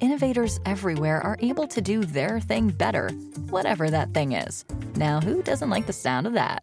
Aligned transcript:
Innovators 0.00 0.58
everywhere 0.66 1.20
are 1.20 1.36
able 1.40 1.66
to 1.68 1.80
do 1.80 2.04
their 2.04 2.40
thing 2.40 2.70
better, 2.70 3.10
whatever 3.50 3.90
that 3.90 4.12
thing 4.12 4.32
is. 4.32 4.64
Now, 4.96 5.20
who 5.20 5.42
doesn't 5.42 5.70
like 5.70 5.86
the 5.86 5.92
sound 5.92 6.26
of 6.26 6.32
that? 6.32 6.62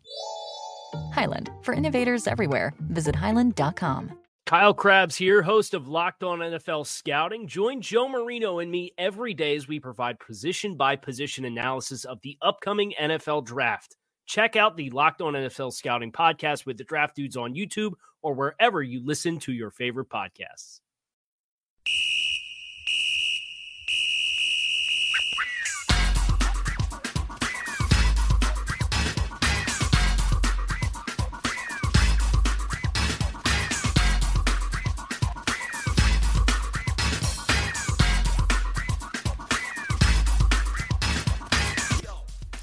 Hyland, 1.13 1.49
for 1.62 1.73
innovators 1.73 2.27
everywhere, 2.27 2.73
visit 2.89 3.16
hyland.com. 3.16 4.17
Kyle 4.48 4.73
Crabbs 4.73 5.16
here, 5.16 5.41
host 5.41 5.73
of 5.73 5.88
Locked 5.88 6.23
On 6.23 6.39
NFL 6.39 6.86
Scouting. 6.86 7.48
Join 7.48 7.80
Joe 7.80 8.09
Marino 8.09 8.59
and 8.59 8.70
me 8.70 8.91
every 8.98 9.34
day 9.34 9.55
as 9.55 9.67
we 9.67 9.80
provide 9.80 10.20
position 10.20 10.75
by 10.75 10.98
position 10.98 11.45
analysis 11.45 12.03
of 12.03 12.20
the 12.22 12.38
upcoming 12.41 12.94
NFL 13.00 13.45
draft. 13.45 13.95
Check 14.25 14.58
out 14.58 14.75
the 14.75 14.89
Locked 14.89 15.22
On 15.22 15.34
NFL 15.34 15.72
Scouting 15.72 16.11
podcast 16.11 16.66
with 16.66 16.77
the 16.77 16.84
draft 16.84 17.16
dudes 17.16 17.38
on 17.38 17.53
YouTube 17.53 17.94
or 18.22 18.34
wherever 18.34 18.84
you 18.84 19.05
listen 19.05 19.39
to 19.39 19.53
your 19.53 19.72
favorite 19.72 20.09
podcasts. 20.09 20.81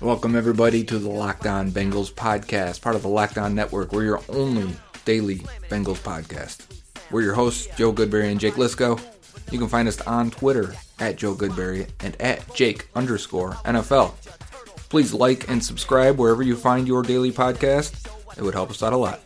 Welcome, 0.09 0.37
everybody, 0.37 0.85
to 0.85 0.99
the 0.99 1.11
Locked 1.11 1.47
On 1.47 1.71
Bengals 1.71 2.11
podcast, 2.11 2.81
part 2.81 2.97
of 2.97 3.03
the 3.03 3.09
Locked 3.09 3.37
On 3.37 3.55
Network. 3.55 3.93
We're 3.93 4.05
your 4.05 4.23
only 4.31 4.75
daily 5.05 5.41
Bengals 5.69 5.99
podcast. 5.99 6.63
We're 7.11 7.21
your 7.21 7.35
hosts, 7.35 7.69
Joe 7.77 7.93
Goodberry 7.93 8.31
and 8.31 8.41
Jake 8.41 8.55
Liskow. 8.55 8.99
You 9.53 9.59
can 9.59 9.69
find 9.69 9.87
us 9.87 10.01
on 10.01 10.31
Twitter 10.31 10.75
at 10.99 11.17
Joe 11.17 11.35
Goodberry 11.35 11.91
and 12.01 12.19
at 12.23 12.55
Jake 12.55 12.89
underscore 12.95 13.53
NFL. 13.67 14.15
Please 14.89 15.13
like 15.13 15.51
and 15.51 15.63
subscribe 15.63 16.19
wherever 16.19 16.43
you 16.43 16.57
find 16.57 16.89
your 16.89 17.03
daily 17.03 17.31
podcast. 17.31 18.11
It 18.39 18.43
would 18.43 18.55
help 18.55 18.71
us 18.71 18.83
out 18.83 18.95
a 18.95 18.97
lot. 18.97 19.21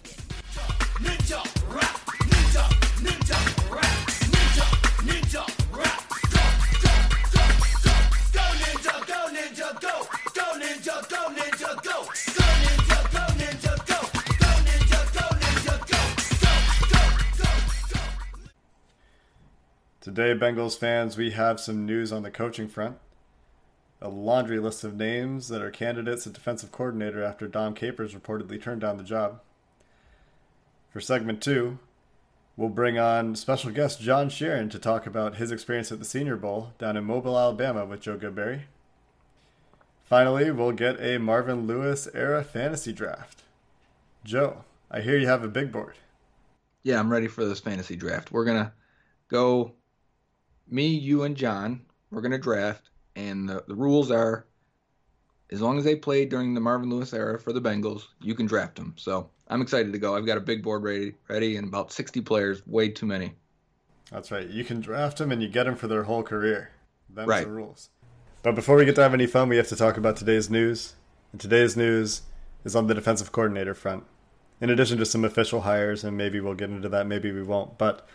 Bengals 20.39 20.79
fans, 20.79 21.17
we 21.17 21.31
have 21.33 21.61
some 21.61 21.87
news 21.87 22.13
on 22.13 22.23
the 22.23 22.31
coaching 22.31 22.69
front. 22.69 22.99
A 24.01 24.09
laundry 24.09 24.59
list 24.59 24.85
of 24.85 24.97
names 24.97 25.49
that 25.49 25.63
are 25.63 25.71
candidates 25.71 26.27
at 26.27 26.33
defensive 26.33 26.73
coordinator 26.73 27.23
after 27.23 27.47
Dom 27.47 27.75
Capers 27.75 28.15
reportedly 28.15 28.61
turned 28.61 28.81
down 28.81 28.97
the 28.97 29.05
job. 29.05 29.41
For 30.91 31.01
segment 31.01 31.41
two, 31.43 31.79
we'll 32.57 32.69
bring 32.69 32.99
on 32.99 33.35
special 33.37 33.71
guest 33.71 34.01
John 34.01 34.29
Sheeran 34.29 34.71
to 34.73 34.79
talk 34.79 35.07
about 35.07 35.37
his 35.37 35.51
experience 35.53 35.93
at 35.93 35.99
the 35.99 36.05
Senior 36.05 36.37
Bowl 36.37 36.73
down 36.79 36.97
in 36.97 37.05
Mobile, 37.05 37.39
Alabama 37.39 37.87
with 37.87 38.01
Joe 38.01 38.19
Goodberry. 38.19 38.63
Finally, 40.05 40.51
we'll 40.51 40.73
get 40.73 41.01
a 41.01 41.19
Marvin 41.19 41.67
Lewis 41.67 42.09
era 42.13 42.45
fantasy 42.45 42.93
draft. 42.93 43.45
Joe, 44.25 44.65
I 44.91 45.01
hear 45.01 45.17
you 45.17 45.27
have 45.27 45.43
a 45.43 45.49
big 45.49 45.73
board. 45.73 45.95
Yeah, 46.83 46.99
I'm 46.99 47.11
ready 47.11 47.29
for 47.29 47.45
this 47.45 47.61
fantasy 47.61 47.97
draft. 47.97 48.33
We're 48.33 48.45
going 48.45 48.65
to 48.65 48.73
go 49.29 49.73
me, 50.69 50.87
you, 50.87 51.25
and 51.25 51.37
John, 51.37 51.83
we're 52.11 52.21
going 52.21 52.33
to 52.33 52.39
draft, 52.39 52.91
and 53.17 53.49
the, 53.49 53.65
the 53.67 53.75
rules 53.75 54.11
are 54.11 54.47
as 55.53 55.61
long 55.61 55.79
as 55.79 55.85
they 55.85 55.95
played 55.95 56.31
during 56.31 56.55
the 56.55 56.61
Marvin 56.61 56.89
Lewis 56.89 57.13
era 57.13 57.39
for 57.39 57.53
the 57.53 57.61
Bengals, 57.61 58.05
you 58.21 58.35
can 58.35 58.47
draft 58.47 58.77
them. 58.77 58.95
So 58.97 59.29
I'm 59.49 59.61
excited 59.61 59.93
to 59.93 59.99
go. 59.99 60.17
I've 60.17 60.25
got 60.25 60.39
a 60.39 60.41
big 60.41 60.63
board 60.63 60.83
ready, 60.83 61.15
ready, 61.29 61.57
and 61.57 61.69
about 61.69 61.93
60 61.93 62.23
players. 62.23 62.67
Way 62.67 62.89
too 62.89 63.05
many. 63.05 63.35
That's 64.11 64.31
right. 64.31 64.49
You 64.49 64.65
can 64.65 64.81
draft 64.81 65.19
them, 65.19 65.31
and 65.31 65.43
you 65.43 65.49
get 65.49 65.65
them 65.65 65.77
for 65.77 65.89
their 65.89 66.05
whole 66.05 66.23
career. 66.23 66.71
That's 67.11 67.29
right. 67.29 67.45
the 67.45 67.53
rules. 67.53 67.91
But 68.43 68.55
before 68.55 68.77
we 68.77 68.87
get 68.87 68.95
to 68.95 69.03
have 69.03 69.15
any 69.15 69.27
fun, 69.27 69.51
we 69.51 69.59
have 69.59 69.69
to 69.69 69.77
talk 69.77 69.99
about 69.99 70.17
today's 70.17 70.49
news. 70.49 70.95
And 71.33 71.41
today's 71.41 71.77
news 71.77 72.23
is 72.65 72.75
on 72.75 72.87
the 72.87 72.95
defensive 72.95 73.31
coordinator 73.31 73.75
front. 73.75 74.05
In 74.61 74.71
addition 74.71 74.97
to 74.99 75.07
some 75.07 75.25
official 75.25 75.63
hires, 75.63 76.03
and 76.03 76.17
maybe 76.17 76.41
we'll 76.41 76.55
get 76.55 76.71
into 76.71 76.89
that, 76.89 77.07
maybe 77.07 77.31
we 77.31 77.43
won't. 77.43 77.77
But 77.77 78.07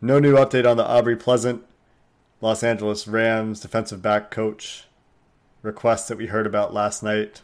no 0.00 0.18
new 0.18 0.36
update 0.36 0.70
on 0.70 0.76
the 0.76 0.86
Aubrey 0.86 1.16
Pleasant 1.16 1.64
Los 2.42 2.62
Angeles 2.62 3.06
Rams 3.06 3.60
defensive 3.60 4.00
back 4.00 4.30
coach 4.30 4.84
request 5.60 6.08
that 6.08 6.16
we 6.16 6.28
heard 6.28 6.46
about 6.46 6.72
last 6.72 7.02
night. 7.02 7.42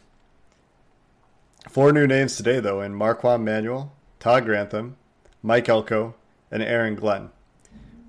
Four 1.69 1.91
new 1.91 2.07
names 2.07 2.35
today, 2.35 2.59
though, 2.59 2.81
in 2.81 2.95
Marquand 2.95 3.45
Manuel, 3.45 3.93
Todd 4.19 4.45
Grantham, 4.45 4.97
Mike 5.43 5.69
Elko, 5.69 6.15
and 6.49 6.63
Aaron 6.63 6.95
Glenn. 6.95 7.29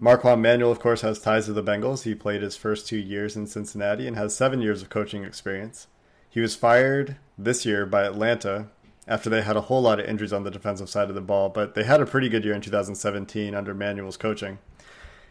Marquand 0.00 0.41
Manuel, 0.41 0.71
of 0.71 0.81
course, 0.81 1.03
has 1.03 1.19
ties 1.19 1.44
to 1.44 1.53
the 1.53 1.62
Bengals. 1.62 2.04
He 2.04 2.15
played 2.15 2.41
his 2.41 2.56
first 2.56 2.87
two 2.87 2.97
years 2.97 3.37
in 3.37 3.47
Cincinnati 3.47 4.06
and 4.06 4.16
has 4.16 4.34
seven 4.34 4.62
years 4.62 4.81
of 4.81 4.88
coaching 4.88 5.25
experience. 5.25 5.88
He 6.31 6.41
was 6.41 6.56
fired 6.56 7.16
this 7.37 7.66
year 7.66 7.84
by 7.84 8.05
Atlanta 8.05 8.69
after 9.06 9.28
they 9.28 9.43
had 9.43 9.56
a 9.56 9.62
whole 9.62 9.82
lot 9.82 10.00
of 10.00 10.06
injuries 10.06 10.32
on 10.32 10.44
the 10.44 10.50
defensive 10.50 10.88
side 10.88 11.10
of 11.10 11.15
the 11.15 11.20
ball, 11.20 11.50
but 11.50 11.75
they 11.75 11.84
had 11.84 12.00
a 12.00 12.06
pretty 12.06 12.31
good 12.31 12.44
year 12.44 12.55
in 12.55 12.62
2017 12.62 13.55
under 13.55 13.75
Manuel's 13.75 14.16
coaching 14.16 14.59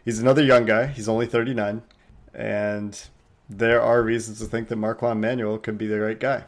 he's 0.08 0.20
another 0.20 0.42
young 0.42 0.64
guy. 0.64 0.86
He's 0.86 1.06
only 1.06 1.26
39, 1.26 1.82
and 2.32 2.98
there 3.46 3.82
are 3.82 4.02
reasons 4.02 4.38
to 4.38 4.46
think 4.46 4.68
that 4.68 4.76
Marquand 4.76 5.20
Manuel 5.20 5.58
could 5.58 5.76
be 5.76 5.86
the 5.86 6.00
right 6.00 6.18
guy. 6.18 6.44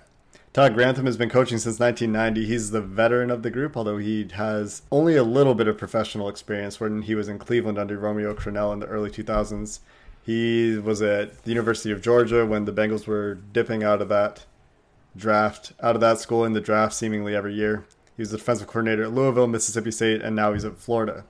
Todd 0.55 0.73
Grantham 0.73 1.05
has 1.05 1.19
been 1.19 1.29
coaching 1.29 1.59
since 1.59 1.79
1990. 1.79 2.47
He's 2.47 2.71
the 2.71 2.81
veteran 2.81 3.31
of 3.31 3.43
the 3.43 3.51
group, 3.51 3.77
although 3.77 3.99
he 3.99 4.27
has 4.33 4.81
only 4.91 5.15
a 5.15 5.23
little 5.23 5.55
bit 5.55 5.69
of 5.69 5.77
professional 5.77 6.31
experience 6.31 6.81
when 6.81 7.03
he 7.03 7.15
was 7.15 7.29
in 7.29 7.39
Cleveland 7.39 7.77
under 7.77 7.99
Romeo 7.99 8.35
Crennel 8.35 8.73
in 8.73 8.79
the 8.79 8.87
early 8.87 9.11
2000s. 9.11 9.81
He 10.25 10.79
was 10.79 11.03
at 11.03 11.43
the 11.43 11.51
University 11.51 11.93
of 11.93 12.01
Georgia 12.01 12.47
when 12.47 12.65
the 12.65 12.73
Bengals 12.73 13.07
were 13.07 13.35
dipping 13.35 13.85
out 13.85 14.01
of 14.01 14.09
that 14.09 14.47
draft, 15.15 15.75
out 15.83 15.97
of 15.97 16.01
that 16.01 16.19
school 16.19 16.47
in 16.47 16.55
the 16.55 16.63
draft 16.63 16.95
seemingly 16.95 17.37
every 17.37 17.53
year. 17.53 17.85
He 18.17 18.23
was 18.23 18.31
the 18.31 18.39
defensive 18.39 18.69
coordinator 18.69 19.03
at 19.03 19.13
Louisville, 19.13 19.49
Mississippi 19.49 19.91
State, 19.91 20.23
and 20.23 20.35
now 20.35 20.55
he's 20.55 20.65
at 20.65 20.79
Florida. 20.79 21.27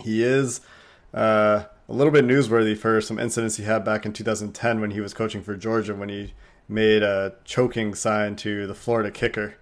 He 0.00 0.24
is 0.24 0.60
uh, 1.14 1.64
a 1.88 1.92
little 1.92 2.12
bit 2.12 2.24
newsworthy 2.26 2.76
for 2.76 3.00
some 3.00 3.18
incidents 3.18 3.56
he 3.56 3.64
had 3.64 3.84
back 3.84 4.04
in 4.04 4.12
2010 4.12 4.80
when 4.80 4.90
he 4.90 5.00
was 5.00 5.14
coaching 5.14 5.42
for 5.42 5.54
Georgia 5.56 5.94
when 5.94 6.08
he 6.08 6.34
made 6.68 7.02
a 7.02 7.34
choking 7.44 7.94
sign 7.94 8.36
to 8.36 8.66
the 8.66 8.74
Florida 8.74 9.10
kicker 9.10 9.54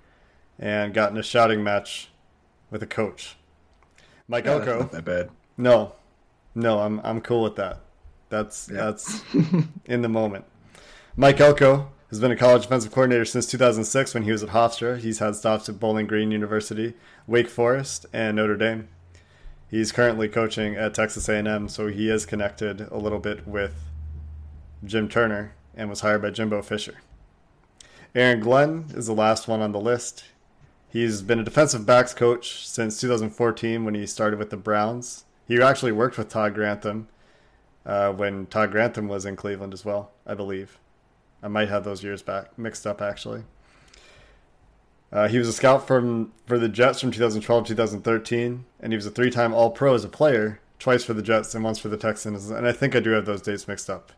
and 0.59 0.95
got 0.95 1.11
in 1.11 1.19
a 1.19 1.23
shouting 1.23 1.63
match 1.63 2.09
with 2.71 2.83
a 2.83 2.87
coach. 2.87 3.37
Mike 4.29 4.45
Yeah, 4.45 4.53
Elko. 4.53 4.65
that's 4.67 4.81
not 4.81 4.93
that 4.93 5.05
bad. 5.05 5.31
No, 5.57 5.95
no, 6.55 6.79
I'm 6.81 7.01
I'm 7.05 7.21
cool 7.21 7.43
with 7.43 7.57
that. 7.57 7.81
That's 8.29 8.69
Yeah. 8.73 8.85
that's 8.85 9.23
in 9.85 10.03
the 10.03 10.09
moment. 10.09 10.45
Mike 11.17 11.41
Elko 11.41 11.91
has 12.09 12.21
been 12.21 12.31
a 12.31 12.37
college 12.37 12.63
defensive 12.63 12.93
coordinator 12.93 13.25
since 13.25 13.47
2006 13.47 14.15
when 14.15 14.23
he 14.23 14.33
was 14.33 14.43
at 14.43 14.51
Hofstra. 14.51 14.99
He's 14.99 15.19
had 15.19 15.35
stops 15.35 15.69
at 15.69 15.81
Bowling 15.81 16.07
Green 16.07 16.31
University, 16.31 16.95
Wake 17.27 17.49
Forest, 17.49 18.07
and 18.13 18.37
Notre 18.37 18.57
Dame. 18.57 18.89
He's 19.73 19.91
currently 19.91 20.29
coaching 20.29 20.77
at 20.77 20.93
Texas 20.93 21.31
A&M, 21.31 21.67
so 21.71 21.87
he 21.87 22.11
is 22.11 22.27
connected 22.27 22.83
a 22.91 22.99
little 22.99 23.19
bit 23.19 23.49
with 23.49 23.75
Jim 24.85 25.09
Turner 25.09 25.55
and 25.75 25.89
was 25.89 26.03
hired 26.03 26.21
by 26.21 26.29
Jimbo 26.29 26.61
Fisher. 26.61 26.97
Aaron 28.15 28.41
Glenn 28.41 28.85
is 28.91 29.07
the 29.07 29.15
last 29.15 29.49
one 29.49 29.63
on 29.63 29.73
the 29.73 29.81
list. 29.81 30.25
He's 30.91 31.23
been 31.23 31.39
a 31.39 31.43
defensive 31.43 31.87
backs 31.87 32.13
coach 32.13 32.69
since 32.69 33.01
2014 33.01 33.87
when 33.87 33.95
he 33.95 34.05
started 34.07 34.39
with 34.39 34.51
the 34.51 34.59
Browns. 34.59 35.25
He 35.49 35.59
actually 35.63 35.93
worked 35.93 36.19
with 36.19 36.29
Todd 36.29 36.53
Grantham 36.53 37.09
uh, 37.87 38.13
when 38.13 38.45
Todd 38.45 38.73
Grantham 38.73 39.09
was 39.09 39.25
in 39.25 39.37
Cleveland 39.37 39.73
as 39.73 39.87
well, 39.87 40.11
I 40.27 40.35
believe. 40.35 40.79
I 41.43 41.49
might 41.49 41.71
have 41.71 41.85
those 41.85 42.05
years 42.05 42.21
back 42.21 42.59
mixed 42.59 42.87
up 42.87 43.01
actually. 43.01 43.45
Uh, 45.13 45.29
he 45.29 45.39
was 45.39 45.49
a 45.49 45.53
scout 45.53 45.87
from 45.87 46.33
for 46.47 46.59
the 46.59 46.69
Jets 46.69 47.01
from 47.01 47.11
2012 47.11 47.67
2013, 47.67 48.65
and 48.81 48.93
he 48.93 48.97
was 48.97 49.07
a 49.07 49.11
three-time 49.11 49.53
All-Pro 49.53 49.95
as 49.95 50.05
a 50.05 50.09
player, 50.09 50.61
twice 50.79 51.05
for 51.05 51.13
the 51.13 51.23
Jets 51.23 51.55
and 51.55 51.63
once 51.63 51.79
for 51.79 51.89
the 51.89 51.99
Texans. 51.99 52.51
And 52.51 52.67
I 52.67 52.73
think 52.73 52.97
I 52.97 53.01
do 53.01 53.11
have 53.11 53.27
those 53.27 53.43
dates 53.43 53.69
mixed 53.69 53.91
up. 53.91 54.13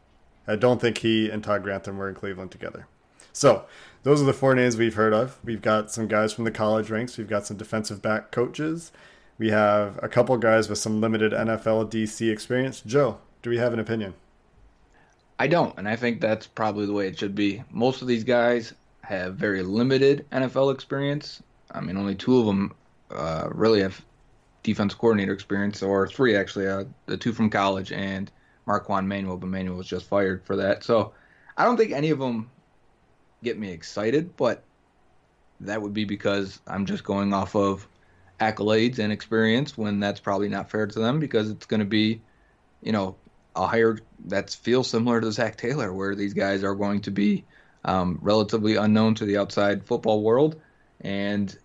I 0.47 0.57
don't 0.57 0.81
think 0.81 0.99
he 0.99 1.29
and 1.31 1.43
Todd 1.43 1.63
Grantham 1.63 1.99
were 1.99 2.09
in 2.09 2.15
Cleveland 2.15 2.53
together. 2.53 2.87
So 3.33 3.65
those 4.05 4.23
are 4.23 4.27
the 4.27 4.33
four 4.33 4.55
names 4.55 4.77
we've 4.77 4.95
heard 4.95 5.13
of. 5.13 5.39
We've 5.43 5.63
got 5.63 5.91
some 5.91 6.07
guys 6.07 6.33
from 6.33 6.45
the 6.45 6.51
college 6.51 6.91
ranks. 6.91 7.19
We've 7.19 7.29
got 7.29 7.47
some 7.47 7.57
defensive 7.57 8.01
back 8.01 8.31
coaches. 8.31 8.93
We 9.39 9.51
have 9.51 9.99
a 10.03 10.09
couple 10.09 10.37
guys 10.37 10.69
with 10.69 10.79
some 10.79 11.01
limited 11.01 11.33
NFL 11.33 11.91
DC 11.91 12.31
experience. 12.31 12.81
Joe, 12.83 13.19
do 13.43 13.51
we 13.51 13.59
have 13.59 13.73
an 13.73 13.81
opinion? 13.81 14.15
I 15.41 15.49
don't, 15.49 15.77
and 15.77 15.89
I 15.89 15.97
think 15.97 16.21
that's 16.21 16.47
probably 16.47 16.87
the 16.87 16.93
way 16.93 17.09
it 17.09 17.19
should 17.19 17.35
be. 17.35 17.65
Most 17.73 18.03
of 18.03 18.07
these 18.07 18.23
guys 18.23 18.73
have 19.07 19.37
very 19.37 19.63
limited 19.63 20.27
NFL 20.31 20.73
experience. 20.73 21.43
I 21.71 21.81
mean, 21.81 21.97
only 21.97 22.15
two 22.15 22.39
of 22.39 22.47
them 22.47 22.75
uh, 23.11 23.49
really 23.53 23.81
have 23.83 24.05
defense 24.63 24.95
coordinator 24.95 25.33
experience, 25.33 25.83
or 25.83 26.09
three 26.09 26.37
actually. 26.37 26.67
Uh, 26.67 26.85
the 27.07 27.17
two 27.17 27.33
from 27.33 27.51
college 27.51 27.93
and 27.93 28.31
Marquand 28.67 29.09
Manuel, 29.09 29.37
but 29.37 29.49
Manuel 29.49 29.77
was 29.77 29.87
just 29.87 30.07
fired 30.07 30.45
for 30.45 30.57
that. 30.57 30.83
So 30.85 31.13
I 31.57 31.65
don't 31.65 31.77
think 31.77 31.93
any 31.93 32.11
of 32.11 32.19
them 32.19 32.51
get 33.43 33.59
me 33.59 33.71
excited, 33.71 34.37
but 34.37 34.65
that 35.61 35.81
would 35.83 35.95
be 35.95 36.05
because 36.05 36.61
I'm 36.67 36.87
just 36.87 37.05
going 37.05 37.33
off 37.33 37.55
of 37.55 37.87
accolades 38.41 38.99
and 38.99 39.13
experience 39.13 39.79
when 39.79 40.01
that's 40.01 40.21
probably 40.21 40.49
not 40.49 40.71
fair 40.71 40.87
to 40.87 40.99
them 40.99 41.21
because 41.21 41.51
it's 41.51 41.67
going 41.67 41.81
to 41.81 41.87
be, 41.87 42.23
you 42.83 42.93
know, 42.93 43.17
a 43.55 43.67
hire 43.67 43.99
that 44.27 44.51
feels 44.51 44.89
similar 44.89 45.21
to 45.21 45.31
Zac 45.31 45.57
Taylor, 45.57 45.93
where 45.93 46.17
these 46.17 46.35
guys 46.35 46.65
are 46.65 46.75
going 46.75 47.03
to 47.03 47.11
be 47.11 47.45
um, 47.85 48.19
relatively 48.23 48.77
unknown 48.77 49.15
to 49.17 49.25
the 49.25 49.37
outside 49.37 49.85
football 49.85 50.23
world, 50.23 50.61
and 51.01 51.57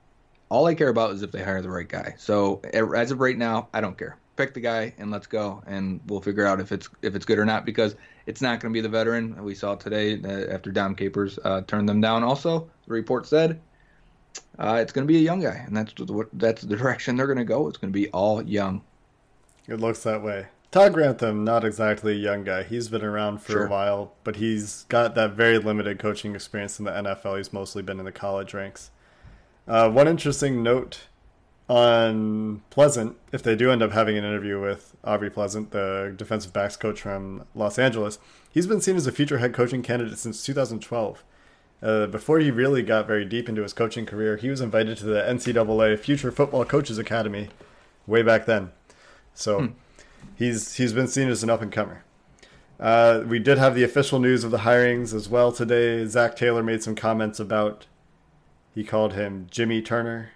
all 0.50 0.66
I 0.66 0.76
care 0.76 0.90
about 0.90 1.12
is 1.12 1.22
if 1.22 1.32
they 1.32 1.44
hire 1.44 1.62
the 1.62 1.70
right 1.70 1.88
guy. 1.88 2.16
So 2.18 2.62
as 2.74 3.12
of 3.12 3.20
right 3.20 3.38
now, 3.38 3.70
I 3.74 3.82
don't 3.82 3.98
care. 3.98 4.18
Pick 4.36 4.54
the 4.54 4.62
guy 4.62 4.94
and 4.98 5.12
let's 5.12 5.28
go, 5.28 5.62
and 5.68 6.00
we'll 6.08 6.22
figure 6.22 6.46
out 6.46 6.60
if 6.62 6.72
it's 6.72 6.90
if 7.02 7.14
it's 7.14 7.26
good 7.26 7.40
or 7.40 7.46
not 7.46 7.66
because 7.66 7.96
it's 8.26 8.42
not 8.42 8.60
going 8.60 8.74
to 8.74 8.78
be 8.78 8.82
the 8.82 8.90
veteran 8.90 9.44
we 9.44 9.54
saw 9.54 9.76
today 9.76 10.22
after 10.50 10.72
Dom 10.72 10.96
Capers 10.96 11.38
uh, 11.44 11.62
turned 11.68 11.90
them 11.90 12.00
down. 12.00 12.24
Also, 12.24 12.70
the 12.88 12.94
report 12.94 13.28
said 13.28 13.60
uh, 14.58 14.78
it's 14.82 14.94
going 14.94 15.06
to 15.06 15.12
be 15.12 15.18
a 15.18 15.22
young 15.22 15.42
guy, 15.42 15.64
and 15.66 15.76
that's 15.76 15.94
what 16.00 16.30
that's 16.34 16.62
the 16.62 16.76
direction 16.76 17.18
they're 17.18 17.28
going 17.28 17.38
to 17.38 17.44
go. 17.44 17.68
It's 17.68 17.78
going 17.78 17.92
to 17.92 18.00
be 18.00 18.10
all 18.12 18.42
young. 18.42 18.82
It 19.68 19.80
looks 19.80 20.04
that 20.04 20.24
way. 20.24 20.48
Todd 20.72 20.94
Grantham, 20.94 21.44
not 21.44 21.66
exactly 21.66 22.14
a 22.14 22.18
young 22.18 22.44
guy. 22.44 22.62
He's 22.62 22.90
been 22.90 23.04
around 23.04 23.42
for 23.42 23.54
sure. 23.54 23.66
a 23.66 23.70
while, 23.70 24.14
but 24.24 24.36
he's 24.36 24.84
got 24.84 25.16
that 25.16 25.32
very 25.32 25.58
limited 25.58 25.98
coaching 25.98 26.36
experience 26.36 26.78
in 26.78 26.86
the 26.86 26.92
NFL. 26.92 27.38
He's 27.38 27.52
mostly 27.52 27.82
been 27.82 27.98
in 27.98 28.06
the 28.06 28.12
college 28.12 28.54
ranks. 28.54 28.92
Uh, 29.68 29.90
one 29.90 30.08
interesting 30.08 30.62
note 30.62 31.08
on 31.68 32.62
Pleasant, 32.70 33.18
if 33.32 33.42
they 33.42 33.56
do 33.56 33.72
end 33.72 33.82
up 33.82 33.94
having 33.94 34.16
an 34.16 34.24
interview 34.24 34.62
with 34.62 34.96
Aubrey 35.04 35.32
Pleasant, 35.32 35.72
the 35.72 36.14
defensive 36.16 36.54
backs 36.54 36.76
coach 36.76 37.02
from 37.02 37.46
Los 37.56 37.80
Angeles, 37.80 38.20
he's 38.52 38.68
been 38.68 38.82
seen 38.82 38.96
as 38.96 39.08
a 39.08 39.12
future 39.12 39.40
head 39.40 39.54
coaching 39.54 39.82
candidate 39.82 40.20
since 40.20 40.44
2012. 40.44 41.24
Uh, 41.82 42.06
before 42.08 42.40
he 42.40 42.52
really 42.52 42.84
got 42.84 43.08
very 43.08 43.26
deep 43.26 43.50
into 43.50 43.64
his 43.64 43.74
coaching 43.74 44.06
career, 44.06 44.38
he 44.38 44.50
was 44.50 44.62
invited 44.62 44.98
to 44.98 45.06
the 45.06 45.22
NCAA 45.22 45.98
Future 45.98 46.32
Football 46.32 46.66
Coaches 46.66 47.00
Academy 47.00 47.50
way 48.06 48.22
back 48.22 48.46
then. 48.46 48.72
So. 49.34 49.62
Hmm 49.62 49.68
he's 50.36 50.76
he's 50.76 50.94
been 50.94 51.08
seen 51.08 51.30
as 51.30 51.44
an 51.44 51.50
up 51.50 51.62
and 51.62 51.72
comer. 51.72 52.04
Uh, 52.80 53.24
we 53.28 53.40
did 53.40 53.58
have 53.58 53.76
the 53.76 53.84
official 53.84 54.20
news 54.20 54.44
of 54.44 54.52
the 54.52 54.60
hirings 54.60 55.14
as 55.14 55.28
well 55.28 55.52
today. 55.52 56.06
Zac 56.06 56.36
Taylor 56.36 56.64
made 56.64 56.82
some 56.82 56.96
comments 56.96 57.40
about 57.40 57.88
he 58.74 58.84
called 58.84 59.14
him 59.14 59.48
Jimmy 59.52 59.82
Turner. 59.82 60.32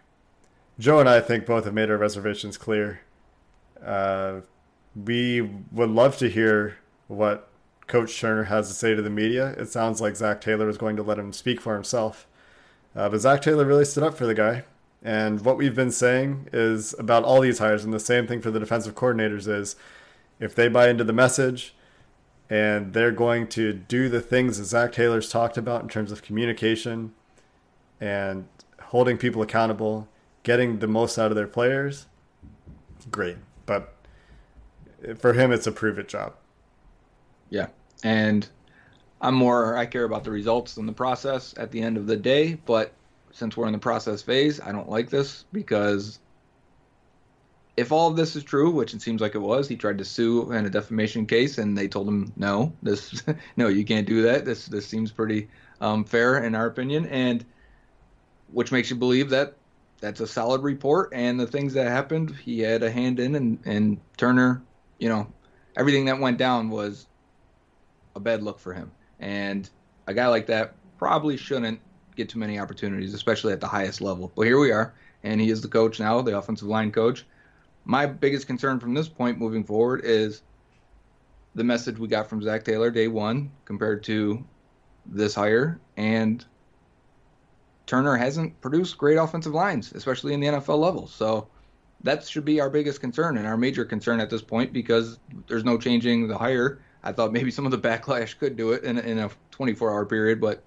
Joe 0.77 0.99
and 0.99 1.07
I 1.07 1.21
think 1.21 1.45
both 1.45 1.65
have 1.65 1.73
made 1.73 1.89
our 1.89 1.97
reservations 1.97 2.57
clear. 2.57 3.01
Uh, 3.83 4.41
we 4.95 5.41
would 5.71 5.89
love 5.89 6.17
to 6.17 6.29
hear 6.29 6.77
what 7.07 7.49
Coach 7.87 8.19
Turner 8.19 8.43
has 8.45 8.67
to 8.67 8.73
say 8.73 8.95
to 8.95 9.01
the 9.01 9.09
media. 9.09 9.49
It 9.57 9.69
sounds 9.69 10.01
like 10.01 10.15
Zac 10.15 10.41
Taylor 10.41 10.67
is 10.67 10.77
going 10.77 10.95
to 10.95 11.03
let 11.03 11.19
him 11.19 11.31
speak 11.31 11.61
for 11.61 11.75
himself. 11.75 12.27
Uh, 12.95 13.09
but 13.09 13.19
Zac 13.19 13.41
Taylor 13.41 13.65
really 13.65 13.85
stood 13.85 14.03
up 14.03 14.15
for 14.15 14.25
the 14.25 14.33
guy. 14.33 14.63
And 15.03 15.41
what 15.41 15.57
we've 15.57 15.75
been 15.75 15.91
saying 15.91 16.47
is 16.53 16.95
about 16.97 17.25
all 17.25 17.41
these 17.41 17.59
hires, 17.59 17.83
and 17.83 17.93
the 17.93 17.99
same 17.99 18.25
thing 18.25 18.41
for 18.41 18.51
the 18.51 18.59
defensive 18.59 18.95
coordinators 18.95 19.47
is 19.47 19.75
if 20.39 20.55
they 20.55 20.69
buy 20.69 20.87
into 20.87 21.03
the 21.03 21.13
message 21.13 21.75
and 22.49 22.93
they're 22.93 23.11
going 23.11 23.47
to 23.47 23.73
do 23.73 24.07
the 24.07 24.21
things 24.21 24.57
that 24.57 24.65
Zac 24.65 24.93
Taylor's 24.93 25.29
talked 25.29 25.57
about 25.57 25.81
in 25.81 25.89
terms 25.89 26.11
of 26.11 26.21
communication 26.21 27.13
and 27.99 28.47
holding 28.81 29.17
people 29.17 29.41
accountable, 29.41 30.07
getting 30.43 30.79
the 30.79 30.87
most 30.87 31.17
out 31.17 31.31
of 31.31 31.35
their 31.35 31.47
players, 31.47 32.05
great. 33.11 33.37
But 33.65 33.93
for 35.17 35.33
him, 35.33 35.51
it's 35.51 35.67
a 35.67 35.71
prove 35.71 35.99
it 35.99 36.07
job. 36.07 36.33
Yeah. 37.49 37.67
And 38.03 38.47
I'm 39.21 39.35
more, 39.35 39.77
I 39.77 39.85
care 39.85 40.05
about 40.05 40.23
the 40.23 40.31
results 40.31 40.75
than 40.75 40.85
the 40.85 40.93
process 40.93 41.53
at 41.57 41.71
the 41.71 41.81
end 41.81 41.97
of 41.97 42.07
the 42.07 42.17
day. 42.17 42.55
But 42.65 42.93
since 43.33 43.57
we're 43.57 43.65
in 43.65 43.73
the 43.73 43.79
process 43.79 44.21
phase, 44.21 44.61
I 44.61 44.71
don't 44.71 44.89
like 44.89 45.09
this 45.09 45.43
because 45.51 46.19
if 47.75 47.91
all 47.91 48.07
of 48.07 48.15
this 48.15 48.35
is 48.35 48.43
true, 48.43 48.69
which 48.69 48.93
it 48.93 49.01
seems 49.01 49.19
like 49.19 49.33
it 49.33 49.39
was, 49.39 49.67
he 49.67 49.75
tried 49.75 49.97
to 49.97 50.05
sue 50.05 50.51
in 50.51 50.65
a 50.65 50.69
defamation 50.69 51.25
case, 51.25 51.57
and 51.57 51.75
they 51.75 51.87
told 51.87 52.07
him 52.07 52.31
no, 52.37 52.71
this 52.83 53.23
no, 53.57 53.67
you 53.67 53.83
can't 53.83 54.07
do 54.07 54.21
that. 54.21 54.45
This 54.45 54.67
this 54.67 54.87
seems 54.87 55.11
pretty 55.11 55.49
um, 55.81 56.05
fair 56.05 56.43
in 56.43 56.53
our 56.53 56.67
opinion, 56.67 57.07
and 57.07 57.43
which 58.51 58.71
makes 58.71 58.91
you 58.91 58.95
believe 58.95 59.31
that 59.31 59.55
that's 59.99 60.19
a 60.19 60.27
solid 60.27 60.61
report. 60.61 61.09
And 61.13 61.39
the 61.39 61.47
things 61.47 61.73
that 61.73 61.87
happened, 61.87 62.35
he 62.35 62.59
had 62.59 62.83
a 62.83 62.91
hand 62.91 63.19
in, 63.19 63.33
and 63.33 63.59
and 63.65 63.99
Turner, 64.15 64.61
you 64.99 65.09
know, 65.09 65.27
everything 65.75 66.05
that 66.05 66.19
went 66.19 66.37
down 66.37 66.69
was 66.69 67.07
a 68.15 68.19
bad 68.19 68.43
look 68.43 68.59
for 68.59 68.73
him, 68.73 68.91
and 69.19 69.67
a 70.05 70.13
guy 70.13 70.27
like 70.27 70.45
that 70.45 70.75
probably 70.99 71.37
shouldn't 71.37 71.79
get 72.15 72.29
too 72.29 72.39
many 72.39 72.59
opportunities, 72.59 73.13
especially 73.13 73.53
at 73.53 73.61
the 73.61 73.67
highest 73.67 74.01
level. 74.01 74.31
But 74.35 74.43
here 74.43 74.59
we 74.59 74.71
are, 74.71 74.93
and 75.23 75.39
he 75.39 75.49
is 75.49 75.61
the 75.61 75.67
coach 75.67 75.99
now, 75.99 76.21
the 76.21 76.37
offensive 76.37 76.67
line 76.67 76.91
coach. 76.91 77.25
My 77.85 78.05
biggest 78.05 78.47
concern 78.47 78.79
from 78.79 78.93
this 78.93 79.09
point 79.09 79.37
moving 79.37 79.63
forward 79.63 80.01
is 80.03 80.41
the 81.55 81.63
message 81.63 81.99
we 81.99 82.07
got 82.07 82.29
from 82.29 82.41
Zac 82.41 82.63
Taylor 82.63 82.89
day 82.89 83.07
one 83.07 83.51
compared 83.65 84.03
to 84.03 84.43
this 85.05 85.35
hire, 85.35 85.79
and 85.97 86.45
Turner 87.85 88.15
hasn't 88.15 88.59
produced 88.61 88.97
great 88.97 89.17
offensive 89.17 89.53
lines, 89.53 89.91
especially 89.93 90.33
in 90.33 90.39
the 90.39 90.47
NFL 90.47 90.79
level. 90.79 91.07
So 91.07 91.47
that 92.03 92.27
should 92.27 92.45
be 92.45 92.59
our 92.59 92.69
biggest 92.69 93.01
concern 93.01 93.37
and 93.37 93.47
our 93.47 93.57
major 93.57 93.85
concern 93.85 94.19
at 94.19 94.29
this 94.29 94.41
point 94.41 94.73
because 94.73 95.19
there's 95.47 95.63
no 95.63 95.77
changing 95.77 96.27
the 96.27 96.37
hire. 96.37 96.79
I 97.03 97.11
thought 97.11 97.33
maybe 97.33 97.51
some 97.51 97.65
of 97.65 97.71
the 97.71 97.79
backlash 97.79 98.37
could 98.37 98.55
do 98.55 98.71
it 98.71 98.83
in, 98.83 98.97
in 98.97 99.19
a 99.19 99.29
24 99.51 99.91
hour 99.91 100.05
period, 100.05 100.39
but 100.39 100.63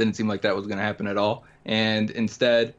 didn't 0.00 0.16
seem 0.16 0.26
like 0.26 0.42
that 0.42 0.56
was 0.56 0.66
going 0.66 0.78
to 0.78 0.84
happen 0.84 1.06
at 1.06 1.16
all. 1.16 1.44
And 1.64 2.10
instead, 2.10 2.74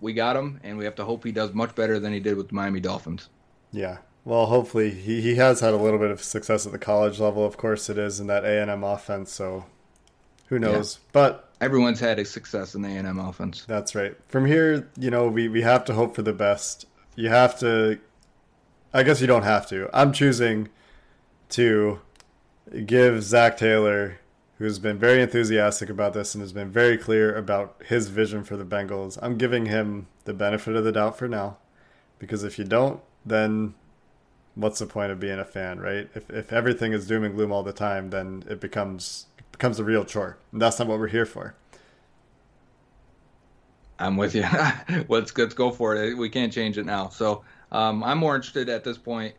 we 0.00 0.12
got 0.12 0.36
him, 0.36 0.60
and 0.62 0.76
we 0.76 0.84
have 0.84 0.96
to 0.96 1.04
hope 1.04 1.24
he 1.24 1.32
does 1.32 1.54
much 1.54 1.74
better 1.74 1.98
than 1.98 2.12
he 2.12 2.20
did 2.20 2.36
with 2.36 2.48
the 2.48 2.54
Miami 2.54 2.80
Dolphins. 2.80 3.28
Yeah. 3.72 3.98
Well, 4.24 4.46
hopefully 4.46 4.90
he, 4.90 5.20
he 5.20 5.36
has 5.36 5.60
had 5.60 5.72
a 5.72 5.76
little 5.76 5.98
bit 5.98 6.10
of 6.10 6.22
success 6.22 6.66
at 6.66 6.72
the 6.72 6.78
college 6.78 7.20
level. 7.20 7.46
Of 7.46 7.56
course, 7.56 7.88
it 7.88 7.96
is 7.96 8.20
in 8.20 8.26
that 8.26 8.44
A 8.44 8.60
and 8.60 8.70
M 8.70 8.84
offense. 8.84 9.32
So 9.32 9.64
who 10.48 10.58
knows? 10.58 10.98
Yeah. 10.98 11.08
But 11.12 11.48
everyone's 11.60 12.00
had 12.00 12.18
a 12.18 12.24
success 12.24 12.74
in 12.74 12.82
the 12.82 12.88
A 12.88 12.92
and 12.92 13.06
M 13.06 13.18
offense. 13.18 13.64
That's 13.66 13.94
right. 13.94 14.14
From 14.28 14.44
here, 14.44 14.90
you 14.98 15.10
know, 15.10 15.28
we 15.28 15.48
we 15.48 15.62
have 15.62 15.84
to 15.86 15.94
hope 15.94 16.14
for 16.14 16.22
the 16.22 16.32
best. 16.34 16.84
You 17.16 17.28
have 17.30 17.58
to. 17.60 17.98
I 18.92 19.04
guess 19.04 19.20
you 19.20 19.26
don't 19.26 19.44
have 19.44 19.68
to. 19.68 19.88
I'm 19.94 20.12
choosing 20.12 20.68
to 21.50 22.00
give 22.84 23.22
Zac 23.22 23.56
Taylor 23.56 24.18
who's 24.60 24.78
been 24.78 24.98
very 24.98 25.22
enthusiastic 25.22 25.88
about 25.88 26.12
this 26.12 26.34
and 26.34 26.42
has 26.42 26.52
been 26.52 26.70
very 26.70 26.98
clear 26.98 27.34
about 27.34 27.80
his 27.86 28.08
vision 28.08 28.44
for 28.44 28.58
the 28.58 28.64
Bengals. 28.64 29.18
I'm 29.22 29.38
giving 29.38 29.64
him 29.64 30.06
the 30.26 30.34
benefit 30.34 30.76
of 30.76 30.84
the 30.84 30.92
doubt 30.92 31.16
for 31.16 31.26
now, 31.26 31.56
because 32.18 32.44
if 32.44 32.58
you 32.58 32.66
don't, 32.66 33.00
then 33.24 33.72
what's 34.54 34.78
the 34.78 34.84
point 34.84 35.12
of 35.12 35.18
being 35.18 35.38
a 35.38 35.46
fan, 35.46 35.80
right? 35.80 36.10
If 36.14 36.28
if 36.28 36.52
everything 36.52 36.92
is 36.92 37.06
doom 37.06 37.24
and 37.24 37.34
gloom 37.34 37.50
all 37.50 37.62
the 37.62 37.72
time, 37.72 38.10
then 38.10 38.44
it 38.50 38.60
becomes 38.60 39.28
it 39.38 39.50
becomes 39.50 39.80
a 39.80 39.84
real 39.84 40.04
chore, 40.04 40.36
and 40.52 40.60
that's 40.60 40.78
not 40.78 40.88
what 40.88 40.98
we're 40.98 41.08
here 41.08 41.26
for. 41.26 41.54
I'm 43.98 44.18
with 44.18 44.34
you. 44.34 44.44
let's 45.08 45.36
let's 45.38 45.54
go 45.54 45.70
for 45.70 45.96
it. 45.96 46.18
We 46.18 46.28
can't 46.28 46.52
change 46.52 46.76
it 46.76 46.84
now. 46.84 47.08
So 47.08 47.44
um, 47.72 48.04
I'm 48.04 48.18
more 48.18 48.36
interested 48.36 48.68
at 48.68 48.84
this 48.84 48.98
point. 48.98 49.34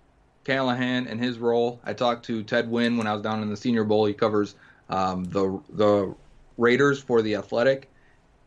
Callahan 0.45 1.05
and 1.05 1.23
his 1.23 1.37
role. 1.37 1.79
I 1.83 1.93
talked 1.93 2.25
to 2.25 2.41
Ted 2.41 2.71
Nguyen 2.71 2.97
when 2.97 3.05
I 3.05 3.13
was 3.13 3.21
down 3.21 3.43
in 3.43 3.51
the 3.51 3.57
Senior 3.57 3.83
Bowl. 3.83 4.05
He 4.05 4.15
covers 4.15 4.55
um, 4.91 5.24
the 5.24 5.60
the 5.69 6.13
Raiders 6.57 7.01
for 7.01 7.21
the 7.21 7.36
Athletic, 7.36 7.89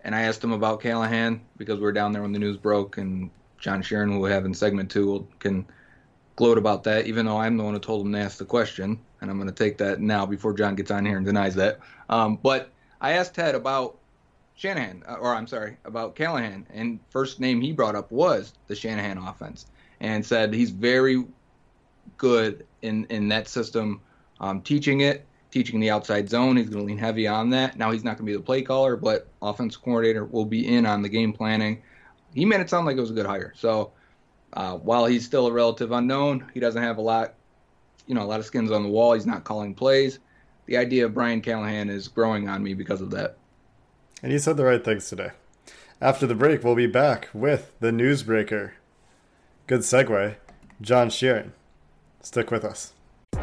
and 0.03 0.15
I 0.15 0.23
asked 0.23 0.45
him 0.45 0.53
about 0.53 0.81
Callahan 0.81 1.41
because 1.57 1.79
we 1.79 1.83
were 1.83 1.93
down 1.93 2.13
there 2.13 2.23
when 2.23 2.33
the 2.33 2.39
news 2.39 2.57
broke, 2.57 2.99
and 2.99 3.31
John 3.59 3.83
Sheeran, 3.83 4.13
who 4.13 4.21
we 4.21 4.31
have 4.31 4.45
in 4.45 4.55
segment 4.55 4.91
two, 4.91 5.27
can 5.41 5.67
gloat 6.37 6.59
about 6.59 6.85
that, 6.85 7.07
even 7.07 7.27
though 7.27 7.39
I'm 7.39 7.57
the 7.57 7.65
one 7.65 7.75
who 7.75 7.81
told 7.81 8.07
him 8.07 8.13
to 8.13 8.19
ask 8.19 8.39
the 8.39 8.45
question, 8.45 9.01
and 9.21 9.31
I'm 9.31 9.39
going 9.39 9.49
to 9.49 9.55
take 9.55 9.79
that 9.79 10.01
now 10.01 10.27
before 10.27 10.53
John 10.53 10.75
gets 10.75 10.91
on 10.91 11.07
here 11.07 11.17
and 11.17 11.27
denies 11.27 11.55
that. 11.55 11.81
Um, 12.09 12.39
but 12.43 12.71
I 13.01 13.13
asked 13.13 13.35
Ted 13.35 13.55
about 13.55 13.99
Shanahan, 14.55 15.03
uh, 15.09 15.15
or 15.15 15.35
I'm 15.35 15.47
sorry, 15.47 15.79
about 15.85 16.15
Callahan, 16.15 16.67
and 16.73 17.01
first 17.09 17.41
name 17.41 17.61
he 17.61 17.73
brought 17.73 17.97
up 17.97 18.13
was 18.13 18.53
the 18.67 18.77
Shanahan 18.77 19.19
offense, 19.19 19.67
and 20.01 20.25
said 20.25 20.53
he's 20.53 20.71
very 20.71 21.25
good 22.19 22.67
in 22.83 23.07
in 23.07 23.29
that 23.29 23.49
system, 23.49 24.03
um, 24.41 24.61
teaching 24.61 25.01
it 25.01 25.27
teaching 25.55 25.79
the 25.79 25.89
outside 25.89 26.29
zone. 26.29 26.57
He's 26.57 26.69
going 26.69 26.83
to 26.83 26.87
lean 26.87 26.99
heavy 26.99 27.29
on 27.29 27.49
that. 27.51 27.79
Now 27.79 27.93
he's 27.93 28.03
not 28.03 28.19
going 28.19 28.27
to 28.27 28.33
be 28.33 28.37
the 28.37 28.43
play 28.43 28.61
caller, 28.61 28.97
but 28.97 29.29
offensive 29.41 29.81
coordinator 29.83 30.25
will 30.25 30.45
be 30.45 30.67
in 30.67 30.85
on 30.85 31.01
the 31.01 31.09
game 31.09 31.33
planning. 31.33 31.81
He 32.35 32.45
made 32.45 32.61
it 32.61 32.69
sound 32.69 32.87
like 32.87 32.97
it 32.97 33.01
was 33.01 33.13
a 33.13 33.15
good 33.15 33.25
hire. 33.25 33.53
So 33.57 33.93
uh, 34.55 34.75
while 34.79 35.07
he's 35.07 35.25
still 35.25 35.47
a 35.47 35.53
relative 35.53 35.93
unknown, 35.93 36.51
he 36.53 36.59
doesn't 36.59 36.83
have 36.83 36.99
a 36.99 37.01
lot, 37.01 37.35
you 38.09 38.17
know, 38.17 38.23
a 38.23 38.27
lot 38.27 38.41
of 38.41 38.47
skins 38.47 38.73
on 38.73 38.83
the 38.83 38.89
wall. 38.89 39.13
He's 39.13 39.27
not 39.27 39.45
calling 39.45 39.77
plays. 39.77 40.19
The 40.67 40.77
idea 40.77 41.07
of 41.07 41.15
Brian 41.15 41.41
Callahan 41.41 41.89
is 41.89 42.09
growing 42.09 42.49
on 42.49 42.61
me 42.61 42.75
because 42.75 43.01
of 43.01 43.13
that. 43.13 43.37
And 44.25 44.33
he 44.33 44.41
said 44.41 44.57
the 44.57 44.65
right 44.65 44.85
things 44.85 45.09
today. 45.09 45.31
After 46.01 46.27
the 46.27 46.35
break, 46.35 46.65
we'll 46.65 46.75
be 46.75 46.89
back 46.89 47.29
with 47.33 47.71
the 47.79 47.93
newsbreaker. 47.93 48.73
Good 49.69 49.83
segue, 49.83 50.35
John 50.81 51.11
Sheeran. 51.11 51.53
Stick 52.23 52.51
with 52.51 52.65
us. 52.65 52.94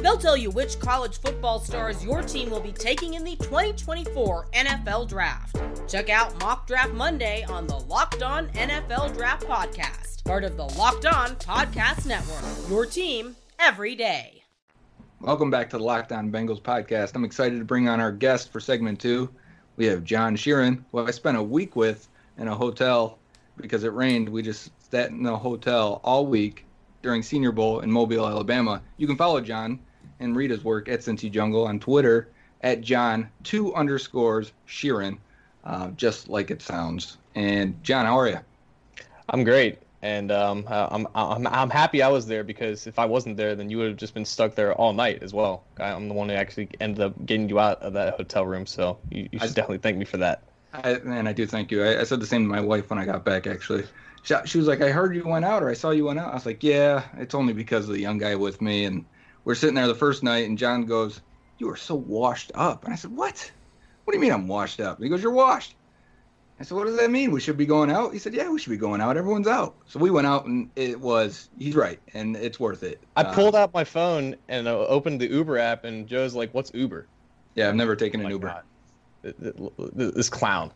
They'll 0.00 0.16
tell 0.16 0.36
you 0.36 0.50
which 0.50 0.78
college 0.78 1.18
football 1.18 1.58
stars 1.58 2.04
your 2.04 2.22
team 2.22 2.50
will 2.50 2.60
be 2.60 2.70
taking 2.70 3.14
in 3.14 3.24
the 3.24 3.34
2024 3.36 4.46
NFL 4.52 5.08
Draft. 5.08 5.60
Check 5.88 6.08
out 6.08 6.38
Mock 6.40 6.68
Draft 6.68 6.92
Monday 6.92 7.44
on 7.48 7.66
the 7.66 7.78
Locked 7.80 8.22
On 8.22 8.46
NFL 8.50 9.16
Draft 9.16 9.44
Podcast, 9.46 10.24
part 10.24 10.44
of 10.44 10.56
the 10.56 10.66
Locked 10.78 11.06
On 11.06 11.30
Podcast 11.36 12.06
Network. 12.06 12.70
Your 12.70 12.86
team 12.86 13.34
every 13.58 13.96
day. 13.96 14.44
Welcome 15.20 15.50
back 15.50 15.68
to 15.70 15.78
the 15.78 15.82
Locked 15.82 16.12
On 16.12 16.30
Bengals 16.30 16.62
podcast. 16.62 17.16
I'm 17.16 17.24
excited 17.24 17.58
to 17.58 17.64
bring 17.64 17.88
on 17.88 18.00
our 18.00 18.12
guest 18.12 18.52
for 18.52 18.60
segment 18.60 19.00
two. 19.00 19.28
We 19.76 19.86
have 19.86 20.04
John 20.04 20.36
Sheeran, 20.36 20.84
who 20.92 20.98
I 21.00 21.10
spent 21.10 21.36
a 21.36 21.42
week 21.42 21.74
with 21.74 22.08
in 22.36 22.46
a 22.46 22.54
hotel 22.54 23.18
because 23.56 23.82
it 23.82 23.92
rained. 23.92 24.28
We 24.28 24.42
just 24.42 24.70
sat 24.92 25.10
in 25.10 25.26
a 25.26 25.36
hotel 25.36 26.00
all 26.04 26.24
week 26.24 26.66
during 27.02 27.22
Senior 27.24 27.50
Bowl 27.50 27.80
in 27.80 27.90
Mobile, 27.90 28.28
Alabama. 28.28 28.80
You 28.96 29.08
can 29.08 29.16
follow 29.16 29.40
John 29.40 29.80
and 30.20 30.36
read 30.36 30.50
his 30.50 30.64
work 30.64 30.88
at 30.88 31.00
Cincy 31.00 31.30
Jungle 31.30 31.66
on 31.66 31.78
Twitter 31.80 32.28
at 32.62 32.80
John 32.80 33.30
two 33.44 33.74
underscores 33.74 34.52
Sheeran, 34.66 35.18
uh, 35.64 35.90
just 35.90 36.28
like 36.28 36.50
it 36.50 36.62
sounds. 36.62 37.16
And 37.34 37.82
John, 37.84 38.06
how 38.06 38.18
are 38.18 38.28
you? 38.28 38.38
I'm 39.28 39.44
great, 39.44 39.78
and 40.02 40.32
um, 40.32 40.64
I'm, 40.68 41.06
I'm 41.14 41.46
I'm 41.46 41.70
happy 41.70 42.02
I 42.02 42.08
was 42.08 42.26
there 42.26 42.42
because 42.42 42.86
if 42.86 42.98
I 42.98 43.04
wasn't 43.04 43.36
there, 43.36 43.54
then 43.54 43.70
you 43.70 43.78
would 43.78 43.88
have 43.88 43.96
just 43.96 44.14
been 44.14 44.24
stuck 44.24 44.54
there 44.54 44.72
all 44.74 44.92
night 44.92 45.22
as 45.22 45.34
well. 45.34 45.64
I'm 45.78 46.08
the 46.08 46.14
one 46.14 46.28
who 46.30 46.34
actually 46.34 46.70
ended 46.80 47.02
up 47.02 47.26
getting 47.26 47.48
you 47.48 47.60
out 47.60 47.80
of 47.82 47.92
that 47.92 48.14
hotel 48.14 48.46
room, 48.46 48.66
so 48.66 48.98
you, 49.10 49.28
you 49.30 49.38
should 49.38 49.50
I, 49.50 49.54
definitely 49.54 49.78
thank 49.78 49.98
me 49.98 50.04
for 50.04 50.16
that. 50.16 50.42
I, 50.72 50.92
and 50.92 51.28
I 51.28 51.32
do 51.32 51.46
thank 51.46 51.70
you. 51.70 51.84
I, 51.84 52.00
I, 52.00 52.04
said 52.04 52.20
the 52.20 52.26
same 52.26 52.42
to 52.42 52.48
my 52.48 52.60
wife 52.60 52.90
when 52.90 52.98
I 52.98 53.04
got 53.04 53.24
back. 53.24 53.46
Actually, 53.46 53.84
she, 54.22 54.34
she 54.44 54.58
was 54.58 54.66
like, 54.66 54.80
"I 54.80 54.90
heard 54.90 55.14
you 55.14 55.26
went 55.26 55.44
out, 55.44 55.62
or 55.62 55.68
I 55.68 55.74
saw 55.74 55.90
you 55.90 56.06
went 56.06 56.18
out." 56.18 56.30
I 56.30 56.34
was 56.34 56.46
like, 56.46 56.62
"Yeah, 56.62 57.04
it's 57.18 57.34
only 57.34 57.52
because 57.52 57.88
of 57.88 57.94
the 57.94 58.00
young 58.00 58.18
guy 58.18 58.34
with 58.34 58.60
me." 58.62 58.84
And 58.84 59.04
we're 59.48 59.54
sitting 59.54 59.76
there 59.76 59.86
the 59.86 59.94
first 59.94 60.22
night, 60.22 60.46
and 60.46 60.58
John 60.58 60.84
goes, 60.84 61.22
"You 61.56 61.70
are 61.70 61.76
so 61.76 61.94
washed 61.94 62.52
up." 62.54 62.84
And 62.84 62.92
I 62.92 62.96
said, 62.96 63.16
"What? 63.16 63.50
What 64.04 64.12
do 64.12 64.18
you 64.18 64.20
mean 64.20 64.30
I'm 64.30 64.46
washed 64.46 64.78
up?" 64.78 65.02
he 65.02 65.08
goes, 65.08 65.22
"You're 65.22 65.32
washed." 65.32 65.74
I 66.60 66.64
said, 66.64 66.76
"What 66.76 66.84
does 66.84 66.98
that 66.98 67.10
mean? 67.10 67.30
We 67.30 67.40
should 67.40 67.56
be 67.56 67.64
going 67.64 67.90
out?" 67.90 68.12
He 68.12 68.18
said, 68.18 68.34
"Yeah, 68.34 68.50
we 68.50 68.58
should 68.58 68.68
be 68.68 68.76
going 68.76 69.00
out. 69.00 69.16
Everyone's 69.16 69.46
out." 69.46 69.74
So 69.86 69.98
we 70.00 70.10
went 70.10 70.26
out, 70.26 70.44
and 70.44 70.68
it 70.76 71.00
was 71.00 71.48
he's 71.58 71.74
right, 71.74 71.98
and 72.12 72.36
it's 72.36 72.60
worth 72.60 72.82
it. 72.82 73.02
I 73.16 73.22
uh, 73.22 73.32
pulled 73.32 73.56
out 73.56 73.72
my 73.72 73.84
phone 73.84 74.36
and 74.48 74.68
uh, 74.68 74.80
opened 74.80 75.18
the 75.18 75.28
Uber 75.28 75.56
app, 75.56 75.84
and 75.84 76.06
Joe's 76.06 76.34
like, 76.34 76.52
"What's 76.52 76.70
Uber?" 76.74 77.06
Yeah, 77.54 77.70
I've 77.70 77.74
never 77.74 77.96
taken 77.96 78.20
oh 78.20 78.26
an 78.26 78.30
Uber. 78.32 78.62
This 79.22 80.28
clown. 80.28 80.72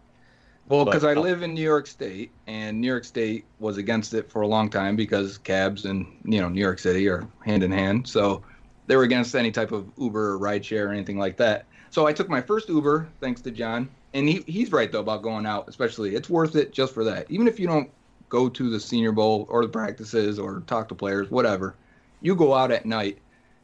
Well, 0.70 0.86
because 0.86 1.04
I 1.04 1.12
live 1.12 1.42
in 1.42 1.52
New 1.52 1.60
York 1.60 1.86
State, 1.86 2.30
and 2.46 2.80
New 2.80 2.86
York 2.86 3.04
State 3.04 3.44
was 3.58 3.76
against 3.76 4.14
it 4.14 4.30
for 4.30 4.40
a 4.40 4.46
long 4.46 4.70
time 4.70 4.96
because 4.96 5.36
cabs 5.36 5.84
and 5.84 6.06
you 6.24 6.40
know 6.40 6.48
New 6.48 6.62
York 6.62 6.78
City 6.78 7.06
are 7.10 7.28
hand 7.44 7.62
in 7.62 7.70
hand. 7.70 8.08
So 8.08 8.42
they 8.86 8.96
were 8.96 9.02
against 9.02 9.34
any 9.34 9.50
type 9.50 9.72
of 9.72 9.90
Uber 9.96 10.34
or 10.34 10.38
rideshare 10.38 10.86
or 10.86 10.92
anything 10.92 11.18
like 11.18 11.36
that. 11.36 11.66
So 11.90 12.06
I 12.06 12.12
took 12.12 12.28
my 12.28 12.40
first 12.40 12.68
Uber, 12.68 13.08
thanks 13.20 13.40
to 13.42 13.50
John. 13.50 13.88
And 14.14 14.28
he, 14.28 14.44
he's 14.46 14.72
right 14.72 14.90
though 14.90 15.00
about 15.00 15.22
going 15.22 15.46
out, 15.46 15.68
especially 15.68 16.14
it's 16.14 16.28
worth 16.28 16.56
it 16.56 16.72
just 16.72 16.92
for 16.92 17.04
that. 17.04 17.30
Even 17.30 17.48
if 17.48 17.58
you 17.58 17.66
don't 17.66 17.90
go 18.28 18.48
to 18.48 18.70
the 18.70 18.80
Senior 18.80 19.12
Bowl 19.12 19.46
or 19.50 19.62
the 19.62 19.68
practices 19.68 20.38
or 20.38 20.62
talk 20.66 20.88
to 20.88 20.94
players, 20.94 21.30
whatever, 21.30 21.76
you 22.20 22.34
go 22.34 22.54
out 22.54 22.70
at 22.70 22.86
night, 22.86 23.18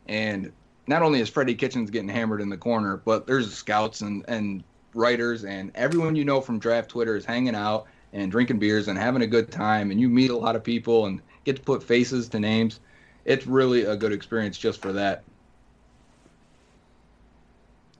and 0.09 0.53
not 0.87 1.03
only 1.03 1.21
is 1.21 1.29
Freddie 1.29 1.55
Kitchens 1.55 1.91
getting 1.91 2.09
hammered 2.09 2.41
in 2.41 2.49
the 2.49 2.57
corner, 2.57 2.99
but 3.05 3.27
there's 3.27 3.53
scouts 3.53 4.01
and 4.01 4.25
and 4.29 4.65
writers 4.95 5.45
and 5.45 5.71
everyone 5.75 6.17
you 6.17 6.25
know 6.25 6.41
from 6.41 6.59
draft 6.59 6.89
Twitter 6.91 7.15
is 7.15 7.25
hanging 7.25 7.55
out 7.55 7.87
and 8.13 8.31
drinking 8.31 8.59
beers 8.59 8.89
and 8.89 8.99
having 8.99 9.23
a 9.23 9.27
good 9.27 9.51
time, 9.51 9.91
and 9.91 10.01
you 10.01 10.09
meet 10.09 10.31
a 10.31 10.37
lot 10.37 10.57
of 10.57 10.65
people 10.65 11.07
and 11.07 11.21
get 11.45 11.57
to 11.57 11.63
put 11.63 11.83
faces 11.83 12.29
to 12.29 12.41
names 12.41 12.81
it's 13.29 13.47
really 13.47 13.85
a 13.85 13.95
good 13.95 14.13
experience 14.13 14.57
just 14.57 14.81
for 14.81 14.95
that. 14.95 15.23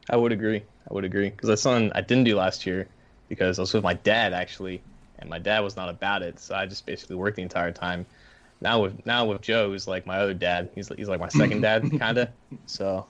I 0.09 0.17
would 0.17 0.33
agree. 0.33 0.63
I 0.91 0.95
would 0.95 1.05
agree 1.05 1.29
because 1.29 1.51
that's 1.51 1.61
something 1.61 1.93
I 1.95 2.01
didn't 2.01 2.25
do 2.25 2.35
last 2.35 2.65
year 2.65 2.89
because 3.29 3.59
I 3.59 3.63
was 3.63 3.75
with 3.75 3.85
my 3.85 3.93
dad 3.93 4.33
actually, 4.33 4.81
and 5.19 5.29
my 5.29 5.39
dad 5.39 5.61
was 5.61 5.77
not 5.77 5.91
about 5.91 6.23
it. 6.23 6.41
So 6.41 6.55
I 6.55 6.65
just 6.65 6.87
basically 6.87 7.17
worked 7.17 7.37
the 7.37 7.43
entire 7.43 7.73
time. 7.73 8.07
Now 8.63 8.81
with 8.81 9.05
now 9.05 9.27
with 9.27 9.43
Joe, 9.43 9.69
who's 9.71 9.87
like 9.87 10.07
my 10.07 10.17
other 10.19 10.33
dad. 10.33 10.71
He's 10.75 10.89
he's 10.89 11.11
like 11.11 11.21
my 11.21 11.29
second 11.29 11.61
dad, 11.61 11.85
kind 11.99 12.17
of. 12.17 12.31
So, 12.65 13.07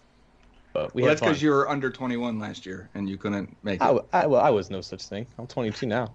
but 0.73 0.93
we 0.97 1.03
well, 1.03 1.11
that's 1.11 1.21
because 1.21 1.41
you 1.41 1.51
were 1.51 1.69
under 1.69 1.89
21 1.89 2.41
last 2.41 2.67
year 2.67 2.91
and 2.95 3.09
you 3.09 3.17
couldn't 3.17 3.57
make 3.63 3.81
it. 3.81 3.85
I, 3.85 4.01
I, 4.13 4.27
well, 4.27 4.43
I 4.43 4.51
was 4.51 4.71
no 4.71 4.81
such 4.81 5.07
thing. 5.07 5.25
I'm 5.39 5.47
22 5.47 5.87
now. 5.87 6.13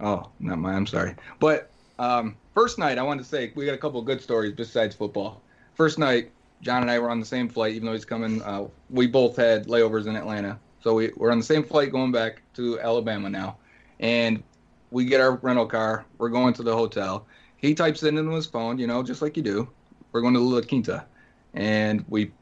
Oh, 0.00 0.30
not 0.40 0.58
my. 0.58 0.72
I'm 0.72 0.86
sorry, 0.86 1.14
but 1.40 1.70
um, 2.00 2.34
first 2.54 2.78
night, 2.78 2.96
I 2.96 3.02
wanted 3.02 3.22
to 3.22 3.28
say 3.28 3.52
we 3.54 3.66
got 3.66 3.74
a 3.74 3.78
couple 3.78 4.00
good 4.00 4.22
stories 4.22 4.54
besides 4.54 4.96
football. 4.96 5.42
First 5.74 5.98
night, 5.98 6.30
John 6.62 6.80
and 6.80 6.90
I 6.90 6.98
were 6.98 7.10
on 7.10 7.20
the 7.20 7.26
same 7.26 7.46
flight, 7.46 7.74
even 7.74 7.84
though 7.84 7.92
he's 7.92 8.06
coming. 8.06 8.40
Uh, 8.40 8.68
we 8.88 9.06
both 9.06 9.36
had 9.36 9.66
layovers 9.66 10.06
in 10.06 10.16
Atlanta, 10.16 10.58
so 10.82 10.94
we, 10.94 11.10
we're 11.16 11.30
on 11.30 11.38
the 11.38 11.44
same 11.44 11.62
flight 11.62 11.92
going 11.92 12.10
back 12.10 12.40
to 12.54 12.80
Alabama 12.80 13.28
now. 13.28 13.58
And 14.00 14.42
we 14.90 15.04
get 15.04 15.20
our 15.20 15.36
rental 15.36 15.66
car. 15.66 16.06
We're 16.16 16.30
going 16.30 16.54
to 16.54 16.62
the 16.62 16.74
hotel. 16.74 17.26
He 17.58 17.74
types 17.74 18.02
it 18.02 18.14
into 18.14 18.30
his 18.30 18.46
phone, 18.46 18.78
you 18.78 18.86
know, 18.86 19.02
just 19.02 19.20
like 19.20 19.36
you 19.36 19.42
do. 19.42 19.68
We're 20.12 20.22
going 20.22 20.34
to 20.34 20.40
La 20.40 20.62
Quinta, 20.62 21.04
and 21.52 22.02
we 22.08 22.32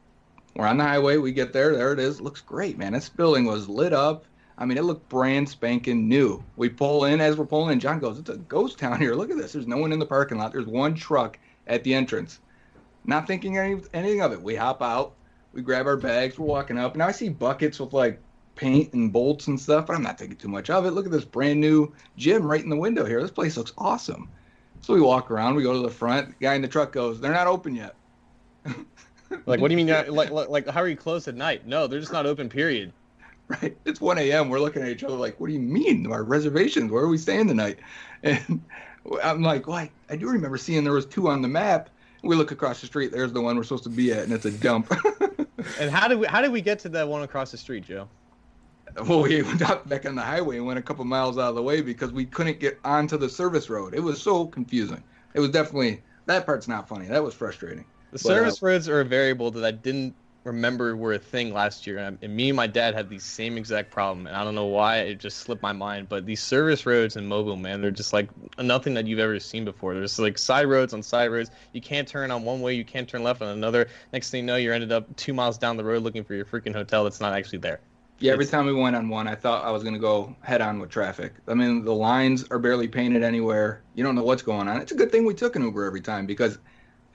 we're 0.54 0.66
on 0.66 0.76
the 0.76 0.84
highway. 0.84 1.16
We 1.16 1.32
get 1.32 1.52
there. 1.52 1.74
There 1.74 1.92
it 1.92 1.98
is. 1.98 2.20
looks 2.20 2.40
great, 2.40 2.78
man. 2.78 2.92
This 2.92 3.08
building 3.08 3.44
was 3.44 3.68
lit 3.68 3.92
up. 3.92 4.24
I 4.58 4.64
mean, 4.64 4.76
it 4.76 4.82
looked 4.82 5.08
brand 5.08 5.48
spanking 5.48 6.08
new. 6.08 6.42
We 6.56 6.68
pull 6.68 7.04
in 7.04 7.20
as 7.20 7.36
we're 7.36 7.46
pulling 7.46 7.72
in. 7.72 7.80
John 7.80 8.00
goes, 8.00 8.18
"It's 8.18 8.28
a 8.28 8.36
ghost 8.36 8.78
town 8.78 9.00
here. 9.00 9.14
Look 9.14 9.30
at 9.30 9.36
this. 9.36 9.52
There's 9.52 9.68
no 9.68 9.78
one 9.78 9.92
in 9.92 10.00
the 10.00 10.06
parking 10.06 10.36
lot. 10.36 10.52
There's 10.52 10.66
one 10.66 10.94
truck 10.94 11.38
at 11.68 11.84
the 11.84 11.94
entrance." 11.94 12.40
Not 13.04 13.26
thinking 13.26 13.56
any, 13.56 13.80
anything 13.94 14.20
of 14.20 14.32
it. 14.32 14.42
We 14.42 14.56
hop 14.56 14.82
out. 14.82 15.14
We 15.52 15.62
grab 15.62 15.86
our 15.86 15.96
bags. 15.96 16.38
We're 16.38 16.46
walking 16.46 16.76
up. 16.76 16.96
Now 16.96 17.06
I 17.06 17.12
see 17.12 17.28
buckets 17.28 17.78
with 17.78 17.92
like 17.92 18.20
paint 18.56 18.92
and 18.92 19.12
bolts 19.12 19.46
and 19.46 19.58
stuff, 19.58 19.86
but 19.86 19.94
I'm 19.94 20.02
not 20.02 20.18
thinking 20.18 20.36
too 20.36 20.48
much 20.48 20.68
of 20.68 20.84
it. 20.84 20.90
Look 20.90 21.06
at 21.06 21.12
this 21.12 21.24
brand 21.24 21.60
new 21.60 21.92
gym 22.16 22.44
right 22.44 22.62
in 22.62 22.68
the 22.68 22.76
window 22.76 23.04
here. 23.04 23.22
This 23.22 23.30
place 23.30 23.56
looks 23.56 23.72
awesome. 23.78 24.28
So 24.80 24.92
we 24.92 25.00
walk 25.00 25.30
around. 25.30 25.54
We 25.54 25.62
go 25.62 25.72
to 25.72 25.78
the 25.78 25.88
front. 25.88 26.28
The 26.28 26.44
guy 26.44 26.54
in 26.54 26.62
the 26.62 26.68
truck 26.68 26.92
goes, 26.92 27.20
"They're 27.20 27.32
not 27.32 27.46
open 27.46 27.76
yet." 27.76 27.94
like, 29.46 29.60
what 29.60 29.68
do 29.68 29.76
you 29.76 29.84
mean? 29.84 29.88
Like, 30.08 30.30
like, 30.30 30.48
like, 30.48 30.68
how 30.68 30.80
are 30.80 30.88
you 30.88 30.96
closed 30.96 31.28
at 31.28 31.36
night? 31.36 31.66
No, 31.66 31.86
they're 31.86 32.00
just 32.00 32.12
not 32.12 32.26
open. 32.26 32.48
Period. 32.48 32.92
right? 33.62 33.76
It's 33.84 34.00
1 34.00 34.18
a.m. 34.18 34.48
We're 34.48 34.60
looking 34.60 34.82
at 34.82 34.88
each 34.88 35.04
other 35.04 35.14
like, 35.14 35.40
what 35.40 35.48
do 35.48 35.52
you 35.54 35.60
mean? 35.60 36.10
Our 36.10 36.22
reservations, 36.22 36.90
where 36.90 37.02
are 37.02 37.08
we 37.08 37.18
staying 37.18 37.48
tonight? 37.48 37.78
And 38.24 38.60
I'm 39.22 39.42
like, 39.42 39.68
well, 39.68 39.76
I, 39.76 39.92
I 40.10 40.16
do 40.16 40.28
remember 40.28 40.56
seeing 40.56 40.82
there 40.82 40.92
was 40.92 41.06
two 41.06 41.28
on 41.28 41.40
the 41.40 41.46
map. 41.46 41.88
We 42.24 42.34
look 42.34 42.50
across 42.50 42.80
the 42.80 42.88
street. 42.88 43.12
There's 43.12 43.32
the 43.32 43.40
one 43.40 43.56
we're 43.56 43.62
supposed 43.62 43.84
to 43.84 43.90
be 43.90 44.10
at, 44.12 44.24
and 44.24 44.32
it's 44.32 44.44
a 44.44 44.50
dump. 44.50 44.92
and 45.78 45.88
how 45.88 46.08
did 46.08 46.18
we 46.18 46.26
how 46.26 46.42
did 46.42 46.50
we 46.50 46.60
get 46.60 46.80
to 46.80 46.88
that 46.88 47.06
one 47.06 47.22
across 47.22 47.52
the 47.52 47.56
street, 47.56 47.84
Joe? 47.84 48.08
Well, 49.06 49.22
we 49.22 49.40
went 49.42 49.62
out 49.62 49.88
back 49.88 50.04
on 50.04 50.16
the 50.16 50.22
highway 50.22 50.56
and 50.56 50.66
went 50.66 50.80
a 50.80 50.82
couple 50.82 51.04
miles 51.04 51.38
out 51.38 51.50
of 51.50 51.54
the 51.54 51.62
way 51.62 51.80
because 51.80 52.10
we 52.10 52.24
couldn't 52.24 52.58
get 52.58 52.80
onto 52.84 53.16
the 53.16 53.28
service 53.28 53.70
road. 53.70 53.94
It 53.94 54.00
was 54.00 54.20
so 54.20 54.46
confusing. 54.46 55.02
It 55.34 55.38
was 55.38 55.50
definitely 55.50 56.02
that 56.26 56.44
part's 56.44 56.66
not 56.66 56.88
funny. 56.88 57.06
That 57.06 57.22
was 57.22 57.34
frustrating. 57.34 57.84
The 58.10 58.18
but, 58.18 58.20
service 58.20 58.60
uh, 58.60 58.66
roads 58.66 58.88
are 58.88 59.00
a 59.00 59.04
variable 59.04 59.52
that 59.52 59.64
I 59.64 59.70
didn't 59.70 60.16
remember 60.44 60.96
were 60.96 61.14
a 61.14 61.18
thing 61.18 61.52
last 61.52 61.86
year, 61.86 61.98
and, 61.98 62.18
and, 62.22 62.34
me 62.34 62.48
and 62.48 62.56
my 62.56 62.66
dad 62.66 62.94
had 62.94 63.08
the 63.08 63.18
same 63.18 63.56
exact 63.56 63.90
problem, 63.90 64.26
and 64.26 64.36
I 64.36 64.44
don't 64.44 64.54
know 64.54 64.66
why 64.66 64.98
it 64.98 65.16
just 65.18 65.38
slipped 65.38 65.62
my 65.62 65.72
mind. 65.72 66.08
But 66.08 66.26
these 66.26 66.42
service 66.42 66.86
roads 66.86 67.16
in 67.16 67.26
Mobile, 67.26 67.56
man, 67.56 67.80
they're 67.80 67.90
just 67.90 68.12
like 68.12 68.28
nothing 68.58 68.94
that 68.94 69.06
you've 69.06 69.18
ever 69.18 69.38
seen 69.40 69.64
before. 69.64 69.94
There's 69.94 70.18
like 70.18 70.38
side 70.38 70.66
roads 70.66 70.94
on 70.94 71.02
side 71.02 71.30
roads. 71.30 71.50
You 71.72 71.80
can't 71.80 72.08
turn 72.08 72.30
on 72.30 72.44
one 72.44 72.60
way, 72.60 72.74
you 72.74 72.84
can't 72.84 73.08
turn 73.08 73.22
left 73.22 73.42
on 73.42 73.48
another. 73.48 73.88
Next 74.12 74.30
thing 74.30 74.40
you 74.40 74.46
know, 74.46 74.56
you're 74.56 74.74
ended 74.74 74.92
up 74.92 75.14
two 75.16 75.34
miles 75.34 75.58
down 75.58 75.76
the 75.76 75.84
road 75.84 76.02
looking 76.02 76.24
for 76.24 76.34
your 76.34 76.44
freaking 76.44 76.74
hotel 76.74 77.04
that's 77.04 77.20
not 77.20 77.32
actually 77.32 77.58
there. 77.58 77.80
Yeah, 78.20 78.32
every 78.32 78.46
time 78.46 78.66
we 78.66 78.72
went 78.72 78.96
on 78.96 79.08
one, 79.08 79.28
I 79.28 79.36
thought 79.36 79.64
I 79.64 79.70
was 79.70 79.84
going 79.84 79.94
to 79.94 80.00
go 80.00 80.34
head 80.40 80.60
on 80.60 80.80
with 80.80 80.90
traffic. 80.90 81.34
I 81.46 81.54
mean, 81.54 81.84
the 81.84 81.94
lines 81.94 82.44
are 82.50 82.58
barely 82.58 82.88
painted 82.88 83.22
anywhere. 83.22 83.82
You 83.94 84.02
don't 84.02 84.16
know 84.16 84.24
what's 84.24 84.42
going 84.42 84.66
on. 84.66 84.80
It's 84.80 84.90
a 84.90 84.96
good 84.96 85.12
thing 85.12 85.24
we 85.24 85.34
took 85.34 85.54
an 85.54 85.62
Uber 85.62 85.84
every 85.84 86.00
time 86.00 86.26
because 86.26 86.58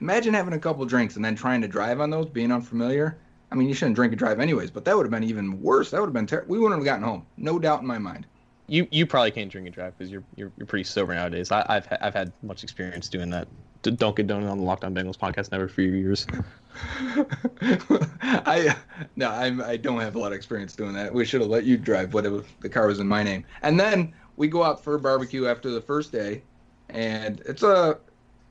Imagine 0.00 0.34
having 0.34 0.54
a 0.54 0.58
couple 0.58 0.84
drinks 0.84 1.16
and 1.16 1.24
then 1.24 1.34
trying 1.34 1.60
to 1.62 1.68
drive 1.68 2.00
on 2.00 2.10
those, 2.10 2.26
being 2.26 2.52
unfamiliar. 2.52 3.16
I 3.50 3.56
mean, 3.56 3.68
you 3.68 3.74
shouldn't 3.74 3.96
drink 3.96 4.12
and 4.12 4.18
drive 4.18 4.40
anyways, 4.40 4.70
but 4.70 4.84
that 4.84 4.96
would 4.96 5.06
have 5.06 5.12
been 5.12 5.24
even 5.24 5.62
worse. 5.62 5.90
That 5.90 6.00
would 6.00 6.08
have 6.08 6.14
been 6.14 6.26
terrible. 6.26 6.50
We 6.50 6.58
wouldn't 6.58 6.80
have 6.80 6.84
gotten 6.84 7.04
home. 7.04 7.24
No 7.36 7.58
doubt 7.58 7.80
in 7.82 7.86
my 7.86 7.98
mind. 7.98 8.26
You 8.66 8.88
you 8.90 9.06
probably 9.06 9.30
can't 9.30 9.50
drink 9.50 9.66
and 9.66 9.74
drive 9.74 9.96
because 9.96 10.10
you're, 10.10 10.24
you're 10.36 10.50
you're 10.56 10.66
pretty 10.66 10.84
sober 10.84 11.14
nowadays. 11.14 11.52
I, 11.52 11.74
have 11.74 11.98
I've 12.00 12.14
had 12.14 12.32
much 12.42 12.64
experience 12.64 13.08
doing 13.08 13.28
that. 13.30 13.46
Don't 13.82 14.16
get 14.16 14.26
done 14.26 14.42
on 14.44 14.56
the 14.56 14.64
Locked 14.64 14.84
On 14.84 14.94
Bengals 14.94 15.18
podcast 15.18 15.52
never 15.52 15.68
for 15.68 15.82
years. 15.82 16.26
I 18.22 18.74
no, 19.16 19.30
I'm, 19.30 19.60
I 19.60 19.76
don't 19.76 20.00
have 20.00 20.16
a 20.16 20.18
lot 20.18 20.28
of 20.28 20.32
experience 20.32 20.74
doing 20.74 20.94
that. 20.94 21.12
We 21.12 21.26
should 21.26 21.42
have 21.42 21.50
let 21.50 21.64
you 21.64 21.76
drive. 21.76 22.14
Whatever 22.14 22.42
the 22.60 22.70
car 22.70 22.86
was 22.86 23.00
in 23.00 23.06
my 23.06 23.22
name, 23.22 23.44
and 23.62 23.78
then 23.78 24.14
we 24.36 24.48
go 24.48 24.62
out 24.62 24.82
for 24.82 24.94
a 24.94 24.98
barbecue 24.98 25.46
after 25.46 25.70
the 25.70 25.82
first 25.82 26.10
day, 26.10 26.42
and 26.88 27.42
it's 27.46 27.62
a 27.62 27.98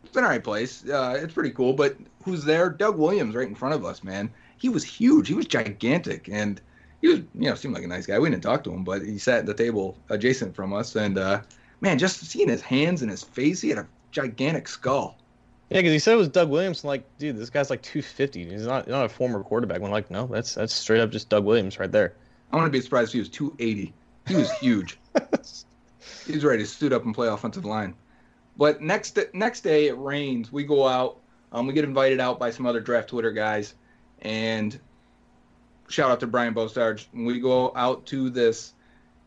it's 0.03 0.15
an 0.17 0.23
alright 0.23 0.43
place. 0.43 0.87
Uh, 0.87 1.19
it's 1.21 1.33
pretty 1.33 1.51
cool. 1.51 1.73
But 1.73 1.97
who's 2.23 2.43
there? 2.43 2.69
Doug 2.69 2.97
Williams, 2.97 3.35
right 3.35 3.47
in 3.47 3.55
front 3.55 3.75
of 3.75 3.85
us, 3.85 4.03
man. 4.03 4.31
He 4.57 4.69
was 4.69 4.83
huge. 4.83 5.27
He 5.27 5.33
was 5.33 5.45
gigantic, 5.45 6.29
and 6.29 6.61
he 7.01 7.09
was 7.09 7.19
you 7.19 7.49
know 7.49 7.55
seemed 7.55 7.73
like 7.73 7.83
a 7.83 7.87
nice 7.87 8.05
guy. 8.05 8.19
We 8.19 8.29
didn't 8.29 8.43
talk 8.43 8.63
to 8.65 8.71
him, 8.71 8.83
but 8.83 9.01
he 9.01 9.17
sat 9.17 9.39
at 9.39 9.45
the 9.45 9.53
table 9.53 9.97
adjacent 10.09 10.55
from 10.55 10.73
us, 10.73 10.95
and 10.95 11.17
uh, 11.17 11.41
man, 11.81 11.99
just 11.99 12.25
seeing 12.25 12.49
his 12.49 12.61
hands 12.61 13.01
and 13.01 13.11
his 13.11 13.23
face, 13.23 13.61
he 13.61 13.69
had 13.69 13.79
a 13.79 13.87
gigantic 14.11 14.67
skull. 14.67 15.17
Yeah, 15.69 15.79
because 15.79 15.91
he 15.91 15.99
said 15.99 16.13
it 16.13 16.17
was 16.17 16.29
Doug 16.29 16.49
Williams. 16.49 16.83
I'm 16.83 16.89
like, 16.89 17.17
dude, 17.17 17.37
this 17.37 17.49
guy's 17.49 17.69
like 17.69 17.81
250. 17.81 18.49
He's 18.49 18.67
not 18.67 18.87
not 18.87 19.05
a 19.05 19.09
former 19.09 19.43
quarterback. 19.43 19.81
I'm 19.81 19.91
like, 19.91 20.11
no, 20.11 20.27
that's 20.27 20.55
that's 20.55 20.73
straight 20.73 21.01
up 21.01 21.11
just 21.11 21.29
Doug 21.29 21.45
Williams 21.45 21.79
right 21.79 21.91
there. 21.91 22.13
I 22.51 22.57
want 22.57 22.67
to 22.67 22.71
be 22.71 22.81
surprised 22.81 23.09
if 23.09 23.13
he 23.13 23.19
was 23.19 23.29
280. 23.29 23.93
He 24.27 24.35
was 24.35 24.51
huge. 24.59 24.99
he 26.25 26.33
was 26.33 26.43
ready 26.43 26.63
to 26.63 26.69
suit 26.69 26.93
up 26.93 27.03
and 27.05 27.15
play 27.15 27.27
offensive 27.27 27.65
line. 27.65 27.95
But 28.57 28.81
next 28.81 29.17
next 29.33 29.61
day 29.61 29.87
it 29.87 29.97
rains. 29.97 30.51
We 30.51 30.63
go 30.63 30.87
out. 30.87 31.19
Um, 31.51 31.67
we 31.67 31.73
get 31.73 31.83
invited 31.83 32.19
out 32.19 32.39
by 32.39 32.51
some 32.51 32.65
other 32.65 32.79
draft 32.79 33.09
Twitter 33.09 33.31
guys, 33.31 33.75
and 34.21 34.79
shout 35.87 36.11
out 36.11 36.19
to 36.21 36.27
Brian 36.27 36.53
Bostarge. 36.53 37.07
We 37.13 37.39
go 37.39 37.71
out 37.75 38.05
to 38.07 38.29
this. 38.29 38.73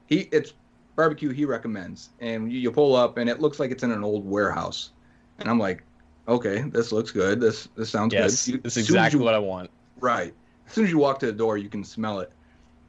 He 0.06 0.28
it's 0.32 0.52
barbecue 0.94 1.30
he 1.30 1.44
recommends, 1.44 2.10
and 2.20 2.50
you, 2.50 2.58
you 2.58 2.70
pull 2.70 2.96
up 2.96 3.18
and 3.18 3.28
it 3.28 3.40
looks 3.40 3.60
like 3.60 3.70
it's 3.70 3.82
in 3.82 3.90
an 3.90 4.04
old 4.04 4.24
warehouse, 4.24 4.90
and 5.38 5.48
I'm 5.48 5.58
like, 5.58 5.82
okay, 6.28 6.62
this 6.62 6.92
looks 6.92 7.10
good. 7.10 7.40
This 7.40 7.68
this 7.76 7.90
sounds 7.90 8.12
yes, 8.12 8.46
good. 8.46 8.52
You, 8.52 8.60
this 8.60 8.76
is 8.76 8.88
exactly 8.88 9.18
you, 9.18 9.24
what 9.24 9.34
I 9.34 9.38
want. 9.38 9.70
Right. 10.00 10.34
As 10.66 10.72
soon 10.72 10.84
as 10.84 10.90
you 10.90 10.98
walk 10.98 11.20
to 11.20 11.26
the 11.26 11.32
door, 11.32 11.58
you 11.58 11.68
can 11.68 11.84
smell 11.84 12.20
it. 12.20 12.32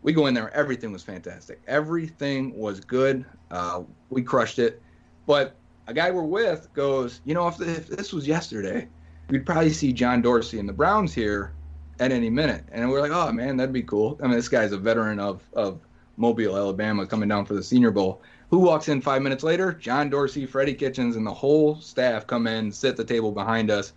We 0.01 0.13
go 0.13 0.27
in 0.27 0.33
there. 0.33 0.53
Everything 0.53 0.91
was 0.91 1.03
fantastic. 1.03 1.61
Everything 1.67 2.57
was 2.57 2.79
good. 2.79 3.25
Uh, 3.51 3.83
we 4.09 4.21
crushed 4.21 4.59
it. 4.59 4.81
But 5.25 5.55
a 5.87 5.93
guy 5.93 6.11
we're 6.11 6.23
with 6.23 6.71
goes, 6.73 7.21
you 7.25 7.33
know, 7.33 7.47
if, 7.47 7.59
if 7.61 7.87
this 7.87 8.13
was 8.13 8.27
yesterday, 8.27 8.87
we'd 9.29 9.45
probably 9.45 9.71
see 9.71 9.93
John 9.93 10.21
Dorsey 10.21 10.59
and 10.59 10.67
the 10.67 10.73
Browns 10.73 11.13
here 11.13 11.53
at 11.99 12.11
any 12.11 12.29
minute. 12.29 12.65
And 12.71 12.89
we're 12.89 13.01
like, 13.01 13.11
oh 13.11 13.31
man, 13.31 13.57
that'd 13.57 13.73
be 13.73 13.83
cool. 13.83 14.19
I 14.21 14.27
mean, 14.27 14.35
this 14.35 14.49
guy's 14.49 14.71
a 14.71 14.77
veteran 14.77 15.19
of 15.19 15.41
of 15.53 15.79
Mobile, 16.17 16.57
Alabama, 16.57 17.05
coming 17.05 17.29
down 17.29 17.45
for 17.45 17.53
the 17.53 17.63
Senior 17.63 17.91
Bowl. 17.91 18.21
Who 18.49 18.59
walks 18.59 18.87
in 18.87 19.01
five 19.01 19.21
minutes 19.21 19.43
later? 19.43 19.73
John 19.73 20.09
Dorsey, 20.09 20.45
Freddie 20.45 20.73
Kitchens, 20.73 21.15
and 21.15 21.25
the 21.25 21.33
whole 21.33 21.79
staff 21.79 22.25
come 22.25 22.47
in, 22.47 22.71
sit 22.71 22.97
the 22.97 23.03
table 23.03 23.31
behind 23.31 23.69
us. 23.69 23.93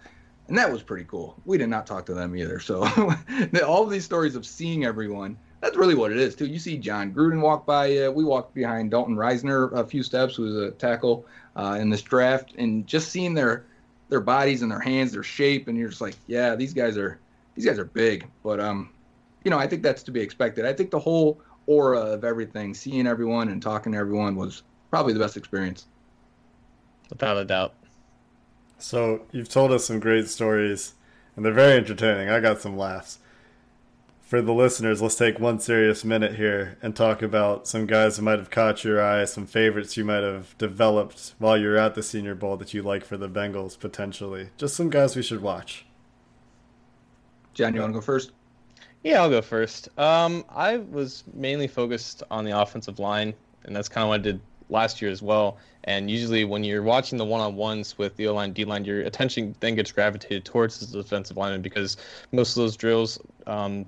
And 0.49 0.59
that 0.59 0.70
was 0.70 0.82
pretty 0.82 1.04
cool. 1.04 1.40
We 1.44 1.56
did 1.56 1.68
not 1.68 1.87
talk 1.87 2.04
to 2.06 2.14
them 2.14 2.37
either. 2.37 2.59
So 2.59 2.82
all 3.66 3.85
of 3.85 3.90
these 3.90 4.04
stories 4.04 4.35
of 4.35 4.44
seeing 4.44 4.85
everyone, 4.85 5.38
that's 5.61 5.76
really 5.76 5.95
what 5.95 6.11
it 6.11 6.19
is, 6.19 6.35
too. 6.35 6.47
You 6.47 6.59
see 6.59 6.79
Jon 6.79 7.12
Gruden 7.12 7.40
walk 7.40 7.67
by. 7.67 7.97
Uh, 7.97 8.11
we 8.11 8.25
walked 8.25 8.55
behind 8.55 8.90
Dalton 8.90 9.17
Risner 9.17 9.73
a 9.73 9.85
few 9.85 10.02
steps, 10.02 10.37
who 10.37 10.45
was 10.45 10.57
a 10.57 10.71
tackle 10.73 11.26
uh, 11.57 11.79
in 11.81 11.90
this 11.90 12.02
draft, 12.02 12.55
and 12.57 12.87
just 12.87 13.11
seeing 13.11 13.35
their 13.35 13.67
their 14.09 14.21
bodies 14.21 14.62
and 14.62 14.71
their 14.71 14.81
hands, 14.81 15.12
their 15.12 15.23
shape, 15.23 15.69
and 15.69 15.79
you're 15.79 15.88
just 15.88 16.00
like, 16.00 16.17
yeah, 16.26 16.55
these 16.57 16.75
guys 16.75 16.97
are 16.97 17.19
these 17.55 17.64
guys 17.64 17.79
are 17.79 17.85
big. 17.85 18.26
But 18.43 18.61
um, 18.61 18.90
you 19.45 19.50
know, 19.50 19.59
I 19.59 19.67
think 19.67 19.83
that's 19.83 20.02
to 20.05 20.11
be 20.11 20.21
expected. 20.21 20.64
I 20.64 20.73
think 20.73 20.90
the 20.90 20.99
whole 20.99 21.41
aura 21.67 22.00
of 22.00 22.25
everything, 22.25 22.75
seeing 22.75 23.06
everyone 23.06 23.49
and 23.49 23.63
talking 23.63 23.93
to 23.93 23.99
everyone 23.99 24.37
was 24.37 24.63
probably 24.91 25.13
the 25.13 25.21
best 25.21 25.37
experience. 25.37 25.87
Without 27.08 27.37
a 27.37 27.45
doubt. 27.45 27.75
So 28.78 29.23
you've 29.30 29.49
told 29.49 29.73
us 29.73 29.84
some 29.84 30.00
great 30.00 30.28
stories, 30.28 30.95
and 31.37 31.45
they're 31.45 31.52
very 31.52 31.76
entertaining. 31.76 32.28
I 32.30 32.41
got 32.41 32.61
some 32.61 32.76
laughs. 32.76 33.19
For 34.30 34.40
the 34.40 34.54
listeners, 34.54 35.02
let's 35.02 35.16
take 35.16 35.40
one 35.40 35.58
serious 35.58 36.04
minute 36.04 36.36
here 36.36 36.78
and 36.80 36.95
talk 36.95 37.21
about 37.21 37.66
some 37.66 37.84
guys 37.84 38.14
that 38.14 38.23
might 38.23 38.38
have 38.38 38.49
caught 38.49 38.84
your 38.84 39.02
eye, 39.02 39.25
some 39.25 39.45
favorites 39.45 39.97
you 39.97 40.04
might 40.04 40.23
have 40.23 40.56
developed 40.56 41.34
while 41.40 41.58
you're 41.58 41.76
at 41.76 41.97
the 41.97 42.02
Senior 42.04 42.36
Bowl 42.36 42.56
that 42.58 42.73
you 42.73 42.80
like 42.80 43.04
for 43.04 43.16
the 43.16 43.28
Bengals 43.28 43.76
potentially. 43.76 44.50
Just 44.56 44.76
some 44.76 44.88
guys 44.88 45.16
we 45.16 45.23
should 45.25 45.43
watch. 45.43 45.84
John, 47.54 47.75
you 47.75 47.80
want 47.80 47.93
to 47.93 47.99
go 47.99 48.00
first? 48.00 48.30
Yeah, 49.02 49.21
I'll 49.21 49.30
go 49.30 49.43
first. 49.43 49.88
Um, 49.99 50.45
I 50.49 50.76
was 50.76 51.25
mainly 51.34 51.66
focused 51.66 52.23
on 52.30 52.45
the 52.45 52.56
offensive 52.56 53.00
line, 53.00 53.34
and 53.64 53.75
that's 53.75 53.88
kind 53.88 54.04
of 54.04 54.10
what 54.10 54.21
I 54.21 54.23
did 54.23 54.40
last 54.69 55.02
year 55.02 55.10
as 55.10 55.23
well. 55.23 55.58
And 55.82 56.08
usually, 56.08 56.45
when 56.45 56.62
you're 56.62 56.84
watching 56.84 57.19
the 57.19 57.25
one-on-ones 57.25 57.99
with 57.99 58.14
the 58.14 58.28
O-line, 58.28 58.52
D-line, 58.52 58.84
your 58.84 59.00
attention 59.00 59.56
then 59.58 59.75
gets 59.75 59.90
gravitated 59.90 60.45
towards 60.45 60.78
the 60.78 61.02
defensive 61.02 61.36
lineman 61.36 61.62
because 61.62 61.97
most 62.30 62.50
of 62.50 62.62
those 62.62 62.76
drills 62.76 63.19
um, 63.49 63.84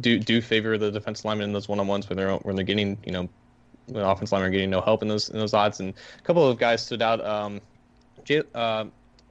do 0.00 0.18
do 0.18 0.40
favor 0.40 0.78
the 0.78 0.90
defense 0.90 1.24
lineman 1.24 1.48
in 1.48 1.52
those 1.52 1.68
one-on-ones 1.68 2.08
when 2.08 2.16
they're 2.16 2.36
when 2.36 2.56
they're 2.56 2.64
getting 2.64 2.98
you 3.04 3.12
know 3.12 3.28
when 3.86 4.04
offensive 4.04 4.32
linemen 4.32 4.48
are 4.48 4.52
getting 4.52 4.70
no 4.70 4.80
help 4.80 5.02
in 5.02 5.08
those 5.08 5.28
in 5.30 5.38
those 5.38 5.54
odds. 5.54 5.80
And 5.80 5.94
a 6.18 6.22
couple 6.22 6.46
of 6.48 6.58
guys 6.58 6.84
stood 6.84 7.02
out. 7.02 7.24
Um, 7.24 7.60
uh, 8.54 8.86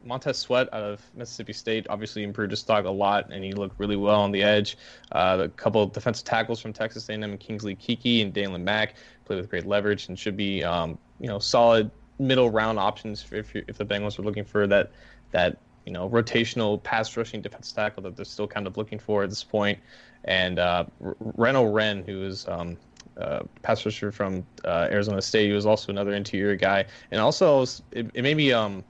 Montez 0.06 0.38
Sweat 0.38 0.68
out 0.74 0.84
of 0.84 1.02
Mississippi 1.16 1.54
State 1.54 1.88
obviously 1.90 2.24
improved 2.24 2.52
his 2.52 2.60
stock 2.60 2.86
a 2.86 2.90
lot, 2.90 3.32
and 3.32 3.44
he 3.44 3.54
looked 3.54 3.80
really 3.80 3.96
well 3.96 4.20
on 4.22 4.32
the 4.32 4.44
edge. 4.44 4.78
Uh, 5.12 5.40
a 5.44 5.50
couple 5.50 5.82
of 5.82 5.94
defensive 5.94 6.26
tackles 6.26 6.60
from 6.60 6.74
Texas 6.74 7.08
A&M, 7.10 7.38
Kingsley 7.38 7.76
Keke 7.76 8.22
and 8.22 8.34
Daylon 8.34 8.62
Mack, 8.62 8.96
played 9.26 9.40
with 9.40 9.50
great 9.50 9.66
leverage 9.66 10.10
and 10.10 10.20
should 10.20 10.38
be 10.38 10.64
um, 10.64 10.98
you 11.20 11.28
know 11.28 11.40
solid 11.40 11.90
middle 12.20 12.50
round 12.50 12.80
options 12.80 13.26
if 13.32 13.56
if 13.56 13.78
the 13.78 13.86
Bengals 13.86 14.20
are 14.20 14.24
looking 14.24 14.46
for 14.46 14.68
that 14.68 14.92
that 15.32 15.58
you 15.86 15.92
know 15.92 16.10
rotational 16.10 16.82
pass 16.84 17.16
rushing 17.18 17.42
defensive 17.42 17.76
tackle 17.76 18.04
that 18.04 18.16
they're 18.16 18.26
still 18.26 18.48
kind 18.48 18.68
of 18.68 18.78
looking 18.78 19.00
for 19.00 19.24
at 19.24 19.30
this 19.30 19.44
point. 19.44 19.80
And 20.26 20.60
uh, 20.60 20.86
Wren, 21.00 22.04
who 22.04 22.24
is 22.24 22.48
um, 22.48 22.78
uh, 23.18 23.42
pass 23.62 23.86
rusher 23.86 24.12
from 24.12 24.46
uh, 24.66 24.88
Arizona 24.92 25.22
State, 25.22 25.48
he 25.48 25.54
was 25.54 25.66
also 25.66 25.92
another 25.92 26.14
interior 26.14 26.56
guy, 26.56 26.86
and 27.12 27.20
also 27.20 27.64
it, 27.92 28.10
it 28.14 28.22
made 28.24 28.38
me 28.38 28.52
um, 28.52 28.84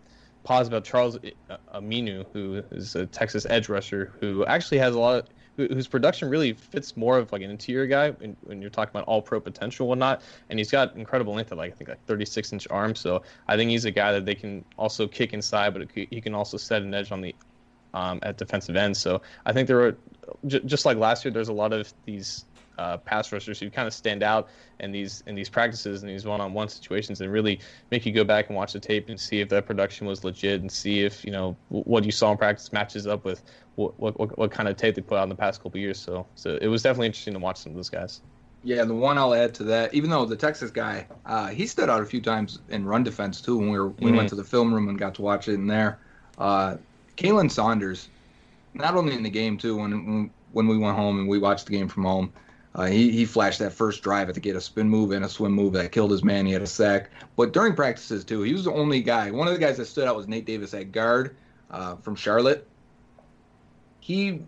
pause 0.43 0.67
about 0.67 0.83
Charles 0.83 1.17
uh, 1.49 1.57
Omenihu, 1.75 2.25
who 2.33 2.63
is 2.71 2.95
a 2.95 3.05
Texas 3.05 3.45
edge 3.49 3.69
rusher 3.69 4.13
who 4.19 4.45
actually 4.45 4.77
has 4.79 4.95
a 4.95 4.99
lot 4.99 5.19
of 5.19 5.27
whose 5.55 5.87
production 5.87 6.29
really 6.29 6.53
fits 6.53 6.97
more 6.97 7.17
of 7.17 7.31
like 7.31 7.41
an 7.41 7.51
interior 7.51 7.85
guy 7.85 8.09
when, 8.11 8.35
when 8.41 8.61
you're 8.61 8.71
talking 8.71 8.89
about 8.89 9.05
all 9.05 9.21
pro 9.21 9.39
potential 9.39 9.87
whatnot. 9.87 10.21
And 10.49 10.57
he's 10.57 10.71
got 10.71 10.95
incredible 10.95 11.33
length 11.33 11.51
at 11.51 11.57
like 11.57 11.73
I 11.73 11.75
think 11.75 11.89
like 11.89 12.03
36 12.05 12.53
inch 12.53 12.67
arms. 12.71 12.99
So 12.99 13.21
I 13.47 13.55
think 13.55 13.69
he's 13.69 13.85
a 13.85 13.91
guy 13.91 14.11
that 14.13 14.25
they 14.25 14.35
can 14.35 14.65
also 14.77 15.07
kick 15.07 15.33
inside, 15.33 15.73
but 15.73 15.89
he 15.93 16.21
can 16.21 16.33
also 16.33 16.57
set 16.57 16.81
an 16.81 16.93
edge 16.93 17.11
on 17.11 17.21
the 17.21 17.35
um, 17.93 18.19
at 18.23 18.37
defensive 18.37 18.75
end. 18.75 18.97
So 18.97 19.21
I 19.45 19.53
think 19.53 19.67
there 19.67 19.95
were 20.41 20.59
just 20.59 20.85
like 20.85 20.97
last 20.97 21.23
year. 21.25 21.31
There's 21.31 21.49
a 21.49 21.53
lot 21.53 21.73
of 21.73 21.93
these 22.05 22.45
uh, 22.77 22.97
pass 22.97 23.31
rushers 23.31 23.59
who 23.59 23.69
kind 23.69 23.87
of 23.87 23.93
stand 23.93 24.23
out 24.23 24.49
in 24.79 24.91
these 24.91 25.23
in 25.27 25.35
these 25.35 25.49
practices 25.49 26.01
and 26.01 26.09
these 26.09 26.25
one-on-one 26.25 26.67
situations 26.67 27.21
and 27.21 27.31
really 27.31 27.59
make 27.91 28.05
you 28.05 28.11
go 28.11 28.23
back 28.23 28.47
and 28.47 28.55
watch 28.55 28.73
the 28.73 28.79
tape 28.79 29.09
and 29.09 29.19
see 29.19 29.39
if 29.39 29.49
that 29.49 29.65
production 29.65 30.07
was 30.07 30.23
legit 30.23 30.61
and 30.61 30.71
see 30.71 31.01
if 31.01 31.23
you 31.23 31.31
know 31.31 31.55
what 31.69 32.03
you 32.03 32.11
saw 32.11 32.31
in 32.31 32.37
practice 32.37 32.73
matches 32.73 33.05
up 33.07 33.25
with 33.25 33.43
what 33.75 33.97
what, 33.99 34.37
what 34.37 34.51
kind 34.51 34.67
of 34.67 34.77
tape 34.77 34.95
they 34.95 35.01
put 35.01 35.17
out 35.17 35.23
in 35.23 35.29
the 35.29 35.35
past 35.35 35.61
couple 35.61 35.79
years. 35.79 35.99
So 35.99 36.25
so 36.35 36.57
it 36.61 36.67
was 36.67 36.81
definitely 36.81 37.07
interesting 37.07 37.33
to 37.33 37.39
watch 37.39 37.57
some 37.57 37.71
of 37.71 37.75
those 37.75 37.89
guys. 37.89 38.21
Yeah, 38.65 38.85
the 38.85 38.95
one 38.95 39.17
I'll 39.17 39.33
add 39.33 39.53
to 39.55 39.63
that, 39.65 39.93
even 39.93 40.09
though 40.09 40.25
the 40.25 40.37
Texas 40.37 40.71
guy, 40.71 41.05
uh, 41.25 41.47
he 41.47 41.67
stood 41.67 41.89
out 41.89 42.01
a 42.01 42.05
few 42.05 42.21
times 42.21 42.59
in 42.69 42.85
run 42.85 43.03
defense 43.03 43.41
too. 43.41 43.57
When 43.57 43.69
we 43.69 43.77
were 43.77 43.89
we 43.89 44.07
mm-hmm. 44.07 44.15
went 44.15 44.29
to 44.29 44.35
the 44.35 44.43
film 44.43 44.73
room 44.73 44.87
and 44.87 44.97
got 44.97 45.15
to 45.15 45.21
watch 45.21 45.47
it 45.47 45.55
in 45.55 45.67
there, 45.67 45.99
uh, 46.37 46.77
Khalen 47.17 47.51
Saunders, 47.51 48.07
not 48.73 48.95
only 48.95 49.13
in 49.13 49.23
the 49.23 49.29
game 49.29 49.57
too 49.57 49.77
when 49.77 50.31
when 50.51 50.67
we 50.67 50.77
went 50.77 50.95
home 50.95 51.19
and 51.19 51.27
we 51.27 51.39
watched 51.39 51.65
the 51.65 51.71
game 51.71 51.87
from 51.87 52.03
home, 52.03 52.33
uh, 52.75 52.85
he, 52.85 53.11
he 53.11 53.25
flashed 53.25 53.59
that 53.59 53.73
first 53.73 54.01
drive 54.01 54.29
at 54.29 54.35
the 54.35 54.41
get 54.41 54.55
a 54.55 54.61
spin 54.61 54.89
move 54.89 55.11
and 55.11 55.23
a 55.23 55.29
swim 55.29 55.51
move 55.51 55.73
that 55.73 55.91
killed 55.91 56.11
his 56.11 56.23
man. 56.23 56.45
He 56.45 56.53
had 56.53 56.61
a 56.61 56.67
sack. 56.67 57.11
But 57.35 57.53
during 57.53 57.75
practices, 57.75 58.23
too, 58.23 58.41
he 58.41 58.53
was 58.53 58.65
the 58.65 58.71
only 58.71 59.01
guy. 59.01 59.29
One 59.31 59.47
of 59.47 59.53
the 59.53 59.59
guys 59.59 59.77
that 59.77 59.85
stood 59.85 60.07
out 60.07 60.15
was 60.15 60.27
Nate 60.27 60.45
Davis 60.45 60.73
at 60.73 60.91
guard 60.91 61.35
uh, 61.69 61.95
from 61.97 62.15
Charlotte. 62.15 62.67
He, 63.99 64.41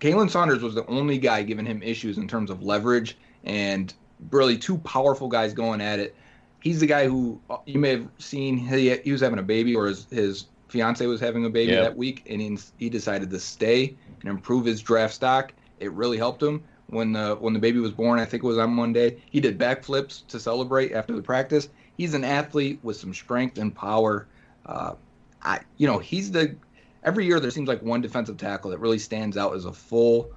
Khalen 0.00 0.30
Saunders 0.30 0.62
was 0.62 0.74
the 0.74 0.86
only 0.86 1.18
guy 1.18 1.42
giving 1.42 1.66
him 1.66 1.82
issues 1.82 2.16
in 2.16 2.26
terms 2.26 2.50
of 2.50 2.62
leverage 2.62 3.16
and 3.44 3.92
really 4.30 4.56
two 4.56 4.78
powerful 4.78 5.28
guys 5.28 5.52
going 5.52 5.80
at 5.80 5.98
it. 5.98 6.16
He's 6.62 6.80
the 6.80 6.86
guy 6.86 7.06
who 7.06 7.40
uh, 7.50 7.58
you 7.66 7.78
may 7.78 7.90
have 7.90 8.08
seen. 8.18 8.58
He, 8.58 8.96
he 8.96 9.12
was 9.12 9.20
having 9.20 9.38
a 9.38 9.42
baby, 9.42 9.74
or 9.74 9.86
his, 9.86 10.06
his 10.10 10.46
fiance 10.70 11.04
was 11.06 11.20
having 11.20 11.44
a 11.44 11.50
baby 11.50 11.72
yep. 11.72 11.84
that 11.84 11.96
week, 11.96 12.26
and 12.28 12.40
he, 12.40 12.58
he 12.78 12.88
decided 12.88 13.30
to 13.30 13.40
stay 13.40 13.96
and 14.20 14.30
improve 14.30 14.64
his 14.64 14.80
draft 14.80 15.14
stock. 15.14 15.52
It 15.78 15.92
really 15.92 16.18
helped 16.18 16.42
him 16.42 16.62
when 16.88 17.12
the 17.12 17.36
when 17.36 17.52
the 17.52 17.58
baby 17.58 17.78
was 17.78 17.92
born. 17.92 18.18
I 18.18 18.24
think 18.24 18.42
it 18.42 18.46
was 18.46 18.58
on 18.58 18.70
Monday. 18.70 19.22
He 19.30 19.40
did 19.40 19.58
backflips 19.58 20.26
to 20.28 20.40
celebrate 20.40 20.92
after 20.92 21.14
the 21.14 21.22
practice. 21.22 21.68
He's 21.96 22.14
an 22.14 22.24
athlete 22.24 22.80
with 22.82 22.96
some 22.96 23.14
strength 23.14 23.58
and 23.58 23.74
power. 23.74 24.26
Uh, 24.66 24.94
I, 25.42 25.60
you 25.76 25.86
know, 25.86 25.98
he's 25.98 26.30
the 26.30 26.56
every 27.02 27.26
year 27.26 27.40
there 27.40 27.50
seems 27.50 27.68
like 27.68 27.82
one 27.82 28.00
defensive 28.00 28.36
tackle 28.36 28.70
that 28.70 28.78
really 28.78 28.98
stands 28.98 29.36
out 29.36 29.54
as 29.54 29.64
a 29.64 29.72
full 29.72 30.30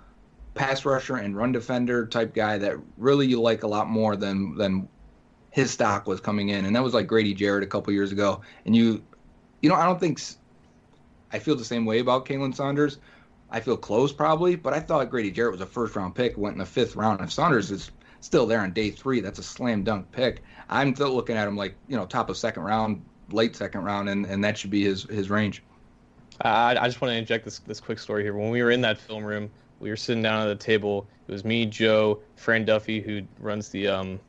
pass 0.53 0.85
rusher 0.85 1.15
and 1.15 1.35
run 1.35 1.51
defender 1.51 2.05
type 2.05 2.33
guy 2.33 2.57
that 2.59 2.77
really 2.97 3.27
you 3.27 3.41
like 3.41 3.63
a 3.63 3.67
lot 3.67 3.89
more 3.89 4.15
than 4.15 4.55
than 4.55 4.87
his 5.53 5.69
stock 5.69 6.07
was 6.07 6.19
coming 6.19 6.49
in, 6.49 6.65
and 6.65 6.75
that 6.75 6.83
was 6.83 6.95
like 6.95 7.05
Grady 7.05 7.33
Jarrett 7.35 7.63
a 7.63 7.67
couple 7.67 7.93
years 7.93 8.11
ago. 8.11 8.41
And 8.65 8.75
you, 8.75 9.03
you 9.63 9.69
know, 9.69 9.75
I 9.75 9.85
don't 9.85 9.99
think 9.99 10.21
I 11.31 11.39
feel 11.39 11.55
the 11.55 11.65
same 11.65 11.85
way 11.85 11.99
about 11.99 12.25
Khalen 12.25 12.53
Saunders. 12.53 12.99
I 13.49 13.59
feel 13.59 13.77
close 13.77 14.11
probably, 14.11 14.55
but 14.55 14.73
I 14.73 14.79
thought 14.79 15.09
Grady 15.09 15.31
Jarrett 15.31 15.53
was 15.53 15.61
a 15.61 15.65
first 15.65 15.95
round 15.95 16.13
pick, 16.13 16.37
went 16.37 16.53
in 16.53 16.59
the 16.59 16.65
fifth 16.65 16.95
round. 16.95 17.21
If 17.21 17.31
Saunders 17.31 17.71
is 17.71 17.89
still 18.19 18.45
there 18.45 18.59
on 18.59 18.73
day 18.73 18.91
three, 18.91 19.21
that's 19.21 19.39
a 19.39 19.43
slam 19.43 19.83
dunk 19.83 20.11
pick. 20.11 20.43
I'm 20.69 20.93
still 20.93 21.15
looking 21.15 21.37
at 21.37 21.47
him 21.47 21.55
like 21.55 21.75
you 21.87 21.95
know 21.95 22.05
top 22.05 22.29
of 22.29 22.37
second 22.37 22.63
round, 22.63 23.03
late 23.31 23.55
second 23.55 23.83
round, 23.83 24.09
and, 24.09 24.25
and 24.25 24.43
that 24.43 24.57
should 24.57 24.69
be 24.69 24.83
his 24.83 25.03
his 25.03 25.29
range. 25.29 25.63
I, 26.41 26.75
I 26.75 26.87
just 26.87 26.99
want 26.99 27.13
to 27.13 27.17
inject 27.17 27.45
this 27.45 27.59
this 27.59 27.79
quick 27.79 27.99
story 27.99 28.23
here. 28.23 28.35
When 28.35 28.49
we 28.49 28.61
were 28.61 28.71
in 28.71 28.81
that 28.81 28.97
film 28.97 29.23
room, 29.23 29.49
we 29.79 29.89
were 29.89 29.95
sitting 29.95 30.23
down 30.23 30.41
at 30.41 30.47
the 30.47 30.61
table. 30.61 31.07
It 31.27 31.31
was 31.31 31.45
me, 31.45 31.65
Joe, 31.65 32.19
Fran 32.35 32.65
Duffy, 32.65 32.99
who 32.99 33.21
runs 33.39 33.69
the 33.69 33.87
um, 33.87 34.19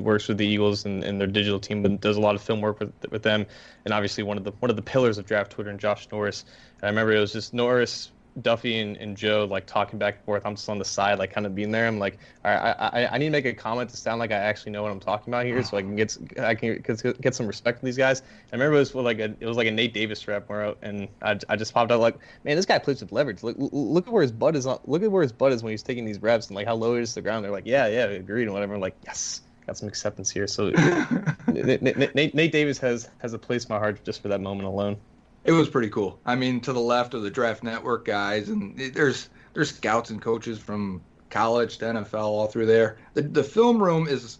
works 0.00 0.28
with 0.28 0.38
the 0.38 0.46
Eagles 0.46 0.84
and, 0.84 1.02
and 1.02 1.20
their 1.20 1.26
digital 1.26 1.60
team, 1.60 1.82
but 1.82 2.00
does 2.00 2.16
a 2.16 2.20
lot 2.20 2.34
of 2.34 2.42
film 2.42 2.60
work 2.60 2.80
with 2.80 2.92
with 3.10 3.22
them, 3.22 3.46
and 3.84 3.94
obviously 3.94 4.22
one 4.22 4.38
of 4.38 4.44
the 4.44 4.52
one 4.60 4.70
of 4.70 4.76
the 4.76 4.82
pillars 4.82 5.18
of 5.18 5.26
Draft 5.26 5.52
Twitter 5.52 5.70
and 5.70 5.80
Josh 5.80 6.08
Norris. 6.10 6.44
And 6.76 6.84
I 6.84 6.86
remember 6.88 7.12
it 7.12 7.20
was 7.20 7.32
just 7.32 7.54
Norris, 7.54 8.10
Duffy 8.40 8.78
and, 8.78 8.96
and 8.96 9.16
Joe 9.16 9.46
like 9.50 9.66
talking 9.66 9.98
back 9.98 10.16
and 10.16 10.24
forth. 10.24 10.46
I'm 10.46 10.56
just 10.56 10.68
on 10.68 10.78
the 10.78 10.84
side, 10.84 11.18
like 11.18 11.32
kind 11.32 11.46
of 11.46 11.54
being 11.54 11.70
there. 11.70 11.86
I'm 11.86 11.98
like, 11.98 12.18
all 12.44 12.50
right, 12.50 12.74
I, 12.78 13.02
I, 13.02 13.14
I 13.14 13.18
need 13.18 13.26
to 13.26 13.30
make 13.30 13.44
a 13.44 13.52
comment 13.52 13.90
to 13.90 13.96
sound 13.96 14.20
like 14.20 14.30
I 14.30 14.36
actually 14.36 14.72
know 14.72 14.82
what 14.82 14.90
I'm 14.90 15.00
talking 15.00 15.32
about 15.32 15.44
here, 15.44 15.62
so 15.62 15.76
I 15.76 15.82
can 15.82 15.96
get 15.96 16.16
I 16.38 16.54
can 16.54 16.82
get, 17.20 17.34
some 17.34 17.46
respect 17.46 17.80
from 17.80 17.86
these 17.86 17.96
guys. 17.96 18.22
I 18.52 18.56
remember 18.56 18.76
it 18.76 18.80
was 18.80 18.94
like 18.94 19.18
a 19.18 19.34
it 19.38 19.46
was 19.46 19.56
like 19.56 19.66
a 19.66 19.70
Nate 19.70 19.92
Davis 19.92 20.26
rep 20.26 20.48
where 20.48 20.74
and 20.82 21.08
I, 21.20 21.38
I 21.48 21.56
just 21.56 21.74
popped 21.74 21.92
out 21.92 22.00
like, 22.00 22.16
man, 22.44 22.56
this 22.56 22.66
guy 22.66 22.78
plays 22.78 23.00
with 23.00 23.12
leverage. 23.12 23.42
Look 23.42 23.56
look 23.58 24.06
at 24.06 24.12
where 24.12 24.22
his 24.22 24.32
butt 24.32 24.56
is 24.56 24.66
on. 24.66 24.80
Look 24.86 25.02
at 25.02 25.10
where 25.10 25.22
his 25.22 25.32
butt 25.32 25.52
is 25.52 25.62
when 25.62 25.72
he's 25.72 25.82
taking 25.82 26.04
these 26.04 26.20
reps 26.20 26.48
and 26.48 26.56
like 26.56 26.66
how 26.66 26.74
low 26.74 26.94
it 26.96 27.02
is 27.02 27.10
to 27.10 27.14
the 27.16 27.22
ground. 27.22 27.44
They're 27.44 27.52
like, 27.52 27.66
yeah, 27.66 27.86
yeah, 27.86 28.04
agreed 28.04 28.44
and 28.44 28.52
whatever. 28.52 28.74
I'm 28.74 28.80
like, 28.80 28.96
yes 29.04 29.42
got 29.66 29.76
some 29.76 29.88
acceptance 29.88 30.30
here. 30.30 30.46
So 30.46 30.70
Nate, 31.46 31.82
Nate, 31.82 32.34
Nate, 32.34 32.52
Davis 32.52 32.78
has 32.78 33.08
has 33.18 33.32
a 33.32 33.38
place 33.38 33.64
in 33.64 33.72
my 33.72 33.78
heart 33.78 34.04
just 34.04 34.22
for 34.22 34.28
that 34.28 34.40
moment 34.40 34.66
alone. 34.68 34.96
It 35.44 35.52
was 35.52 35.68
pretty 35.68 35.90
cool. 35.90 36.20
I 36.24 36.36
mean, 36.36 36.60
to 36.60 36.72
the 36.72 36.80
left 36.80 37.14
of 37.14 37.22
the 37.22 37.30
Draft 37.30 37.62
Network 37.62 38.04
guys, 38.04 38.48
and 38.48 38.78
there's 38.94 39.28
there's 39.54 39.74
scouts 39.74 40.10
and 40.10 40.20
coaches 40.20 40.58
from 40.58 41.02
college 41.30 41.78
to 41.78 41.86
NFL 41.86 42.24
all 42.24 42.46
through 42.46 42.66
there. 42.66 42.98
The 43.14 43.22
the 43.22 43.44
film 43.44 43.82
room 43.82 44.06
is 44.06 44.38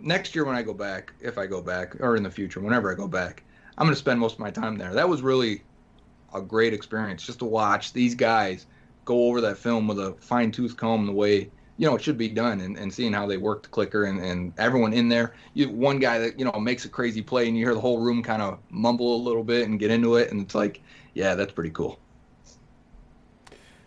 next 0.00 0.34
year 0.34 0.44
when 0.44 0.54
I 0.56 0.62
go 0.62 0.74
back, 0.74 1.12
if 1.20 1.38
I 1.38 1.46
go 1.46 1.60
back, 1.60 2.00
or 2.00 2.16
in 2.16 2.22
the 2.22 2.30
future, 2.30 2.60
whenever 2.60 2.92
I 2.92 2.94
go 2.94 3.08
back, 3.08 3.42
I'm 3.76 3.86
going 3.86 3.94
to 3.94 3.98
spend 3.98 4.20
most 4.20 4.34
of 4.34 4.40
my 4.40 4.50
time 4.50 4.76
there. 4.76 4.94
That 4.94 5.08
was 5.08 5.22
really 5.22 5.62
a 6.34 6.40
great 6.40 6.74
experience 6.74 7.24
just 7.24 7.38
to 7.40 7.44
watch 7.44 7.92
these 7.92 8.14
guys 8.14 8.66
go 9.04 9.26
over 9.28 9.40
that 9.40 9.56
film 9.56 9.88
with 9.88 9.98
a 9.98 10.14
fine 10.20 10.52
tooth 10.52 10.76
comb 10.76 11.06
the 11.06 11.12
way 11.12 11.50
you 11.78 11.86
know 11.86 11.94
it 11.94 12.02
should 12.02 12.18
be 12.18 12.28
done 12.28 12.60
and, 12.60 12.76
and 12.76 12.92
seeing 12.92 13.12
how 13.12 13.26
they 13.26 13.36
work 13.36 13.62
the 13.62 13.68
clicker 13.68 14.04
and, 14.04 14.20
and 14.20 14.52
everyone 14.58 14.92
in 14.92 15.08
there. 15.08 15.34
You 15.54 15.70
one 15.70 16.00
guy 16.00 16.18
that 16.18 16.38
you 16.38 16.44
know 16.44 16.52
makes 16.60 16.84
a 16.84 16.88
crazy 16.88 17.22
play 17.22 17.48
and 17.48 17.56
you 17.56 17.64
hear 17.64 17.74
the 17.74 17.80
whole 17.80 18.00
room 18.00 18.22
kind 18.22 18.42
of 18.42 18.58
mumble 18.68 19.16
a 19.16 19.22
little 19.22 19.44
bit 19.44 19.66
and 19.66 19.78
get 19.78 19.90
into 19.90 20.16
it 20.16 20.30
and 20.30 20.42
it's 20.42 20.54
like 20.54 20.82
yeah 21.14 21.34
that's 21.34 21.52
pretty 21.52 21.70
cool. 21.70 21.98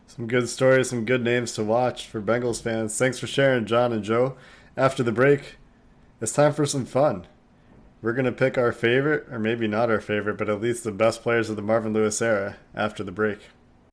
Some 0.07 0.25
good 0.27 0.49
stories 0.49 0.89
some 0.89 1.05
good 1.05 1.23
names 1.23 1.51
to 1.53 1.63
watch 1.63 2.07
for 2.07 2.21
bengals 2.21 2.61
fans. 2.61 2.97
Thanks 2.97 3.19
for 3.19 3.27
sharing 3.27 3.65
john 3.65 3.91
and 3.91 4.03
joe. 4.03 4.35
After 4.77 5.03
the 5.03 5.11
break 5.11 5.57
it's 6.21 6.33
time 6.33 6.53
for 6.53 6.65
some 6.65 6.85
fun. 6.85 7.27
We're 8.01 8.13
going 8.13 8.25
to 8.25 8.31
pick 8.31 8.57
our 8.57 8.71
favorite 8.71 9.27
or 9.29 9.37
maybe 9.37 9.67
not 9.67 9.91
our 9.91 10.01
favorite 10.01 10.37
but 10.37 10.49
at 10.49 10.61
least 10.61 10.85
the 10.85 10.91
best 10.93 11.21
players 11.21 11.49
of 11.49 11.57
the 11.57 11.61
marvin 11.61 11.91
lewis 11.91 12.21
era 12.21 12.55
after 12.73 13.03
the 13.03 13.11
break 13.11 13.39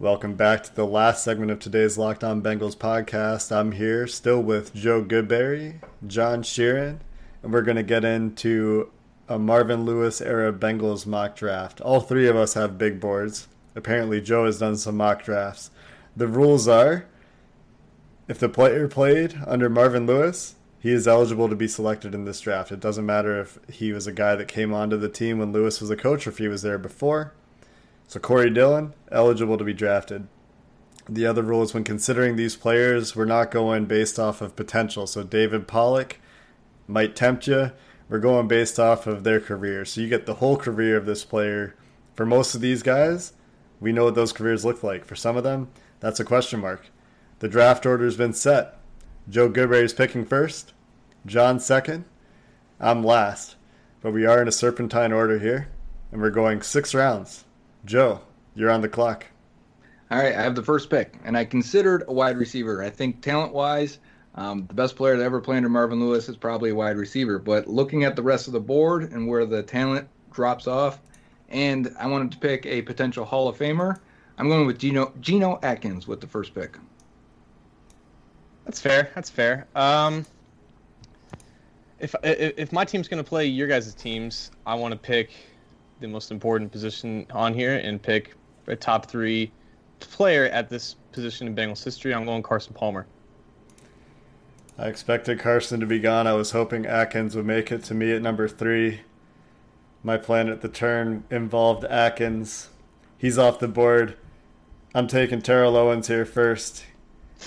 Welcome 0.00 0.34
back 0.34 0.62
to 0.62 0.74
the 0.74 0.86
last 0.86 1.22
segment 1.22 1.50
of 1.50 1.58
today's 1.58 1.98
Locked 1.98 2.24
On 2.24 2.40
Bengals 2.40 2.74
podcast. 2.74 3.54
I'm 3.54 3.72
here 3.72 4.06
still 4.06 4.42
with 4.42 4.72
Joe 4.72 5.04
Goodberry, 5.04 5.82
John 6.06 6.42
Sheeran, 6.42 7.00
and 7.42 7.52
we're 7.52 7.60
going 7.60 7.76
to 7.76 7.82
get 7.82 8.02
into 8.02 8.90
a 9.28 9.38
Marvin 9.38 9.84
Lewis 9.84 10.22
era 10.22 10.54
Bengals 10.54 11.04
mock 11.04 11.36
draft. 11.36 11.82
All 11.82 12.00
three 12.00 12.26
of 12.26 12.34
us 12.34 12.54
have 12.54 12.78
big 12.78 12.98
boards. 12.98 13.48
Apparently, 13.76 14.22
Joe 14.22 14.46
has 14.46 14.58
done 14.58 14.78
some 14.78 14.96
mock 14.96 15.22
drafts. 15.22 15.70
The 16.16 16.28
rules 16.28 16.66
are 16.66 17.04
if 18.26 18.38
the 18.38 18.48
player 18.48 18.88
played 18.88 19.38
under 19.46 19.68
Marvin 19.68 20.06
Lewis, 20.06 20.54
he 20.78 20.92
is 20.92 21.06
eligible 21.06 21.50
to 21.50 21.56
be 21.56 21.68
selected 21.68 22.14
in 22.14 22.24
this 22.24 22.40
draft. 22.40 22.72
It 22.72 22.80
doesn't 22.80 23.04
matter 23.04 23.38
if 23.38 23.58
he 23.68 23.92
was 23.92 24.06
a 24.06 24.12
guy 24.12 24.34
that 24.34 24.48
came 24.48 24.72
onto 24.72 24.96
the 24.96 25.10
team 25.10 25.40
when 25.40 25.52
Lewis 25.52 25.78
was 25.78 25.90
a 25.90 25.94
coach 25.96 26.26
or 26.26 26.30
if 26.30 26.38
he 26.38 26.48
was 26.48 26.62
there 26.62 26.78
before. 26.78 27.34
So 28.10 28.18
Corey 28.18 28.50
Dillon, 28.50 28.94
eligible 29.12 29.56
to 29.56 29.62
be 29.62 29.72
drafted. 29.72 30.26
The 31.08 31.26
other 31.26 31.44
rule 31.44 31.62
is 31.62 31.72
when 31.72 31.84
considering 31.84 32.34
these 32.34 32.56
players, 32.56 33.14
we're 33.14 33.24
not 33.24 33.52
going 33.52 33.84
based 33.84 34.18
off 34.18 34.40
of 34.40 34.56
potential. 34.56 35.06
So 35.06 35.22
David 35.22 35.68
Pollack 35.68 36.20
might 36.88 37.14
tempt 37.14 37.46
you. 37.46 37.70
We're 38.08 38.18
going 38.18 38.48
based 38.48 38.80
off 38.80 39.06
of 39.06 39.22
their 39.22 39.38
career. 39.38 39.84
So 39.84 40.00
you 40.00 40.08
get 40.08 40.26
the 40.26 40.34
whole 40.34 40.56
career 40.56 40.96
of 40.96 41.06
this 41.06 41.24
player. 41.24 41.76
For 42.16 42.26
most 42.26 42.52
of 42.56 42.60
these 42.60 42.82
guys, 42.82 43.34
we 43.78 43.92
know 43.92 44.06
what 44.06 44.16
those 44.16 44.32
careers 44.32 44.64
look 44.64 44.82
like. 44.82 45.04
For 45.04 45.14
some 45.14 45.36
of 45.36 45.44
them, 45.44 45.70
that's 46.00 46.18
a 46.18 46.24
question 46.24 46.58
mark. 46.58 46.86
The 47.38 47.46
draft 47.46 47.86
order's 47.86 48.16
been 48.16 48.32
set. 48.32 48.76
Joe 49.28 49.48
Goodberry's 49.48 49.94
picking 49.94 50.24
first, 50.24 50.72
John 51.26 51.60
second, 51.60 52.06
I'm 52.80 53.04
last. 53.04 53.54
But 54.00 54.14
we 54.14 54.26
are 54.26 54.42
in 54.42 54.48
a 54.48 54.52
serpentine 54.52 55.12
order 55.12 55.38
here, 55.38 55.68
and 56.10 56.20
we're 56.20 56.30
going 56.30 56.60
six 56.62 56.92
rounds. 56.92 57.44
Joe, 57.84 58.20
you're 58.54 58.70
on 58.70 58.80
the 58.80 58.88
clock. 58.88 59.26
All 60.10 60.18
right, 60.18 60.34
I 60.34 60.42
have 60.42 60.54
the 60.54 60.62
first 60.62 60.90
pick, 60.90 61.14
and 61.24 61.36
I 61.36 61.44
considered 61.44 62.04
a 62.08 62.12
wide 62.12 62.36
receiver. 62.36 62.82
I 62.82 62.90
think 62.90 63.22
talent 63.22 63.52
wise, 63.52 63.98
um, 64.34 64.66
the 64.66 64.74
best 64.74 64.96
player 64.96 65.16
to 65.16 65.22
ever 65.22 65.40
play 65.40 65.56
under 65.56 65.68
Marvin 65.68 66.00
Lewis 66.00 66.28
is 66.28 66.36
probably 66.36 66.70
a 66.70 66.74
wide 66.74 66.96
receiver. 66.96 67.38
But 67.38 67.68
looking 67.68 68.04
at 68.04 68.16
the 68.16 68.22
rest 68.22 68.46
of 68.48 68.52
the 68.52 68.60
board 68.60 69.12
and 69.12 69.28
where 69.28 69.46
the 69.46 69.62
talent 69.62 70.08
drops 70.32 70.66
off, 70.66 71.00
and 71.48 71.94
I 71.98 72.06
wanted 72.06 72.32
to 72.32 72.38
pick 72.38 72.66
a 72.66 72.82
potential 72.82 73.24
Hall 73.24 73.48
of 73.48 73.56
Famer, 73.56 73.98
I'm 74.36 74.48
going 74.48 74.66
with 74.66 74.78
Geno, 74.78 75.12
Geno 75.20 75.58
Atkins 75.62 76.08
with 76.08 76.20
the 76.20 76.26
first 76.26 76.54
pick. 76.54 76.76
That's 78.64 78.80
fair. 78.80 79.10
That's 79.14 79.30
fair. 79.30 79.66
Um, 79.74 80.26
if 81.98 82.14
if 82.22 82.72
my 82.72 82.84
team's 82.84 83.08
going 83.08 83.22
to 83.22 83.28
play 83.28 83.46
your 83.46 83.68
guys' 83.68 83.94
teams, 83.94 84.50
I 84.66 84.74
want 84.74 84.92
to 84.92 84.98
pick 84.98 85.32
the 86.00 86.08
most 86.08 86.30
important 86.30 86.72
position 86.72 87.26
on 87.30 87.54
here 87.54 87.76
and 87.76 88.02
pick 88.02 88.34
a 88.66 88.76
top 88.76 89.06
three 89.06 89.52
player 90.00 90.46
at 90.46 90.68
this 90.68 90.96
position 91.12 91.46
in 91.46 91.54
Bengals 91.54 91.84
history. 91.84 92.14
I'm 92.14 92.24
going 92.24 92.42
Carson 92.42 92.74
Palmer. 92.74 93.06
I 94.78 94.88
expected 94.88 95.38
Carson 95.38 95.78
to 95.80 95.86
be 95.86 95.98
gone. 95.98 96.26
I 96.26 96.32
was 96.32 96.52
hoping 96.52 96.86
Atkins 96.86 97.36
would 97.36 97.44
make 97.44 97.70
it 97.70 97.84
to 97.84 97.94
me 97.94 98.12
at 98.12 98.22
number 98.22 98.48
three. 98.48 99.02
My 100.02 100.16
plan 100.16 100.48
at 100.48 100.62
the 100.62 100.68
turn 100.68 101.24
involved 101.30 101.84
Atkins. 101.84 102.70
He's 103.18 103.36
off 103.36 103.58
the 103.58 103.68
board. 103.68 104.16
I'm 104.94 105.06
taking 105.06 105.42
Terrell 105.42 105.76
Owens 105.76 106.08
here 106.08 106.24
first. 106.24 106.86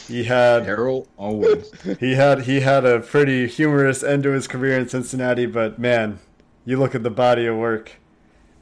He 0.08 0.26
had 0.26 0.66
Terrell 0.66 1.08
Owens. 1.18 1.72
he 2.00 2.14
had 2.14 2.44
he 2.44 2.60
had 2.60 2.86
a 2.86 3.00
pretty 3.00 3.48
humorous 3.48 4.04
end 4.04 4.24
to 4.24 4.32
his 4.32 4.48
career 4.48 4.78
in 4.78 4.88
Cincinnati, 4.88 5.48
but 5.48 5.80
man, 5.80 6.20
you 6.66 6.78
look 6.78 6.94
at 6.94 7.02
the 7.02 7.10
body 7.10 7.48
of 7.48 7.58
work. 7.58 7.94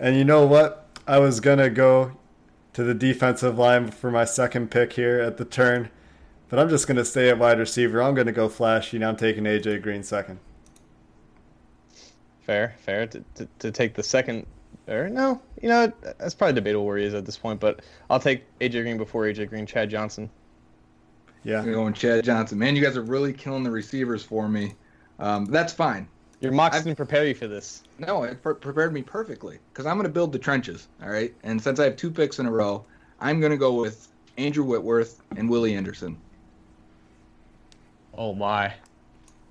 And 0.01 0.17
you 0.17 0.25
know 0.25 0.47
what? 0.47 0.87
I 1.07 1.19
was 1.19 1.39
going 1.39 1.59
to 1.59 1.69
go 1.69 2.17
to 2.73 2.83
the 2.83 2.95
defensive 2.95 3.59
line 3.59 3.91
for 3.91 4.09
my 4.09 4.25
second 4.25 4.71
pick 4.71 4.93
here 4.93 5.19
at 5.19 5.37
the 5.37 5.45
turn, 5.45 5.91
but 6.49 6.57
I'm 6.57 6.69
just 6.69 6.87
going 6.87 6.97
to 6.97 7.05
stay 7.05 7.29
at 7.29 7.37
wide 7.37 7.59
receiver. 7.59 8.01
I'm 8.01 8.15
going 8.15 8.25
to 8.25 8.33
go 8.33 8.49
flashy. 8.49 8.97
Now 8.97 9.09
I'm 9.09 9.15
taking 9.15 9.43
AJ 9.43 9.83
Green 9.83 10.01
second. 10.01 10.39
Fair, 12.41 12.73
fair 12.79 13.05
to, 13.05 13.23
to, 13.35 13.47
to 13.59 13.71
take 13.71 13.93
the 13.93 14.01
second. 14.01 14.47
Or 14.87 15.07
no, 15.07 15.39
you 15.61 15.69
know 15.69 15.93
that's 16.17 16.33
probably 16.33 16.55
debatable 16.55 16.87
where 16.87 16.97
he 16.97 17.05
is 17.05 17.13
at 17.13 17.23
this 17.23 17.37
point, 17.37 17.59
but 17.59 17.81
I'll 18.09 18.19
take 18.19 18.43
AJ 18.59 18.81
Green 18.81 18.97
before 18.97 19.25
AJ 19.25 19.49
Green. 19.49 19.67
Chad 19.67 19.91
Johnson. 19.91 20.31
Yeah, 21.43 21.59
I'm 21.59 21.71
going 21.71 21.93
Chad 21.93 22.23
Johnson. 22.23 22.57
Man, 22.57 22.75
you 22.75 22.83
guys 22.83 22.97
are 22.97 23.03
really 23.03 23.31
killing 23.31 23.63
the 23.63 23.69
receivers 23.69 24.23
for 24.23 24.49
me. 24.49 24.73
Um, 25.19 25.45
that's 25.45 25.71
fine. 25.71 26.07
Your 26.41 26.51
mocks 26.51 26.75
I've- 26.75 26.83
didn't 26.85 26.97
prepare 26.97 27.25
you 27.25 27.35
for 27.35 27.47
this. 27.47 27.83
No, 27.99 28.23
it 28.23 28.41
pre- 28.41 28.55
prepared 28.55 28.93
me 28.93 29.03
perfectly 29.03 29.59
because 29.71 29.85
I'm 29.85 29.95
going 29.95 30.07
to 30.07 30.13
build 30.13 30.31
the 30.31 30.39
trenches. 30.39 30.87
All 31.01 31.09
right, 31.09 31.33
and 31.43 31.61
since 31.61 31.79
I 31.79 31.85
have 31.85 31.95
two 31.95 32.11
picks 32.11 32.39
in 32.39 32.45
a 32.47 32.51
row, 32.51 32.83
I'm 33.19 33.39
going 33.39 33.51
to 33.51 33.57
go 33.57 33.73
with 33.73 34.07
Andrew 34.37 34.63
Whitworth 34.63 35.21
and 35.37 35.49
Willie 35.49 35.75
Anderson. 35.75 36.17
Oh 38.17 38.33
my, 38.33 38.73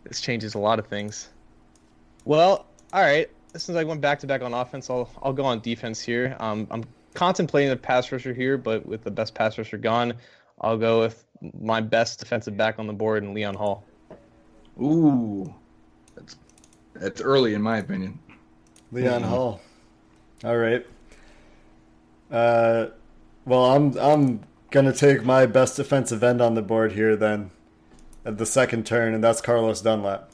this 0.05 0.20
changes 0.20 0.55
a 0.55 0.59
lot 0.59 0.79
of 0.79 0.87
things. 0.87 1.29
Well, 2.24 2.66
all 2.92 3.03
right. 3.03 3.31
Since 3.57 3.76
I 3.76 3.85
went 3.85 4.00
back 4.00 4.20
to 4.20 4.26
back 4.26 4.42
on 4.42 4.53
offense, 4.55 4.90
I'll 4.90 5.09
I'll 5.22 5.33
go 5.33 5.44
on 5.44 5.61
defense 5.61 6.00
here. 6.00 6.37
Um, 6.40 6.66
I'm 6.70 6.85
contemplating 7.14 7.70
a 7.72 7.76
pass 7.76 8.11
rusher 8.12 8.35
here, 8.35 8.57
but 8.59 8.87
with 8.87 9.03
the 9.03 9.11
best 9.11 9.35
pass 9.35 9.59
rusher 9.59 9.79
gone, 9.79 10.14
I'll 10.61 10.76
go 10.76 11.00
with 11.00 11.24
my 11.61 11.81
best 11.81 12.20
defensive 12.20 12.57
back 12.57 12.79
on 12.79 12.87
the 12.87 12.92
board, 12.92 13.22
and 13.22 13.35
Leon 13.35 13.55
Hall. 13.55 13.85
Ooh, 14.81 15.53
that's 16.14 16.37
that's 17.01 17.21
early 17.21 17.55
in 17.55 17.63
my 17.63 17.79
opinion. 17.79 18.21
Leon 18.93 19.23
Hall. 19.23 19.61
All 20.45 20.57
right. 20.57 20.87
Uh, 22.31 22.87
well, 23.45 23.65
I'm 23.65 23.99
I'm 23.99 24.41
gonna 24.71 24.93
take 24.93 25.25
my 25.25 25.47
best 25.47 25.77
defensive 25.77 26.23
end 26.23 26.41
on 26.41 26.55
the 26.55 26.63
board 26.63 26.93
here 26.93 27.17
then, 27.17 27.51
at 28.25 28.39
the 28.39 28.47
second 28.47 28.87
turn, 28.87 29.15
and 29.15 29.25
that's 29.25 29.41
Carlos 29.41 29.81
Dunlap. 29.81 30.31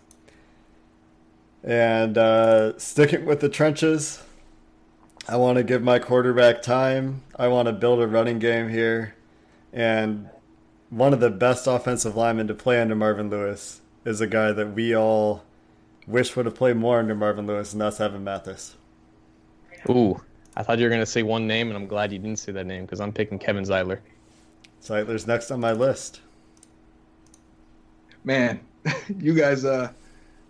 And 1.64 2.18
uh, 2.18 2.78
sticking 2.78 3.24
with 3.24 3.40
the 3.40 3.48
trenches, 3.48 4.22
I 5.28 5.36
want 5.36 5.56
to 5.56 5.64
give 5.64 5.82
my 5.82 5.98
quarterback 5.98 6.62
time. 6.62 7.22
I 7.36 7.48
want 7.48 7.66
to 7.66 7.72
build 7.72 8.00
a 8.00 8.06
running 8.06 8.38
game 8.38 8.68
here, 8.68 9.14
and 9.72 10.28
one 10.90 11.12
of 11.12 11.20
the 11.20 11.30
best 11.30 11.66
offensive 11.66 12.16
linemen 12.16 12.46
to 12.48 12.54
play 12.54 12.80
under 12.80 12.94
Marvin 12.94 13.30
Lewis 13.30 13.80
is 14.04 14.20
a 14.20 14.26
guy 14.26 14.52
that 14.52 14.74
we 14.74 14.94
all 14.94 15.42
wish 16.06 16.36
would 16.36 16.46
have 16.46 16.54
played 16.54 16.76
more 16.76 16.98
under 16.98 17.14
Marvin 17.14 17.46
Lewis, 17.46 17.72
and 17.72 17.80
that's 17.80 18.00
Evan 18.00 18.24
Mathis. 18.24 18.76
Ooh, 19.88 20.20
I 20.56 20.62
thought 20.62 20.78
you 20.78 20.84
were 20.84 20.90
gonna 20.90 21.06
say 21.06 21.22
one 21.22 21.46
name, 21.46 21.68
and 21.68 21.76
I'm 21.76 21.86
glad 21.86 22.12
you 22.12 22.18
didn't 22.18 22.38
say 22.38 22.52
that 22.52 22.66
name 22.66 22.84
because 22.84 23.00
I'm 23.00 23.12
picking 23.12 23.38
Kevin 23.38 23.64
Zeitler. 23.64 24.00
Zeitler's 24.82 25.26
next 25.26 25.50
on 25.50 25.60
my 25.60 25.72
list. 25.72 26.20
Man, 28.24 28.60
you 29.18 29.34
guys, 29.34 29.64
uh, 29.64 29.90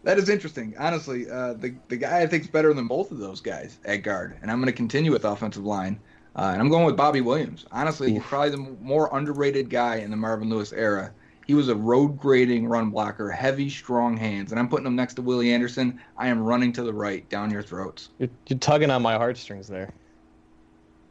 that 0.04 0.18
is 0.18 0.28
interesting. 0.28 0.74
Honestly, 0.78 1.28
uh, 1.30 1.54
the 1.54 1.74
the 1.88 1.96
guy 1.96 2.20
I 2.20 2.26
think 2.26 2.44
is 2.44 2.50
better 2.50 2.72
than 2.72 2.86
both 2.86 3.10
of 3.10 3.18
those 3.18 3.40
guys 3.40 3.78
at 3.84 4.02
guard, 4.02 4.36
and 4.42 4.50
I'm 4.50 4.58
going 4.58 4.66
to 4.66 4.76
continue 4.76 5.10
with 5.10 5.24
offensive 5.24 5.64
line, 5.64 5.98
uh, 6.36 6.50
and 6.52 6.60
I'm 6.60 6.68
going 6.68 6.84
with 6.84 6.96
Bobby 6.96 7.20
Williams. 7.20 7.66
Honestly, 7.72 8.12
he's 8.12 8.22
probably 8.22 8.50
the 8.50 8.76
more 8.80 9.08
underrated 9.16 9.70
guy 9.70 9.96
in 9.96 10.10
the 10.10 10.16
Marvin 10.16 10.48
Lewis 10.48 10.72
era. 10.72 11.12
He 11.46 11.54
was 11.54 11.68
a 11.68 11.76
road 11.76 12.18
grading 12.18 12.66
run 12.66 12.90
blocker, 12.90 13.30
heavy, 13.30 13.70
strong 13.70 14.16
hands, 14.16 14.50
and 14.50 14.58
I'm 14.58 14.68
putting 14.68 14.86
him 14.86 14.96
next 14.96 15.14
to 15.14 15.22
Willie 15.22 15.52
Anderson. 15.52 16.00
I 16.16 16.26
am 16.26 16.42
running 16.42 16.72
to 16.72 16.82
the 16.82 16.92
right, 16.92 17.28
down 17.28 17.50
your 17.52 17.62
throats. 17.62 18.10
You're, 18.18 18.30
you're 18.48 18.58
tugging 18.58 18.90
on 18.90 19.00
my 19.00 19.14
heartstrings 19.14 19.68
there. 19.68 19.92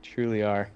Truly 0.04 0.44
are. 0.44 0.70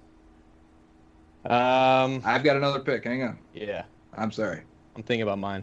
Um, 1.44 2.22
I've 2.24 2.42
got 2.42 2.56
another 2.56 2.80
pick. 2.80 3.04
Hang 3.04 3.22
on. 3.22 3.38
yeah, 3.54 3.84
I'm 4.14 4.32
sorry. 4.32 4.62
I'm 4.96 5.02
thinking 5.02 5.22
about 5.22 5.38
mine. 5.38 5.62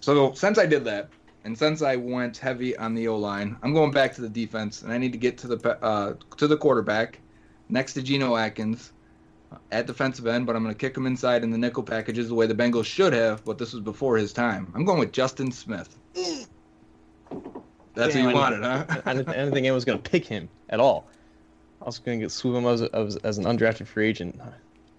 So 0.00 0.32
since 0.34 0.58
I 0.58 0.66
did 0.66 0.84
that, 0.84 1.08
and 1.44 1.56
since 1.56 1.80
I 1.80 1.96
went 1.96 2.36
heavy 2.36 2.76
on 2.76 2.94
the 2.94 3.08
O 3.08 3.16
line, 3.16 3.56
I'm 3.62 3.72
going 3.72 3.92
back 3.92 4.14
to 4.16 4.20
the 4.20 4.28
defense, 4.28 4.82
and 4.82 4.92
I 4.92 4.98
need 4.98 5.12
to 5.12 5.18
get 5.18 5.38
to 5.38 5.48
the 5.48 5.82
uh, 5.82 6.14
to 6.36 6.46
the 6.46 6.56
quarterback 6.56 7.20
next 7.68 7.94
to 7.94 8.02
Geno 8.02 8.36
Atkins 8.36 8.92
at 9.70 9.86
defensive 9.86 10.26
end, 10.26 10.46
but 10.46 10.56
I'm 10.56 10.62
going 10.62 10.74
to 10.74 10.78
kick 10.78 10.96
him 10.96 11.06
inside 11.06 11.42
in 11.42 11.50
the 11.50 11.58
nickel 11.58 11.82
packages 11.82 12.28
the 12.28 12.34
way 12.34 12.46
the 12.46 12.54
Bengals 12.54 12.86
should 12.86 13.12
have, 13.12 13.44
but 13.44 13.58
this 13.58 13.72
was 13.72 13.82
before 13.82 14.16
his 14.16 14.32
time. 14.32 14.72
I'm 14.74 14.84
going 14.84 14.98
with 14.98 15.12
Justin 15.12 15.52
Smith. 15.52 15.96
That's 17.94 18.14
who 18.14 18.20
you 18.20 18.26
Damn, 18.26 18.28
I 18.28 18.32
wanted, 18.34 18.62
huh? 18.62 18.84
I 19.06 19.14
didn't, 19.14 19.28
I 19.28 19.32
didn't 19.32 19.52
think 19.52 19.64
anyone 19.64 19.74
was 19.74 19.84
going 19.84 20.00
to 20.00 20.10
pick 20.10 20.26
him 20.26 20.48
at 20.68 20.80
all. 20.80 21.08
I 21.80 21.86
was 21.86 21.98
going 21.98 22.18
to 22.18 22.24
get 22.24 22.30
swoop 22.32 22.56
him 22.56 22.66
as, 22.66 22.82
as, 22.82 23.16
as 23.16 23.38
an 23.38 23.44
undrafted 23.44 23.86
free 23.86 24.08
agent. 24.08 24.40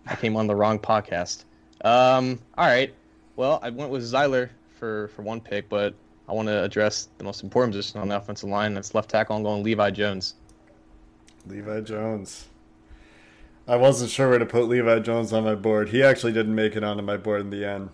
I 0.06 0.16
came 0.16 0.36
on 0.36 0.48
the 0.48 0.56
wrong 0.56 0.80
podcast. 0.80 1.44
Um, 1.82 2.40
all 2.58 2.66
right. 2.66 2.94
Well, 3.36 3.60
I 3.62 3.70
went 3.70 3.92
with 3.92 4.04
Zeitler 4.04 4.50
for, 4.80 5.10
for 5.10 5.22
one 5.22 5.42
pick, 5.42 5.70
but 5.70 5.94
I 6.28 6.34
want 6.34 6.48
to 6.48 6.64
address 6.64 7.10
the 7.18 7.24
most 7.24 7.44
important 7.44 7.74
position 7.74 8.00
on 8.00 8.08
the 8.08 8.18
offensive 8.18 8.50
line. 8.50 8.74
That's 8.74 8.96
left 8.96 9.10
tackle. 9.10 9.36
I'm 9.36 9.44
going 9.44 9.64
Levi 9.64 9.92
Jones. 9.92 10.36
Levi 11.46 11.82
Jones. 11.82 12.48
I 13.68 13.76
wasn't 13.76 14.10
sure 14.12 14.30
where 14.30 14.40
to 14.40 14.46
put 14.46 14.68
Levi 14.70 15.00
Jones 15.00 15.34
on 15.34 15.44
my 15.44 15.56
board. 15.56 15.90
He 15.90 16.02
actually 16.02 16.32
didn't 16.32 16.56
make 16.56 16.76
it 16.76 16.84
onto 16.84 17.04
my 17.04 17.18
board 17.18 17.42
in 17.42 17.50
the 17.50 17.66
end. 17.66 17.90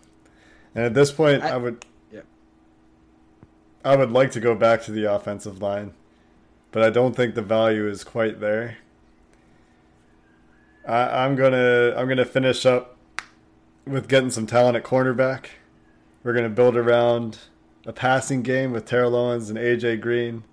And 0.75 0.86
at 0.86 0.93
this 0.93 1.12
point, 1.12 1.43
I, 1.43 1.49
I- 1.51 1.57
would, 1.57 1.86
yeah. 2.12 2.21
I 3.83 3.95
would 3.95 4.12
like 4.12 4.31
to 4.31 4.39
go 4.39 4.55
back 4.55 4.83
to 4.83 4.91
the 4.91 5.12
offensive 5.12 5.62
line, 5.62 5.93
but 6.71 6.83
I 6.83 6.89
don't 6.89 7.15
think 7.15 7.33
the 7.36 7.41
value 7.41 7.88
is 7.88 8.03
quite 8.03 8.39
there. 8.39 8.77
I, 10.88 11.25
I'm 11.25 11.36
gonna, 11.36 11.93
I'm 11.97 12.07
gonna 12.07 12.25
finish 12.25 12.65
up 12.65 12.97
with 13.86 14.07
getting 14.07 14.29
some 14.29 14.45
talent 14.45 14.77
at 14.77 14.83
cornerback. 14.83 15.45
We're 16.23 16.33
gonna 16.33 16.49
build 16.49 16.75
around 16.75 17.39
a 17.86 17.93
passing 17.93 18.41
game 18.43 18.71
with 18.71 18.86
Terrell 18.86 19.15
Owens 19.15 19.49
and 19.49 19.57
AJ 19.57 20.01
Green. 20.01 20.43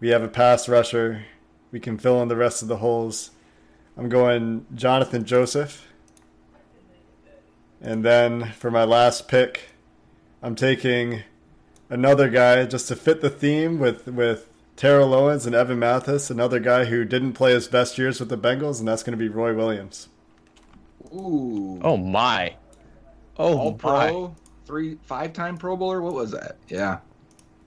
We 0.00 0.08
have 0.08 0.22
a 0.22 0.28
pass 0.28 0.68
rusher. 0.68 1.24
We 1.72 1.78
can 1.80 1.98
fill 1.98 2.20
in 2.22 2.28
the 2.28 2.36
rest 2.36 2.62
of 2.62 2.68
the 2.68 2.78
holes. 2.78 3.30
I'm 3.96 4.08
going 4.08 4.66
Johnathan 4.74 5.24
Joseph. 5.24 5.86
And 7.80 8.04
then 8.04 8.52
for 8.52 8.70
my 8.70 8.84
last 8.84 9.28
pick, 9.28 9.70
I'm 10.42 10.54
taking 10.54 11.22
another 11.88 12.28
guy 12.28 12.64
just 12.66 12.88
to 12.88 12.96
fit 12.96 13.20
the 13.20 13.30
theme 13.30 13.78
with 13.78 14.06
with 14.06 14.48
Terrell 14.76 15.12
Owens 15.12 15.44
and 15.44 15.54
Evan 15.54 15.78
Mathis, 15.78 16.30
another 16.30 16.58
guy 16.58 16.86
who 16.86 17.04
didn't 17.04 17.34
play 17.34 17.52
his 17.52 17.68
best 17.68 17.98
years 17.98 18.18
with 18.18 18.30
the 18.30 18.38
Bengals, 18.38 18.78
and 18.78 18.88
that's 18.88 19.02
going 19.02 19.12
to 19.12 19.18
be 19.22 19.28
Roy 19.28 19.54
Williams. 19.54 20.08
Ooh. 21.14 21.78
Oh, 21.82 21.98
my. 21.98 22.54
Oh, 23.38 23.58
All 23.58 23.72
my. 23.72 23.76
pro, 23.76 24.36
three, 24.64 24.96
five 25.02 25.34
time 25.34 25.58
Pro 25.58 25.76
Bowler. 25.76 26.00
What 26.00 26.14
was 26.14 26.30
that? 26.30 26.56
Yeah. 26.68 27.00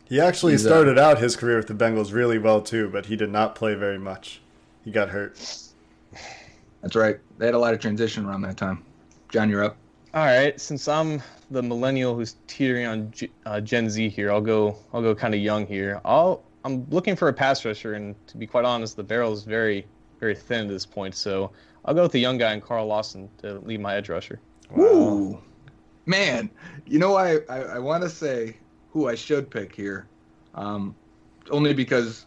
He 0.06 0.20
actually 0.20 0.54
He's, 0.54 0.66
uh, 0.66 0.70
started 0.70 0.98
out 0.98 1.20
his 1.20 1.36
career 1.36 1.58
with 1.58 1.68
the 1.68 1.76
Bengals 1.76 2.14
really 2.14 2.40
well 2.40 2.62
too, 2.62 2.90
but 2.90 3.08
he 3.08 3.16
did 3.16 3.30
not 3.30 3.54
play 3.54 3.76
very 3.76 4.00
much. 4.00 4.42
He 4.84 4.90
got 4.92 5.10
hurt. 5.10 5.38
That's 6.84 6.96
right. 6.96 7.18
They 7.40 7.46
had 7.46 7.56
a 7.56 7.60
lot 7.60 7.74
of 7.74 7.80
transition 7.80 8.26
around 8.26 8.42
that 8.42 8.58
time. 8.58 8.84
John, 9.30 9.50
you're 9.50 9.64
up. 9.64 9.78
All 10.14 10.26
right, 10.26 10.60
since 10.62 10.88
I'm 10.88 11.24
the 11.50 11.64
millennial 11.64 12.14
who's 12.14 12.36
teetering 12.46 12.86
on 12.86 13.10
G- 13.12 13.32
uh, 13.48 13.62
Gen 13.62 13.90
Z 13.90 14.10
here, 14.10 14.32
I'll 14.32 14.42
go. 14.42 14.78
I'll 14.94 15.02
go 15.02 15.16
kind 15.16 15.34
of 15.34 15.40
young 15.40 15.66
here. 15.66 16.00
I'll. 16.06 16.44
I'm 16.66 16.88
looking 16.92 17.16
for 17.16 17.30
a 17.30 17.34
pass 17.34 17.66
rusher, 17.66 17.94
and 17.94 18.16
to 18.28 18.38
be 18.38 18.46
quite 18.46 18.64
honest, 18.64 18.96
the 18.96 19.04
barrel 19.04 19.34
is 19.34 19.44
very, 19.44 19.88
very 20.20 20.36
thin 20.36 20.62
at 20.62 20.68
this 20.68 20.86
point. 20.86 21.16
So 21.16 21.52
I'll 21.84 21.94
go 21.94 22.04
with 22.04 22.12
the 22.12 22.20
young 22.20 22.38
guy 22.38 22.54
and 22.54 22.62
Carl 22.62 22.86
Lawson 22.86 23.28
to 23.40 23.56
lead 23.60 23.82
my 23.82 23.96
edge 23.96 24.10
rusher. 24.10 24.40
Ooh. 24.78 25.42
Man, 26.06 26.50
you 26.86 27.00
know, 27.00 27.16
I, 27.16 27.40
I, 27.50 27.60
I 27.62 27.80
want 27.80 28.04
to 28.04 28.10
say 28.10 28.58
who 28.92 29.10
I 29.10 29.16
should 29.16 29.50
pick 29.50 29.76
here. 29.76 30.08
Um, 30.56 30.96
only 31.50 31.74
because 31.74 32.26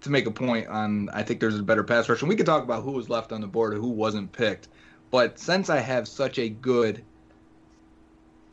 to 0.00 0.10
make 0.10 0.26
a 0.26 0.30
point 0.30 0.68
on, 0.68 1.08
I 1.10 1.22
think 1.22 1.40
there's 1.40 1.58
a 1.58 1.62
better 1.62 1.84
pass 1.84 2.08
rush. 2.08 2.20
And 2.20 2.28
we 2.28 2.36
could 2.36 2.46
talk 2.46 2.62
about 2.62 2.82
who 2.82 2.92
was 2.92 3.08
left 3.08 3.32
on 3.32 3.40
the 3.40 3.46
board 3.46 3.74
or 3.74 3.78
who 3.78 3.88
wasn't 3.88 4.32
picked. 4.32 4.68
But 5.10 5.38
since 5.38 5.70
I 5.70 5.78
have 5.78 6.06
such 6.06 6.38
a 6.38 6.48
good 6.48 7.04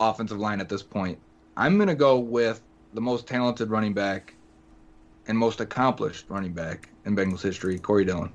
offensive 0.00 0.38
line 0.38 0.60
at 0.60 0.68
this 0.68 0.82
point, 0.82 1.18
I'm 1.56 1.76
going 1.76 1.88
to 1.88 1.94
go 1.94 2.18
with 2.18 2.62
the 2.94 3.00
most 3.00 3.26
talented 3.26 3.70
running 3.70 3.94
back 3.94 4.34
and 5.28 5.36
most 5.36 5.60
accomplished 5.60 6.26
running 6.28 6.52
back 6.52 6.88
in 7.04 7.16
Bengals 7.16 7.42
history, 7.42 7.78
Corey 7.78 8.04
Dillon. 8.04 8.32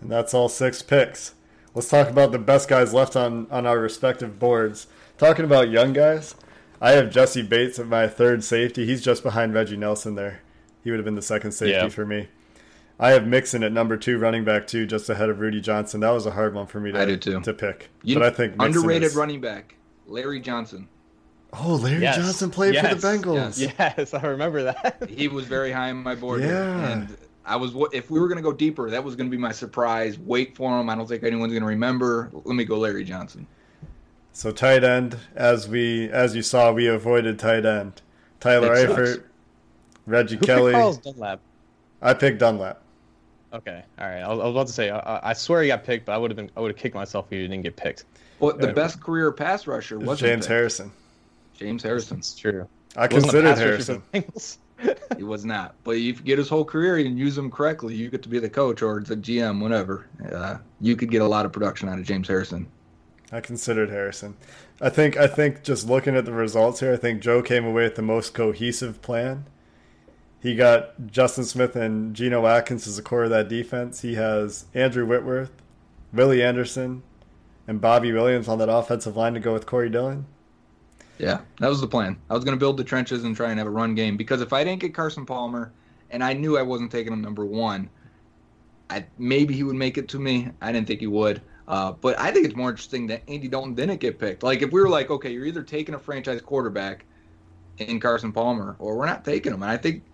And 0.00 0.10
that's 0.10 0.34
all 0.34 0.48
six 0.48 0.82
picks. 0.82 1.34
Let's 1.74 1.88
talk 1.88 2.08
about 2.08 2.32
the 2.32 2.38
best 2.38 2.68
guys 2.68 2.94
left 2.94 3.16
on, 3.16 3.46
on 3.50 3.66
our 3.66 3.78
respective 3.78 4.38
boards. 4.38 4.86
Talking 5.18 5.44
about 5.44 5.70
young 5.70 5.92
guys, 5.92 6.34
I 6.80 6.92
have 6.92 7.10
Jessie 7.10 7.42
Bates 7.42 7.78
at 7.78 7.86
my 7.86 8.06
third 8.06 8.44
safety. 8.44 8.86
He's 8.86 9.02
just 9.02 9.22
behind 9.22 9.54
Reggie 9.54 9.76
Nelson 9.76 10.14
there. 10.14 10.42
He 10.86 10.92
would 10.92 11.00
have 11.00 11.04
been 11.04 11.16
the 11.16 11.20
second 11.22 11.50
safety 11.50 11.72
Yeah. 11.72 11.88
for 11.88 12.06
me. 12.06 12.28
I 13.00 13.10
have 13.10 13.26
Mixon 13.26 13.64
at 13.64 13.72
number 13.72 13.96
two, 13.96 14.18
running 14.18 14.44
back 14.44 14.68
two, 14.68 14.86
just 14.86 15.10
ahead 15.10 15.28
of 15.30 15.40
Rudi 15.40 15.60
Johnson. 15.60 15.98
That 15.98 16.10
was 16.10 16.26
a 16.26 16.30
hard 16.30 16.54
one 16.54 16.68
for 16.68 16.78
me 16.78 16.92
to, 16.92 17.00
I 17.00 17.04
do 17.06 17.16
too. 17.16 17.40
to 17.40 17.52
pick. 17.52 17.88
You- 18.04 18.14
but 18.14 18.22
I 18.22 18.30
think 18.30 18.52
Mixon 18.56 18.66
underrated 18.76 19.02
is- 19.02 19.16
running 19.16 19.40
back, 19.40 19.74
Larry 20.06 20.38
Johnson. 20.38 20.86
Oh, 21.52 21.74
Larry 21.74 22.02
Yes. 22.02 22.18
Johnson 22.18 22.50
played 22.50 22.76
for 22.76 22.94
the 22.94 23.04
Bengals. 23.04 23.58
Yes. 23.60 23.72
Yes, 23.98 24.14
I 24.14 24.24
remember 24.28 24.62
that. 24.62 25.08
he 25.08 25.26
was 25.26 25.44
very 25.46 25.72
high 25.72 25.90
on 25.90 26.04
my 26.04 26.14
board. 26.14 26.42
Yeah. 26.42 26.92
And 26.92 27.16
I 27.44 27.56
was 27.56 27.72
if 27.92 28.08
we 28.08 28.20
were 28.20 28.28
going 28.28 28.36
to 28.38 28.42
go 28.44 28.52
deeper, 28.52 28.88
that 28.90 29.02
was 29.02 29.16
going 29.16 29.28
to 29.28 29.36
be 29.36 29.40
my 29.42 29.50
surprise. 29.50 30.20
Wait 30.20 30.54
for 30.56 30.78
him. 30.78 30.88
I 30.88 30.94
don't 30.94 31.08
think 31.08 31.24
anyone's 31.24 31.52
going 31.52 31.62
to 31.62 31.68
remember. 31.68 32.30
Let 32.44 32.54
me 32.54 32.64
go 32.64 32.78
Larry 32.78 33.02
Johnson. 33.02 33.48
So 34.32 34.52
tight 34.52 34.84
end, 34.84 35.16
as 35.34 35.68
we 35.68 36.08
as 36.10 36.36
you 36.36 36.42
saw, 36.42 36.70
we 36.70 36.86
avoided 36.86 37.40
tight 37.40 37.66
end. 37.66 38.02
Tyler 38.38 38.68
Eifert, 38.76 39.24
Reggie 40.06 40.36
Who 40.36 40.46
Kelly. 40.46 40.72
picked 40.72 41.04
Dunlap? 41.04 41.40
I 42.02 42.14
picked 42.14 42.38
Dunlap. 42.38 42.80
Okay, 43.52 43.82
all 43.98 44.06
right. 44.08 44.20
I 44.20 44.28
was, 44.28 44.40
I 44.40 44.44
was 44.44 44.50
about 44.50 44.66
to 44.66 44.72
say. 44.72 44.90
I, 44.90 45.30
I 45.30 45.32
swear 45.32 45.62
he 45.62 45.68
got 45.68 45.84
picked, 45.84 46.06
but 46.06 46.12
I 46.12 46.18
would 46.18 46.30
have 46.30 46.36
been. 46.36 46.50
I 46.56 46.60
would 46.60 46.70
have 46.70 46.76
kicked 46.78 46.94
myself 46.94 47.26
if 47.26 47.36
he 47.36 47.42
didn't 47.48 47.62
get 47.62 47.76
picked. 47.76 48.04
But 48.40 48.58
the 48.60 48.66
Yeah. 48.68 48.72
best 48.74 49.00
career 49.00 49.32
pass 49.32 49.66
rusher 49.66 49.98
was 49.98 50.18
James 50.20 50.46
Harrison. 50.46 50.92
James 51.56 51.82
Harrison. 51.82 52.18
It's 52.18 52.34
true. 52.36 52.68
I 52.96 53.02
Wasn't 53.06 53.12
a 53.12 53.20
considered 53.20 53.48
pass 53.54 53.58
rusher 53.60 54.00
for 54.00 54.18
Harrison. 54.18 54.56
He 55.16 55.22
was 55.22 55.46
not. 55.46 55.74
But 55.84 55.92
if 55.92 56.02
you 56.02 56.12
get 56.12 56.36
his 56.36 56.50
whole 56.50 56.64
career 56.64 56.98
and 56.98 57.18
use 57.18 57.38
him 57.38 57.50
correctly, 57.50 57.94
you 57.94 58.10
get 58.10 58.22
to 58.24 58.28
be 58.28 58.38
the 58.38 58.50
coach 58.50 58.82
or 58.82 59.00
the 59.00 59.16
GM, 59.16 59.62
whatever. 59.62 60.06
Uh, 60.30 60.58
you 60.82 60.96
could 60.96 61.10
get 61.10 61.22
a 61.22 61.26
lot 61.26 61.46
of 61.46 61.52
production 61.52 61.88
out 61.88 61.98
of 61.98 62.04
James 62.04 62.28
Harrison. 62.28 62.66
I 63.32 63.40
considered 63.40 63.88
Harrison. 63.88 64.36
I 64.82 64.90
think 64.90 65.16
I 65.16 65.28
think 65.28 65.62
just 65.62 65.88
looking 65.88 66.14
at 66.14 66.26
the 66.26 66.32
results 66.32 66.80
here, 66.80 66.92
I 66.92 66.98
think 66.98 67.22
Joe 67.22 67.40
came 67.40 67.64
away 67.64 67.84
with 67.84 67.94
the 67.94 68.02
most 68.02 68.34
cohesive 68.34 69.00
plan. 69.00 69.46
He 70.46 70.54
got 70.54 71.08
Justin 71.08 71.42
Smith 71.42 71.74
and 71.74 72.14
Geno 72.14 72.46
Atkins 72.46 72.86
as 72.86 72.94
the 72.94 73.02
core 73.02 73.24
of 73.24 73.30
that 73.30 73.48
defense. 73.48 74.02
He 74.02 74.14
has 74.14 74.66
Andrew 74.74 75.04
Whitworth, 75.04 75.50
Willie 76.12 76.40
Anderson, 76.40 77.02
and 77.66 77.80
Bobby 77.80 78.12
Williams 78.12 78.46
on 78.46 78.58
that 78.60 78.68
offensive 78.68 79.16
line 79.16 79.34
to 79.34 79.40
go 79.40 79.52
with 79.52 79.66
Corey 79.66 79.90
Dillon. 79.90 80.24
Yeah, 81.18 81.40
that 81.58 81.66
was 81.66 81.80
the 81.80 81.88
plan. 81.88 82.16
I 82.30 82.34
was 82.34 82.44
going 82.44 82.56
to 82.56 82.60
build 82.60 82.76
the 82.76 82.84
trenches 82.84 83.24
and 83.24 83.34
try 83.34 83.50
and 83.50 83.58
have 83.58 83.66
a 83.66 83.70
run 83.70 83.96
game 83.96 84.16
because 84.16 84.40
if 84.40 84.52
I 84.52 84.62
didn't 84.62 84.78
get 84.82 84.94
Carson 84.94 85.26
Palmer, 85.26 85.72
and 86.12 86.22
I 86.22 86.32
knew 86.32 86.56
I 86.56 86.62
wasn't 86.62 86.92
taking 86.92 87.12
him 87.12 87.22
number 87.22 87.44
one, 87.44 87.90
I 88.88 89.04
maybe 89.18 89.52
he 89.52 89.64
would 89.64 89.74
make 89.74 89.98
it 89.98 90.06
to 90.10 90.20
me. 90.20 90.50
I 90.62 90.70
didn't 90.70 90.86
think 90.86 91.00
he 91.00 91.08
would. 91.08 91.42
Uh, 91.66 91.90
but 91.90 92.16
I 92.20 92.30
think 92.30 92.46
it's 92.46 92.54
more 92.54 92.70
interesting 92.70 93.08
that 93.08 93.22
Andy 93.26 93.48
Dalton 93.48 93.74
didn't 93.74 93.98
get 93.98 94.20
picked. 94.20 94.44
Like 94.44 94.62
if 94.62 94.70
we 94.70 94.80
were 94.80 94.88
like, 94.88 95.10
okay, 95.10 95.32
you're 95.32 95.46
either 95.46 95.64
taking 95.64 95.96
a 95.96 95.98
franchise 95.98 96.40
quarterback 96.40 97.04
in 97.78 97.98
Carson 97.98 98.30
Palmer, 98.30 98.76
or 98.78 98.96
we're 98.96 99.06
not 99.06 99.24
taking 99.24 99.52
him. 99.52 99.64
And 99.64 99.72
I 99.72 99.76
think, 99.76 100.04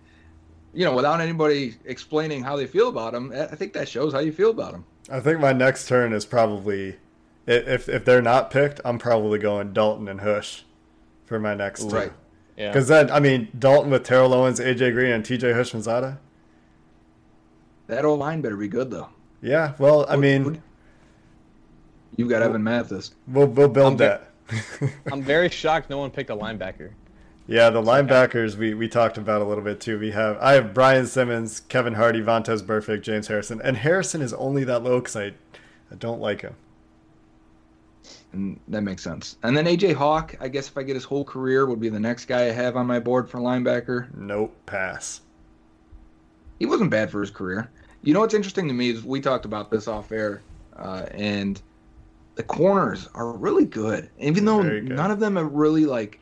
you 0.73 0.85
know, 0.85 0.95
without 0.95 1.21
anybody 1.21 1.75
explaining 1.85 2.43
how 2.43 2.55
they 2.55 2.67
feel 2.67 2.89
about 2.89 3.13
him, 3.13 3.31
I 3.33 3.55
think 3.55 3.73
that 3.73 3.87
shows 3.87 4.13
how 4.13 4.19
you 4.19 4.31
feel 4.31 4.49
about 4.49 4.73
him. 4.73 4.85
I 5.11 5.19
think 5.19 5.39
my 5.39 5.53
next 5.53 5.87
turn 5.87 6.13
is 6.13 6.25
probably 6.25 6.97
if 7.45 7.89
if 7.89 8.05
they're 8.05 8.21
not 8.21 8.49
picked, 8.51 8.79
I'm 8.85 8.97
probably 8.97 9.39
going 9.39 9.73
Dalton 9.73 10.07
and 10.07 10.21
Hush 10.21 10.63
for 11.25 11.39
my 11.39 11.53
next 11.53 11.89
two. 11.89 11.95
Right. 11.95 12.13
Yeah. 12.57 12.69
Because 12.69 12.87
then, 12.87 13.09
I 13.09 13.19
mean, 13.19 13.49
Dalton 13.57 13.91
with 13.91 14.03
Terrell 14.03 14.33
Owens, 14.33 14.59
AJ 14.59 14.93
Green, 14.93 15.11
and 15.11 15.23
TJ 15.23 15.55
Houshmandzadeh. 15.55 16.19
That 17.87 18.05
old 18.05 18.19
line 18.19 18.41
better 18.41 18.55
be 18.55 18.67
good 18.67 18.91
though. 18.91 19.09
Yeah, 19.41 19.73
well, 19.77 20.05
I 20.07 20.15
mean, 20.15 20.61
You've 22.15 22.29
got 22.29 22.41
Evan 22.41 22.63
Mathis. 22.63 23.13
we'll 23.27 23.47
we'll 23.47 23.67
build 23.67 23.93
I'm 23.93 23.97
that. 23.97 24.29
I'm 25.11 25.21
very 25.21 25.49
shocked 25.49 25.89
no 25.89 25.97
one 25.97 26.11
picked 26.11 26.29
a 26.29 26.35
linebacker. 26.35 26.91
Yeah, 27.45 27.69
the 27.69 27.81
linebackers 27.81 28.55
we, 28.55 28.73
we 28.73 28.87
talked 28.87 29.17
about 29.17 29.41
a 29.41 29.45
little 29.45 29.63
bit 29.63 29.81
too. 29.81 29.99
We 29.99 30.11
have 30.11 30.37
I 30.39 30.53
have 30.53 30.73
Brian 30.73 31.05
Simmons, 31.05 31.59
Kevin 31.59 31.93
Hardy, 31.95 32.21
Vontaze 32.21 32.61
Burfict, 32.61 33.01
James 33.01 33.27
Harrison, 33.27 33.61
and 33.61 33.75
Harrison 33.77 34.21
is 34.21 34.33
only 34.33 34.63
that 34.63 34.83
low 34.83 34.99
because 34.99 35.15
I, 35.15 35.25
I 35.91 35.95
don't 35.99 36.21
like 36.21 36.41
him. 36.41 36.55
And 38.31 38.59
that 38.69 38.81
makes 38.81 39.03
sense. 39.03 39.37
And 39.43 39.55
then 39.55 39.65
AJ 39.65 39.93
Hawk, 39.93 40.35
I 40.39 40.47
guess 40.47 40.67
if 40.67 40.77
I 40.77 40.83
get 40.83 40.95
his 40.95 41.03
whole 41.03 41.23
career, 41.23 41.65
would 41.65 41.79
be 41.79 41.89
the 41.89 41.99
next 41.99 42.25
guy 42.25 42.47
I 42.47 42.51
have 42.51 42.75
on 42.75 42.87
my 42.87 42.99
board 42.99 43.29
for 43.29 43.39
linebacker. 43.39 44.13
Nope, 44.15 44.55
pass. 44.65 45.21
He 46.59 46.65
wasn't 46.65 46.89
bad 46.89 47.11
for 47.11 47.21
his 47.21 47.29
career. 47.29 47.69
You 48.01 48.13
know 48.13 48.21
what's 48.21 48.33
interesting 48.33 48.67
to 48.69 48.73
me 48.73 48.89
is 48.89 49.03
we 49.03 49.21
talked 49.21 49.45
about 49.45 49.69
this 49.69 49.87
off 49.87 50.11
air, 50.11 50.41
uh, 50.77 51.05
and 51.11 51.61
the 52.35 52.43
corners 52.43 53.07
are 53.13 53.31
really 53.33 53.65
good. 53.65 54.09
Even 54.17 54.45
though 54.45 54.63
good. 54.63 54.89
none 54.89 55.11
of 55.11 55.19
them 55.19 55.35
have 55.35 55.51
really 55.51 55.85
like 55.85 56.19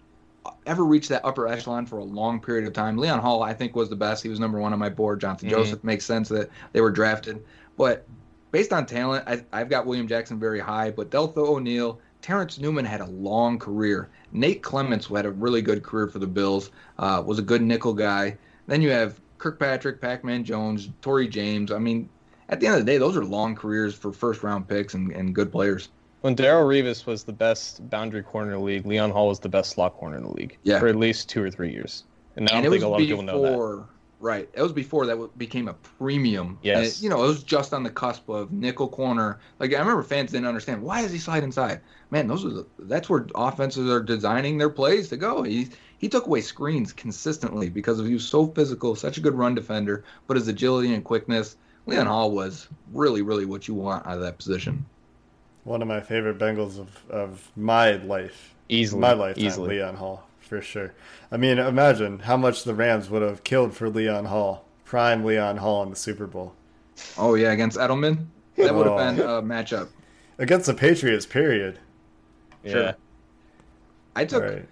ever 0.66 0.84
reached 0.84 1.10
that 1.10 1.24
upper 1.26 1.48
echelon 1.48 1.86
for 1.86 2.00
a 2.00 2.04
long 2.04 2.40
period 2.40 2.68
of 2.68 2.74
time. 2.74 2.98
Leon 2.98 3.20
Hall, 3.20 3.44
I 3.44 3.54
think, 3.54 3.76
was 3.76 3.90
the 3.90 3.96
best. 3.96 4.24
He 4.24 4.30
was 4.30 4.40
number 4.40 4.60
one 4.60 4.74
on 4.74 4.80
my 4.80 4.90
board. 4.90 5.22
Johnathan 5.22 5.46
Mhm. 5.46 5.50
Joseph 5.50 5.84
makes 5.84 6.06
sense 6.06 6.30
that 6.30 6.50
they 6.74 6.82
were 6.82 6.92
drafted, 6.92 7.44
but 7.78 8.06
based 8.52 8.74
on 8.74 8.86
talent, 8.86 9.24
I, 9.28 9.44
I've 9.54 9.70
got 9.70 9.86
William 9.86 10.08
Jackson 10.08 10.40
very 10.40 10.60
high. 10.60 10.92
But 10.92 11.10
Deltha 11.10 11.38
O'Neal, 11.38 12.00
Terrence 12.22 12.60
Newman 12.60 12.86
had 12.86 13.02
a 13.02 13.06
long 13.06 13.60
career. 13.60 14.10
Nate 14.32 14.62
Clements, 14.62 15.06
who 15.06 15.16
had 15.16 15.26
a 15.26 15.32
really 15.32 15.62
good 15.62 15.84
career 15.84 16.08
for 16.08 16.20
the 16.20 16.28
Bills, 16.28 16.72
uh, 17.00 17.24
was 17.26 17.40
a 17.40 17.44
good 17.44 17.62
nickel 17.62 17.94
guy. 17.94 18.38
Then 18.68 18.82
you 18.82 18.90
have 18.90 19.20
Kirkpatrick, 19.38 20.02
Pac-Man 20.02 20.44
Jones, 20.44 20.90
Tory 21.02 21.28
James. 21.28 21.72
I 21.72 21.80
mean, 21.80 22.10
at 22.50 22.60
the 22.60 22.68
end 22.68 22.76
of 22.76 22.86
the 22.86 22.92
day, 22.92 22.98
those 22.98 23.16
are 23.18 23.26
long 23.26 23.56
careers 23.56 23.96
for 23.96 24.12
first-round 24.12 24.68
picks 24.68 24.94
and, 24.94 25.12
and 25.12 25.34
good 25.34 25.52
players. 25.52 25.90
When 26.22 26.36
Darrelle 26.36 26.68
Revis 26.68 27.06
was 27.06 27.24
the 27.24 27.34
best 27.34 27.90
boundary 27.90 28.22
corner 28.22 28.54
in 28.54 28.60
the 28.60 28.64
league, 28.64 28.86
Leon 28.86 29.10
Hall 29.12 29.28
was 29.28 29.40
the 29.40 29.50
best 29.50 29.72
slot 29.72 29.96
corner 29.96 30.18
in 30.18 30.24
the 30.24 30.32
league 30.32 30.58
Yeah. 30.64 30.80
for 30.80 30.88
at 30.88 30.96
least 30.96 31.30
two 31.30 31.44
or 31.44 31.50
three 31.50 31.72
years. 31.72 32.04
And 32.36 32.48
I 32.50 32.62
don't 32.62 32.72
think 32.72 32.84
a 32.84 32.88
lot 32.88 33.02
of 33.02 33.08
people 33.08 33.24
know 33.24 33.42
that. 33.42 33.50
before, 33.52 33.90
right? 34.20 34.48
It 34.54 34.62
was 34.62 34.72
before 34.72 35.08
that 35.08 35.38
became 35.38 35.68
a 35.68 35.74
premium. 35.74 36.48
And 36.48 36.58
Yes. 36.62 36.98
it- 37.00 37.04
you 37.04 37.10
know, 37.10 37.24
it 37.24 37.28
was 37.28 37.44
just 37.44 37.74
on 37.74 37.82
the 37.82 37.90
cusp 37.90 38.30
of 38.30 38.52
nickel 38.52 38.88
corner. 38.88 39.40
Like 39.60 39.74
I 39.74 39.80
remember 39.80 40.04
fans 40.04 40.32
didn't 40.32 40.46
understand 40.48 40.84
why 40.84 41.02
does 41.02 41.12
he 41.12 41.18
slide 41.18 41.44
inside. 41.44 41.82
Man, 42.12 42.28
those 42.28 42.46
are 42.46 42.50
the, 42.50 42.66
that's 42.80 43.10
where 43.10 43.26
offenses 43.34 43.90
are 43.90 44.00
designing 44.02 44.60
their 44.60 44.70
plays 44.70 45.10
to 45.10 45.18
go. 45.18 45.42
He 45.44 45.70
he 45.98 46.08
took 46.10 46.26
away 46.28 46.42
screens 46.42 46.94
consistently 46.94 47.70
because 47.70 48.00
of 48.00 48.06
he 48.08 48.14
was 48.14 48.26
so 48.28 48.48
physical, 48.48 48.96
such 48.96 49.18
a 49.18 49.22
good 49.22 49.36
run 49.36 49.54
defender, 49.56 50.04
but 50.28 50.38
his 50.38 50.48
agility 50.48 50.94
and 50.94 51.04
quickness. 51.04 51.58
Leon 51.88 52.06
Hall 52.08 52.32
was 52.32 52.68
really, 52.94 53.22
really 53.24 53.46
what 53.46 53.68
you 53.68 53.74
want 53.74 54.06
out 54.06 54.16
of 54.18 54.22
that 54.22 54.38
position. 54.38 54.86
One 55.64 55.82
of 55.82 55.88
my 55.88 56.02
favorite 56.02 56.38
Bengals 56.40 56.80
of, 56.80 56.90
of 57.10 57.52
my 57.56 57.92
life. 57.98 58.56
Easily. 58.70 59.02
My 59.02 59.14
lifetime, 59.14 59.46
Easily. 59.46 59.76
Leon 59.76 59.96
Hall, 59.96 60.28
for 60.40 60.62
sure. 60.62 60.94
I 61.32 61.38
mean, 61.38 61.60
imagine 61.60 62.20
how 62.20 62.38
much 62.38 62.64
the 62.64 62.74
Rams 62.74 63.10
would 63.10 63.22
have 63.22 63.44
killed 63.44 63.74
for 63.76 63.90
Leon 63.90 64.26
Hall, 64.26 64.66
prime 64.86 65.24
Leon 65.26 65.58
Hall 65.58 65.84
in 65.84 65.90
the 65.90 65.96
Super 65.96 66.26
Bowl. 66.26 66.54
Oh 67.18 67.36
yeah, 67.36 67.52
against 67.52 67.78
Edelman, 67.78 68.26
that 68.58 68.74
would 68.74 68.88
have 68.88 68.96
Oh. 68.96 68.98
been 68.98 69.20
a 69.20 69.42
matchup. 69.42 69.90
Against 70.38 70.68
the 70.68 70.74
Patriots, 70.74 71.26
period. 71.26 71.80
Yeah. 72.64 72.72
Sure. 72.72 72.96
I 74.16 74.26
took 74.26 74.44
Right. 74.44 74.66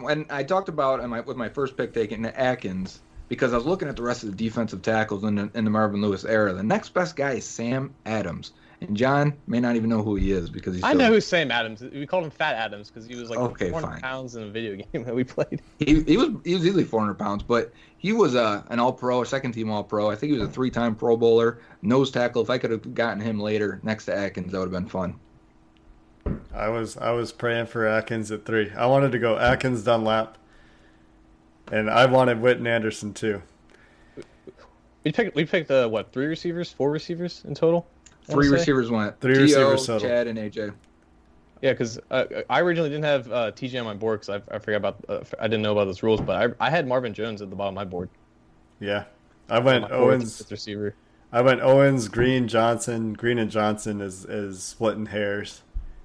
when 0.00 0.26
I 0.30 0.42
talked 0.42 0.68
about 0.68 1.06
my, 1.08 1.20
with 1.20 1.36
my 1.36 1.48
first 1.48 1.76
pick 1.76 1.92
taking 1.92 2.24
Atkins 2.24 3.00
because 3.28 3.52
I 3.52 3.56
was 3.56 3.66
looking 3.66 3.88
at 3.88 3.96
the 3.96 4.02
rest 4.02 4.22
of 4.24 4.30
the 4.30 4.36
defensive 4.36 4.82
tackles 4.82 5.24
in 5.24 5.34
the, 5.36 5.50
in 5.54 5.64
the 5.64 5.70
Marvin 5.70 6.00
Lewis 6.00 6.24
era. 6.24 6.52
The 6.52 6.62
next 6.62 6.94
best 6.94 7.16
guy 7.16 7.32
is 7.32 7.44
Sam 7.44 7.94
Adams, 8.06 8.52
and 8.80 8.96
John 8.96 9.34
may 9.46 9.60
not 9.60 9.76
even 9.76 9.90
know 9.90 10.02
who 10.02 10.16
he 10.16 10.32
is 10.32 10.48
because 10.48 10.74
he's. 10.74 10.82
I 10.84 10.92
so- 10.92 10.98
know 10.98 11.08
who 11.08 11.20
Sam 11.20 11.50
Adams. 11.50 11.82
is. 11.82 11.92
We 11.92 12.06
called 12.06 12.24
him 12.24 12.30
Fat 12.30 12.54
Adams 12.54 12.88
because 12.90 13.06
he 13.06 13.14
was 13.14 13.28
like 13.30 13.38
Okay, 13.38 13.70
400 13.70 13.92
fine. 13.94 14.00
pounds 14.00 14.36
in 14.36 14.44
a 14.44 14.50
video 14.50 14.76
game 14.92 15.04
that 15.04 15.14
we 15.14 15.24
played. 15.24 15.60
He, 15.78 16.02
he 16.02 16.16
was 16.16 16.30
he 16.44 16.54
was 16.54 16.66
easily 16.66 16.84
400 16.84 17.14
pounds, 17.14 17.42
but 17.42 17.72
he 17.98 18.12
was 18.12 18.34
uh, 18.34 18.62
an 18.70 18.80
All 18.80 18.92
Pro, 18.92 19.22
a 19.22 19.26
second 19.26 19.52
team 19.52 19.70
All 19.70 19.84
Pro. 19.84 20.10
I 20.10 20.14
think 20.16 20.32
he 20.32 20.38
was 20.38 20.48
a 20.48 20.52
three 20.52 20.70
time 20.70 20.94
Pro 20.94 21.16
Bowler, 21.16 21.58
nose 21.82 22.10
tackle. 22.10 22.40
If 22.42 22.48
I 22.50 22.58
could 22.58 22.70
have 22.70 22.94
gotten 22.94 23.20
him 23.20 23.38
later 23.38 23.80
next 23.82 24.06
to 24.06 24.16
Atkins, 24.16 24.52
that 24.52 24.58
would 24.58 24.72
have 24.72 24.82
been 24.82 24.88
fun. 24.88 25.14
I 26.54 26.68
was 26.68 26.96
I 26.96 27.10
was 27.12 27.32
praying 27.32 27.66
for 27.66 27.86
Atkins 27.86 28.30
at 28.30 28.44
three. 28.44 28.70
I 28.76 28.86
wanted 28.86 29.12
to 29.12 29.18
go 29.18 29.36
Atkins 29.38 29.82
Dunlap, 29.82 30.38
and 31.72 31.90
I 31.90 32.06
wanted 32.06 32.38
Witten 32.38 32.66
Anderson 32.66 33.12
too. 33.14 33.42
We 35.04 35.12
picked 35.12 35.34
we 35.34 35.44
picked 35.46 35.70
uh, 35.70 35.88
what 35.88 36.12
three 36.12 36.26
receivers, 36.26 36.70
four 36.72 36.90
receivers 36.90 37.42
in 37.46 37.54
total. 37.54 37.86
I 38.30 38.34
wanna 38.34 38.42
Three 38.42 38.46
say? 38.48 38.60
receivers 38.60 38.90
went. 38.90 39.20
Three 39.20 39.34
T.O., 39.34 39.42
receivers 39.42 39.86
total. 39.86 40.08
Chad 40.08 40.26
and 40.26 40.38
AJ. 40.38 40.72
Yeah, 41.62 41.72
because 41.72 41.98
uh, 42.10 42.24
I 42.48 42.60
originally 42.60 42.88
didn't 42.88 43.04
have 43.04 43.30
uh, 43.30 43.52
TJ 43.52 43.78
on 43.80 43.84
my 43.84 43.94
board 43.94 44.20
because 44.20 44.40
I, 44.50 44.54
I 44.54 44.58
forgot 44.58 44.76
about 44.78 45.04
uh, 45.08 45.20
I 45.38 45.46
didn't 45.46 45.62
know 45.62 45.72
about 45.72 45.84
those 45.84 46.02
rules, 46.02 46.20
but 46.20 46.54
I, 46.60 46.66
I 46.66 46.70
had 46.70 46.86
Marvin 46.88 47.12
Jones 47.12 47.42
at 47.42 47.50
the 47.50 47.56
bottom 47.56 47.74
of 47.74 47.76
my 47.76 47.84
board. 47.84 48.08
Yeah, 48.78 49.04
I 49.50 49.58
went 49.58 49.82
My 49.82 49.88
fourth 49.88 50.00
Owens. 50.00 50.38
fifth 50.38 50.50
receiver. 50.50 50.94
I 51.32 51.42
went 51.42 51.60
Owens, 51.60 52.08
Green, 52.08 52.48
Johnson. 52.48 53.12
Green 53.12 53.38
and 53.38 53.50
Johnson 53.50 54.00
is 54.00 54.24
is 54.24 54.62
splitting 54.62 55.06
hairs. 55.06 55.62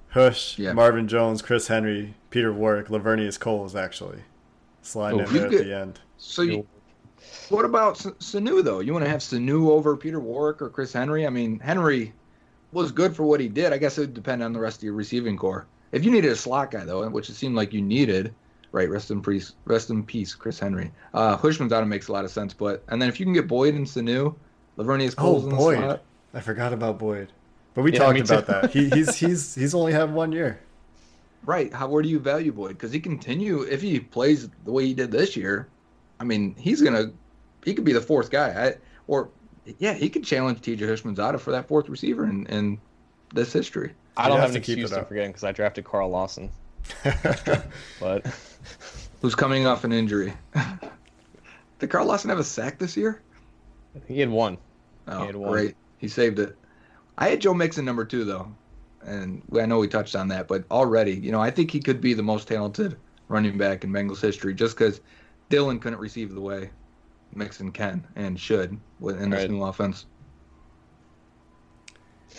Hush, 0.10 0.58
Yeah. 0.60 0.74
Marvin 0.74 1.08
Jones, 1.08 1.42
Chris 1.42 1.68
Henry, 1.68 2.16
Peter 2.30 2.52
Warrick, 2.54 2.88
Laveranues 2.88 3.38
Coles 3.40 3.76
actually 3.76 4.20
sliding 4.82 5.22
Oh, 5.22 5.26
in 5.26 5.34
there 5.34 5.46
at 5.46 5.52
could- 5.52 5.66
the 5.68 5.76
end. 5.76 6.00
So 6.18 6.42
you, 6.42 6.68
what 7.50 7.66
about 7.66 7.98
S- 7.98 8.06
Sanu 8.34 8.64
though? 8.64 8.80
You 8.80 8.94
want 8.94 9.06
to 9.06 9.10
have 9.12 9.22
Sanu 9.22 9.70
over 9.70 9.98
Peter 9.98 10.20
Warrick 10.20 10.62
or 10.62 10.70
Chris 10.70 10.94
Henry? 10.94 11.26
I 11.26 11.30
mean, 11.30 11.60
Henry 11.60 12.14
was 12.72 12.92
good 12.92 13.16
for 13.16 13.24
what 13.26 13.40
he 13.40 13.50
did. 13.50 13.74
I 13.74 13.78
guess 13.78 13.98
it 13.98 14.02
would 14.02 14.14
depend 14.14 14.44
on 14.44 14.54
the 14.54 14.60
rest 14.60 14.80
of 14.80 14.84
your 14.84 14.94
receiving 14.94 15.38
core. 15.38 15.70
If 15.92 16.06
you 16.06 16.12
needed 16.12 16.32
a 16.32 16.36
slot 16.36 16.72
guy 16.72 16.86
though, 16.86 17.08
which 17.10 17.30
it 17.30 17.36
seemed 17.36 17.56
like 17.56 17.74
you 17.74 17.82
needed, 17.82 18.36
right? 18.72 18.90
Rest 18.90 19.12
in 19.12 19.22
peace, 19.22 19.54
rest 19.66 19.90
in 19.90 20.06
peace, 20.06 20.36
Chris 20.36 20.60
Henry. 20.60 20.94
Uh, 21.14 21.38
Hushman's 21.38 21.74
out 21.74 21.84
It 21.84 21.88
makes 21.88 22.08
a 22.10 22.14
lot 22.14 22.26
of 22.26 22.32
sense, 22.32 22.54
but 22.54 22.86
and 22.90 23.02
then 23.02 23.10
if 23.10 23.20
you 23.20 23.26
can 23.26 23.34
get 23.34 23.48
Boyd 23.48 23.76
and 23.76 23.86
Sanu, 23.88 24.40
Laveranues 24.78 25.16
Oh, 25.18 25.36
Coles 25.36 25.46
in 25.46 25.52
the 25.54 25.56
Boyd. 25.58 25.62
slot. 25.62 26.06
I 26.34 26.40
forgot 26.42 26.74
about 26.74 27.00
Boyd, 27.00 27.34
but 27.74 27.82
we 27.84 27.92
Yeah, 27.92 28.00
talked 28.00 28.22
about 28.22 28.46
that. 28.48 28.72
He, 28.72 28.90
he's 28.90 29.18
he's 29.20 29.56
he's 29.56 29.74
only 29.76 29.94
had 29.94 30.14
one 30.14 30.32
year. 30.32 30.62
Right. 31.42 31.72
How 31.74 31.88
where 31.90 32.02
do 32.02 32.10
you 32.10 32.20
value 32.20 32.52
Boyd? 32.52 32.70
Because 32.72 32.92
he 32.92 33.00
continue 33.00 33.62
if 33.62 33.82
he 33.82 34.00
plays 34.00 34.50
the 34.50 34.72
way 34.72 34.86
he 34.86 34.94
did 34.94 35.12
this 35.12 35.36
year. 35.36 35.72
I 36.20 36.24
mean, 36.24 36.56
he's 36.58 36.82
gonna 36.82 37.12
he 37.64 37.74
could 37.74 37.86
be 37.86 37.94
the 37.94 38.02
fourth 38.02 38.30
guy. 38.30 38.68
I, 38.68 38.74
or 39.08 39.30
yeah, 39.80 39.94
he 39.94 40.10
could 40.10 40.24
challenge 40.24 40.62
T.J. 40.62 40.86
Houshmandzadeh 40.86 41.40
for 41.40 41.52
that 41.52 41.68
fourth 41.68 41.90
receiver 41.90 42.26
in, 42.26 42.46
in 42.48 42.80
this 43.34 43.52
history. 43.52 43.94
I 44.18 44.28
don't 44.28 44.38
have 44.40 44.48
have 44.50 44.56
an 44.56 44.62
to 44.62 44.66
keep 44.66 44.78
excuse 44.78 44.92
it 44.92 44.96
to 44.96 45.02
up. 45.02 45.08
forget 45.10 45.28
because 45.28 45.44
I 45.44 45.52
drafted 45.52 45.86
Carl 45.86 46.10
Lawson, 46.10 46.50
but 48.00 48.26
Who's 49.22 49.34
coming 49.36 49.66
off 49.66 49.84
an 49.84 49.92
injury? 49.92 50.34
Did 51.80 51.90
Carl 51.90 52.06
Lawson 52.06 52.30
have 52.30 52.38
a 52.40 52.44
sack 52.44 52.78
this 52.78 52.96
year? 52.96 53.22
he 54.08 54.20
had 54.20 54.30
one. 54.30 54.58
Oh, 55.08 55.26
had 55.26 55.36
one. 55.36 55.52
great. 55.52 55.76
He 55.98 56.08
saved 56.08 56.38
it. 56.40 56.56
I 57.18 57.30
had 57.30 57.42
Joe 57.42 57.54
Mixon 57.54 57.86
number 57.86 58.06
two 58.06 58.24
though, 58.24 58.54
and 59.04 59.42
I 59.60 59.66
know 59.66 59.80
we 59.80 59.88
touched 59.88 60.16
on 60.16 60.28
that, 60.28 60.48
but 60.48 60.66
already, 60.70 61.14
you 61.14 61.32
know, 61.32 61.42
I 61.42 61.50
think 61.50 61.72
he 61.72 61.80
could 61.80 62.02
be 62.02 62.14
the 62.14 62.24
most 62.24 62.48
talented 62.48 62.98
running 63.28 63.58
back 63.58 63.84
in 63.84 63.92
Bengals 63.92 64.22
history 64.22 64.54
just 64.54 64.78
because 64.78 65.02
Dillon 65.50 65.80
couldn't 65.80 66.00
receive 66.00 66.34
the 66.34 66.42
way 66.42 66.72
Mixon 67.34 67.72
can 67.72 68.06
and 68.16 68.40
should 68.40 68.72
in 69.02 69.30
this 69.30 69.42
Right. 69.42 69.50
new 69.50 69.64
offense. 69.64 70.06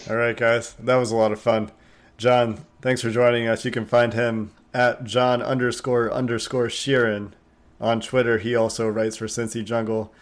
All 0.09 0.17
right, 0.17 0.37
guys, 0.37 0.75
that 0.75 0.97
was 0.97 1.11
a 1.11 1.17
lot 1.17 1.33
of 1.33 1.41
fun. 1.41 1.71
John, 2.19 2.65
thanks 2.83 3.03
for 3.03 3.11
joining 3.11 3.47
us. 3.49 3.65
You 3.65 3.71
can 3.71 3.87
find 3.87 4.13
him 4.15 4.51
at 4.75 5.05
John 5.05 5.43
underscore 5.43 6.11
underscore 6.13 6.67
Sheeran 6.67 7.33
on 7.81 8.01
Twitter. 8.01 8.39
He 8.39 8.55
also 8.55 8.89
writes 8.89 9.17
for 9.17 9.27
Cincy 9.27 9.65
Jungle. 9.65 10.13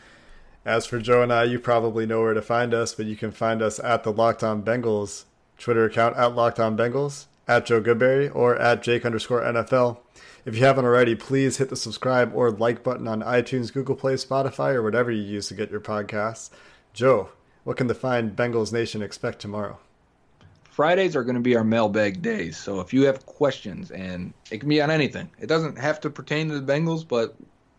As 0.64 0.86
for 0.86 0.98
Joe 0.98 1.22
and 1.22 1.32
I, 1.32 1.44
you 1.44 1.58
probably 1.58 2.06
know 2.06 2.22
where 2.22 2.32
to 2.34 2.40
find 2.40 2.72
us, 2.72 2.94
but 2.94 3.06
you 3.06 3.16
can 3.16 3.30
find 3.30 3.60
us 3.60 3.78
at 3.80 4.02
the 4.02 4.12
Locked 4.12 4.42
On 4.42 4.62
Bengals 4.62 5.24
Twitter 5.58 5.84
account 5.84 6.16
at 6.16 6.34
Locked 6.34 6.58
On 6.58 6.76
Bengals, 6.76 7.26
at 7.46 7.66
Joe 7.66 7.80
Goodberry, 7.80 8.34
or 8.34 8.56
at 8.56 8.82
Jake 8.82 9.04
underscore 9.04 9.42
NFL. 9.42 9.98
If 10.44 10.56
you 10.56 10.64
haven't 10.64 10.84
already, 10.84 11.14
please 11.14 11.56
hit 11.56 11.70
the 11.70 11.76
subscribe 11.76 12.32
or 12.34 12.50
like 12.50 12.82
button 12.82 13.08
on 13.08 13.22
iTunes, 13.22 13.72
Google 13.72 13.94
Play, 13.94 14.14
Spotify, 14.14 14.74
or 14.74 14.82
whatever 14.82 15.10
you 15.10 15.22
use 15.22 15.48
to 15.48 15.54
get 15.54 15.70
your 15.70 15.80
podcasts. 15.80 16.50
Joe, 16.92 17.30
what 17.64 17.76
can 17.76 17.86
the 17.86 17.94
fine 17.94 18.30
Bengals 18.30 18.72
Nation 18.72 19.02
expect 19.02 19.40
tomorrow? 19.40 19.78
Fridays 20.64 21.16
are 21.16 21.24
going 21.24 21.36
to 21.36 21.40
be 21.40 21.56
our 21.56 21.64
mailbag 21.64 22.20
days. 22.20 22.56
So 22.56 22.80
if 22.80 22.92
you 22.92 23.06
have 23.06 23.24
questions, 23.26 23.90
and 23.90 24.34
it 24.50 24.58
can 24.58 24.68
be 24.68 24.82
on 24.82 24.90
anything, 24.90 25.30
it 25.40 25.46
doesn't 25.46 25.78
have 25.78 26.00
to 26.00 26.10
pertain 26.10 26.48
to 26.48 26.60
the 26.60 26.72
Bengals, 26.72 27.06
but 27.06 27.36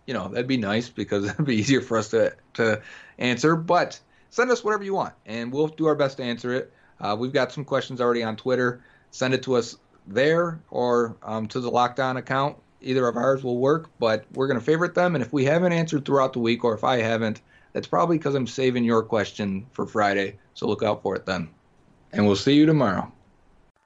you 0.08 0.14
know 0.14 0.30
that'd 0.30 0.48
be 0.48 0.58
nice 0.58 0.90
because 0.90 1.26
it'd 1.30 1.46
be 1.46 1.56
easier 1.56 1.82
for 1.82 1.98
us 1.98 2.10
to 2.10 2.36
to 2.54 2.82
answer. 3.20 3.56
But 3.56 4.00
send 4.30 4.50
us 4.50 4.64
whatever 4.64 4.84
you 4.84 4.96
want, 4.96 5.14
and 5.26 5.52
we'll 5.52 5.68
do 5.68 5.88
our 5.88 5.96
best 5.96 6.18
to 6.18 6.24
answer 6.24 6.54
it. 6.54 6.74
Uh, 7.00 7.16
we've 7.20 7.34
got 7.34 7.52
some 7.52 7.66
questions 7.66 8.00
already 8.02 8.24
on 8.24 8.38
Twitter. 8.38 8.82
Send 9.16 9.34
it 9.34 9.44
to 9.44 9.56
us 9.56 9.78
there 10.06 10.60
or 10.70 11.16
um, 11.24 11.48
to 11.48 11.62
the 11.62 11.72
Lockdown 11.72 12.18
account. 12.18 12.58
Either 12.82 13.08
of 13.08 13.16
ours 13.16 13.46
will 13.46 13.60
work, 13.60 13.90
but 13.98 14.26
we're 14.34 14.48
going 14.48 14.60
to 14.60 14.66
favorite 14.66 14.94
them. 14.94 15.16
And 15.16 15.24
if 15.24 15.32
we 15.32 15.46
haven't 15.46 15.72
answered 15.72 16.04
throughout 16.04 16.34
the 16.34 16.40
week, 16.40 16.66
or 16.66 16.74
if 16.74 16.84
I 16.84 16.98
haven't, 16.98 17.40
that's 17.72 17.88
probably 17.88 18.18
because 18.18 18.36
I'm 18.36 18.46
saving 18.46 18.84
your 18.84 19.02
question 19.04 19.68
for 19.72 19.88
Friday. 19.88 20.38
So 20.54 20.68
look 20.68 20.84
out 20.84 21.02
for 21.02 21.16
it 21.16 21.26
then. 21.26 21.48
And 22.12 22.28
we'll 22.28 22.36
see 22.36 22.56
you 22.56 22.66
tomorrow. 22.66 23.10